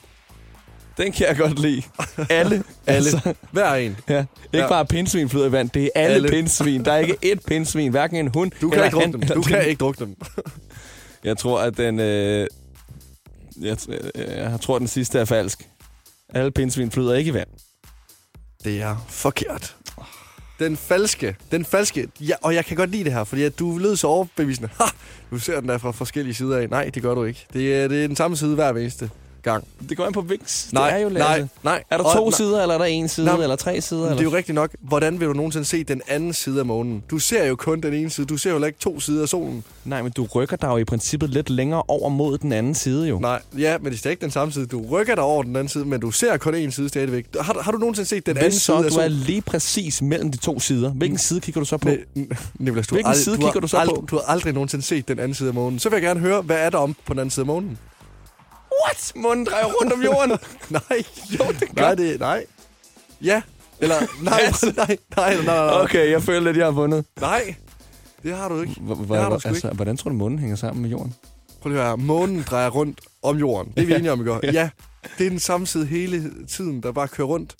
Den 0.97 1.11
kan 1.11 1.27
jeg 1.27 1.37
godt 1.37 1.59
lide. 1.59 1.81
Alle. 2.29 2.55
Alle. 2.87 2.97
Altså, 2.97 3.33
Hver 3.51 3.73
en. 3.75 3.97
ja. 4.09 4.19
Ikke 4.19 4.27
Ja. 4.53 4.67
bare 4.67 4.85
pindsvin 4.85 5.29
flyder 5.29 5.45
i 5.47 5.51
vand, 5.51 5.69
det 5.69 5.83
er 5.83 5.89
alle, 5.95 6.15
Alle. 6.15 6.29
pindsvin. 6.29 6.85
Der 6.85 6.91
er 6.91 6.97
ikke 6.97 7.17
ét 7.25 7.39
pindsvin, 7.47 7.91
hverken 7.91 8.17
en 8.17 8.27
hund 8.33 8.51
Du 8.61 8.69
kan 8.69 8.73
eller 8.79 8.85
ikke 8.85 8.95
drukke 8.95 9.11
dem. 9.11 9.21
Du 9.21 9.33
den- 9.33 9.43
kan 9.53 9.65
ikke 9.67 9.79
drukke 9.79 9.99
dem. 10.05 10.15
Jeg 11.23 11.37
tror, 11.37 11.59
at 11.61 11.77
den... 11.77 11.99
Øh, 11.99 12.47
jeg, 13.61 13.77
jeg 14.15 14.57
tror, 14.61 14.79
den 14.79 14.87
sidste 14.87 15.19
er 15.19 15.25
falsk. 15.25 15.67
Alle 16.29 16.51
pindsvin 16.51 16.91
flyder 16.91 17.13
ikke 17.13 17.29
i 17.29 17.33
vand. 17.33 17.47
Det 18.63 18.81
er 18.81 19.05
forkert. 19.09 19.75
Den 20.59 20.77
falske, 20.77 21.35
den 21.51 21.65
falske, 21.65 22.07
ja, 22.19 22.33
og 22.41 22.55
jeg 22.55 22.65
kan 22.65 22.77
godt 22.77 22.89
lide 22.89 23.03
det 23.03 23.13
her, 23.13 23.23
fordi 23.23 23.43
at 23.43 23.59
du 23.59 23.77
lød 23.77 23.95
så 23.95 24.07
overbevisende. 24.07 24.69
Ha! 24.79 24.83
Du 25.31 25.39
ser 25.39 25.59
den 25.59 25.69
der 25.69 25.77
fra 25.77 25.91
forskellige 25.91 26.33
sider 26.33 26.57
af. 26.57 26.69
Nej, 26.69 26.89
det 26.93 27.03
gør 27.03 27.15
du 27.15 27.23
ikke. 27.23 27.45
Det 27.53 27.75
er, 27.75 27.87
det 27.87 28.03
er 28.03 28.07
den 28.07 28.15
samme 28.15 28.37
side 28.37 28.55
hver 28.55 28.69
eneste 28.69 29.09
gang. 29.51 29.63
Det 29.89 29.97
går 29.97 30.05
an 30.05 30.13
på 30.13 30.21
Vix. 30.21 30.73
Nej, 30.73 30.89
det 30.89 30.97
er 30.99 31.03
jo 31.03 31.09
nej, 31.09 31.37
Lasse. 31.39 31.49
nej. 31.63 31.83
Er 31.89 31.97
der 31.97 32.03
Og- 32.03 32.15
to 32.17 32.29
nej. 32.29 32.37
sider, 32.37 32.61
eller 32.61 32.73
er 32.75 32.77
der 32.77 32.85
en 32.85 33.07
side, 33.07 33.25
Nej, 33.25 33.35
eller 33.43 33.55
tre 33.55 33.81
sider? 33.81 34.01
Det 34.01 34.07
er 34.07 34.11
Eller? 34.11 34.23
jo 34.23 34.33
rigtigt 34.37 34.55
nok. 34.55 34.71
Hvordan 34.81 35.19
vil 35.19 35.27
du 35.27 35.33
nogensinde 35.33 35.65
se 35.65 35.83
den 35.83 36.01
anden 36.07 36.33
side 36.33 36.59
af 36.59 36.65
månen? 36.65 37.03
Du 37.09 37.19
ser 37.19 37.45
jo 37.45 37.55
kun 37.55 37.81
den 37.81 37.93
ene 37.93 38.09
side. 38.09 38.27
Du 38.27 38.37
ser 38.37 38.51
jo 38.51 38.63
ikke 38.65 38.79
to 38.79 38.99
sider 38.99 39.21
af 39.21 39.29
solen. 39.29 39.63
Nej, 39.85 40.01
men 40.01 40.11
du 40.11 40.23
rykker 40.35 40.55
dig 40.57 40.67
jo 40.67 40.77
i 40.77 40.83
princippet 40.83 41.29
lidt 41.29 41.49
længere 41.49 41.83
over 41.87 42.09
mod 42.09 42.37
den 42.37 42.51
anden 42.51 42.75
side 42.75 43.07
jo. 43.07 43.19
Nej, 43.19 43.41
ja, 43.57 43.77
men 43.77 43.91
det 43.91 44.05
er 44.05 44.09
ikke 44.09 44.21
den 44.21 44.31
samme 44.31 44.53
side. 44.53 44.65
Du 44.65 44.85
rykker 44.91 45.15
dig 45.15 45.23
over 45.23 45.43
den 45.43 45.55
anden 45.55 45.69
side, 45.69 45.85
men 45.85 45.99
du 46.01 46.11
ser 46.11 46.37
kun 46.37 46.55
en 46.55 46.71
side 46.71 46.89
stadigvæk. 46.89 47.25
Har, 47.39 47.53
du- 47.53 47.59
har 47.61 47.71
du 47.71 47.77
nogensinde 47.77 48.09
set 48.09 48.25
den 48.25 48.37
anden 48.37 48.51
Hvis 48.51 48.53
side 48.61 48.63
så 48.63 48.73
af 48.75 48.81
du 48.83 48.87
er 48.87 48.91
solen? 48.91 49.11
lige 49.11 49.41
præcis 49.41 50.01
mellem 50.01 50.31
de 50.31 50.37
to 50.37 50.59
sider, 50.59 50.89
hvilken 50.89 51.17
side 51.17 51.39
kigger 51.39 51.61
du 51.61 51.65
så 51.65 51.77
på? 51.77 51.87
Nej, 51.87 51.97
du, 52.15 52.71
Hvilken 52.91 53.15
side 53.15 53.35
du 53.35 53.41
kigger 53.41 53.59
du 53.59 53.67
så 53.67 53.85
på? 53.85 54.05
Du 54.11 54.15
har 54.15 54.23
aldrig 54.33 54.53
nogensinde 54.53 54.85
set 54.85 55.07
den 55.07 55.19
anden 55.19 55.33
side 55.35 55.49
af 55.49 55.55
månen. 55.55 55.79
Så 55.79 55.89
vil 55.89 55.95
jeg 55.97 56.03
gerne 56.03 56.19
høre, 56.19 56.41
hvad 56.41 56.57
er 56.57 56.69
der 56.69 56.77
om 56.77 56.95
på 57.05 57.13
den 57.13 57.19
anden 57.19 57.31
side 57.31 57.41
af 57.43 57.47
månen? 57.47 57.77
What? 58.85 59.11
Munden 59.15 59.45
drejer 59.45 59.65
rundt 59.65 59.93
om 59.93 60.01
jorden. 60.03 60.29
nej. 60.69 61.03
Jo, 61.39 61.45
det 61.59 61.75
gør 61.75 61.81
Nej, 61.83 61.95
det 61.95 62.19
nej. 62.19 62.45
Ja. 63.21 63.41
Eller 63.79 63.95
nej, 64.23 64.41
nej, 64.61 64.73
nej, 64.87 64.97
nej, 65.17 65.35
nej, 65.35 65.45
nej. 65.45 65.81
Okay, 65.83 66.11
jeg 66.11 66.23
føler 66.23 66.39
lidt, 66.41 66.57
jeg 66.57 66.65
har 66.65 66.71
vundet. 66.71 67.05
Nej. 67.21 67.55
Det 68.23 68.35
har 68.35 68.49
du 68.49 68.61
ikke. 68.61 68.75
Hvor- 68.81 68.95
det 68.95 69.07
har 69.23 69.29
du 69.29 69.33
altså, 69.33 69.49
ikke. 69.49 69.67
hvordan 69.67 69.97
tror 69.97 70.09
du, 70.09 70.15
månen 70.15 70.39
hænger 70.39 70.55
sammen 70.55 70.81
med 70.81 70.89
jorden? 70.89 71.13
Prøv 71.61 71.69
lige 71.69 71.81
at 71.81 71.87
høre. 71.87 71.97
Månen 71.97 72.45
drejer 72.49 72.69
rundt 72.69 73.01
om 73.23 73.37
jorden. 73.37 73.71
Det 73.75 73.81
er 73.83 73.85
vi 73.87 73.93
enige 73.99 74.11
om, 74.11 74.19
ikke? 74.21 74.39
Ja. 74.51 74.69
Det 75.17 75.25
er 75.25 75.29
den 75.29 75.39
samme 75.39 75.67
side 75.67 75.85
hele 75.85 76.31
tiden, 76.47 76.83
der 76.83 76.91
bare 76.91 77.07
kører 77.07 77.27
rundt. 77.27 77.55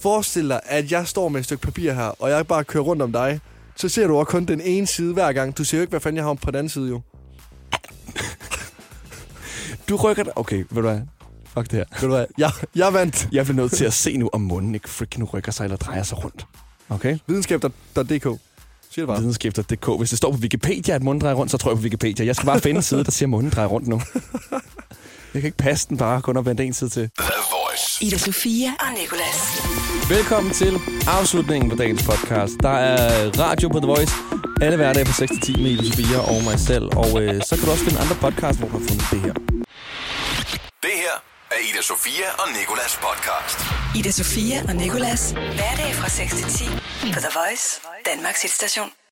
Forestil 0.00 0.48
dig, 0.48 0.60
at 0.64 0.92
jeg 0.92 1.06
står 1.08 1.28
med 1.28 1.40
et 1.40 1.44
stykke 1.44 1.62
papir 1.62 1.92
her, 1.92 2.22
og 2.22 2.30
jeg 2.30 2.46
bare 2.46 2.64
kører 2.64 2.84
rundt 2.84 3.02
om 3.02 3.12
dig. 3.12 3.40
Så 3.76 3.88
ser 3.88 4.06
du 4.06 4.16
også 4.16 4.30
kun 4.30 4.44
den 4.44 4.60
ene 4.60 4.86
side 4.86 5.12
hver 5.12 5.32
gang. 5.32 5.58
Du 5.58 5.64
ser 5.64 5.78
jo 5.78 5.80
ikke, 5.82 5.90
hvad 5.90 6.00
fanden 6.00 6.16
jeg 6.16 6.24
har 6.24 6.30
om 6.30 6.36
på 6.36 6.50
den 6.50 6.58
anden 6.58 6.68
side, 6.68 6.88
jo. 6.88 7.00
Du 9.88 9.96
rykker 9.96 10.22
dig... 10.22 10.38
Okay, 10.38 10.56
ved 10.56 10.66
du 10.74 10.80
hvad? 10.80 11.00
Fuck 11.54 11.70
det 11.70 11.72
her. 11.72 11.84
Ved 11.92 12.08
du 12.08 12.14
hvad? 12.14 12.26
Jeg, 12.38 12.52
jeg 12.76 12.92
vandt. 12.92 13.28
Jeg 13.32 13.44
bliver 13.44 13.56
nødt 13.56 13.72
til 13.72 13.84
at 13.84 13.92
se 13.92 14.16
nu, 14.16 14.30
om 14.32 14.40
månen 14.40 14.74
ikke 14.74 14.88
freaking 14.88 15.34
rykker 15.34 15.52
sig 15.52 15.64
eller 15.64 15.76
drejer 15.76 16.02
sig 16.02 16.24
rundt. 16.24 16.46
Okay? 16.88 17.18
Videnskab.dk. 17.26 18.22
Siger 18.22 18.38
det 18.96 19.06
bare. 19.06 19.18
Videnskab.dk. 19.18 19.98
Hvis 19.98 20.10
det 20.10 20.18
står 20.18 20.32
på 20.32 20.38
Wikipedia, 20.38 20.94
at 20.94 21.02
månen 21.02 21.20
drejer 21.20 21.34
rundt, 21.34 21.50
så 21.50 21.58
tror 21.58 21.70
jeg 21.70 21.76
på 21.76 21.82
Wikipedia. 21.82 22.26
Jeg 22.26 22.36
skal 22.36 22.46
bare 22.46 22.60
finde 22.60 22.76
en 22.76 22.82
side, 22.82 23.04
der 23.04 23.10
siger, 23.10 23.26
at 23.26 23.30
månen 23.30 23.50
drejer 23.50 23.68
rundt 23.68 23.88
nu. 23.88 24.00
Jeg 25.34 25.42
kan 25.42 25.48
ikke 25.48 25.58
passe 25.58 25.88
den 25.88 25.96
bare 25.96 26.22
kun 26.22 26.36
at 26.36 26.46
vende 26.46 26.64
en 26.64 26.72
side 26.72 26.90
til. 26.90 27.10
The 27.18 27.32
Voice. 27.50 28.04
Ida 28.04 28.18
Sofia 28.18 28.68
og 28.80 28.86
Nicolas. 29.00 29.87
Velkommen 30.16 30.52
til 30.52 30.74
afslutningen 31.08 31.70
på 31.70 31.76
dagens 31.76 32.02
podcast. 32.10 32.54
Der 32.60 32.76
er 32.92 33.30
radio 33.44 33.68
på 33.68 33.78
The 33.78 33.86
Voice 33.86 34.14
alle 34.60 34.76
hverdage 34.76 35.06
fra 35.06 35.12
6 35.12 35.32
til 35.32 35.54
10 35.54 35.62
med 35.62 35.84
Sofia 35.90 36.18
og 36.32 36.38
mig 36.48 36.58
selv. 36.70 36.86
Og 37.02 37.10
øh, 37.22 37.42
så 37.48 37.52
kan 37.56 37.64
du 37.64 37.70
også 37.70 37.84
finde 37.84 38.00
andre 38.04 38.16
podcasts, 38.24 38.58
hvor 38.58 38.68
du 38.68 38.74
har 38.78 38.84
fundet 38.88 39.06
det 39.12 39.20
her. 39.26 39.34
Det 40.86 40.94
her 41.02 41.14
er 41.54 41.60
Ida 41.68 41.82
Sofia 41.82 42.28
og 42.42 42.46
Nikolas 42.58 42.92
podcast. 43.06 43.58
Ida 43.98 44.10
Sofia 44.20 44.58
og 44.68 44.74
Nicolas. 44.82 45.22
Hverdag 45.58 45.90
fra 46.00 46.08
6 46.08 46.34
til 46.34 46.46
10 46.46 46.64
på 47.14 47.18
The 47.26 47.32
Voice, 47.40 47.66
Danmarks 48.10 48.42
hitstation. 48.42 48.98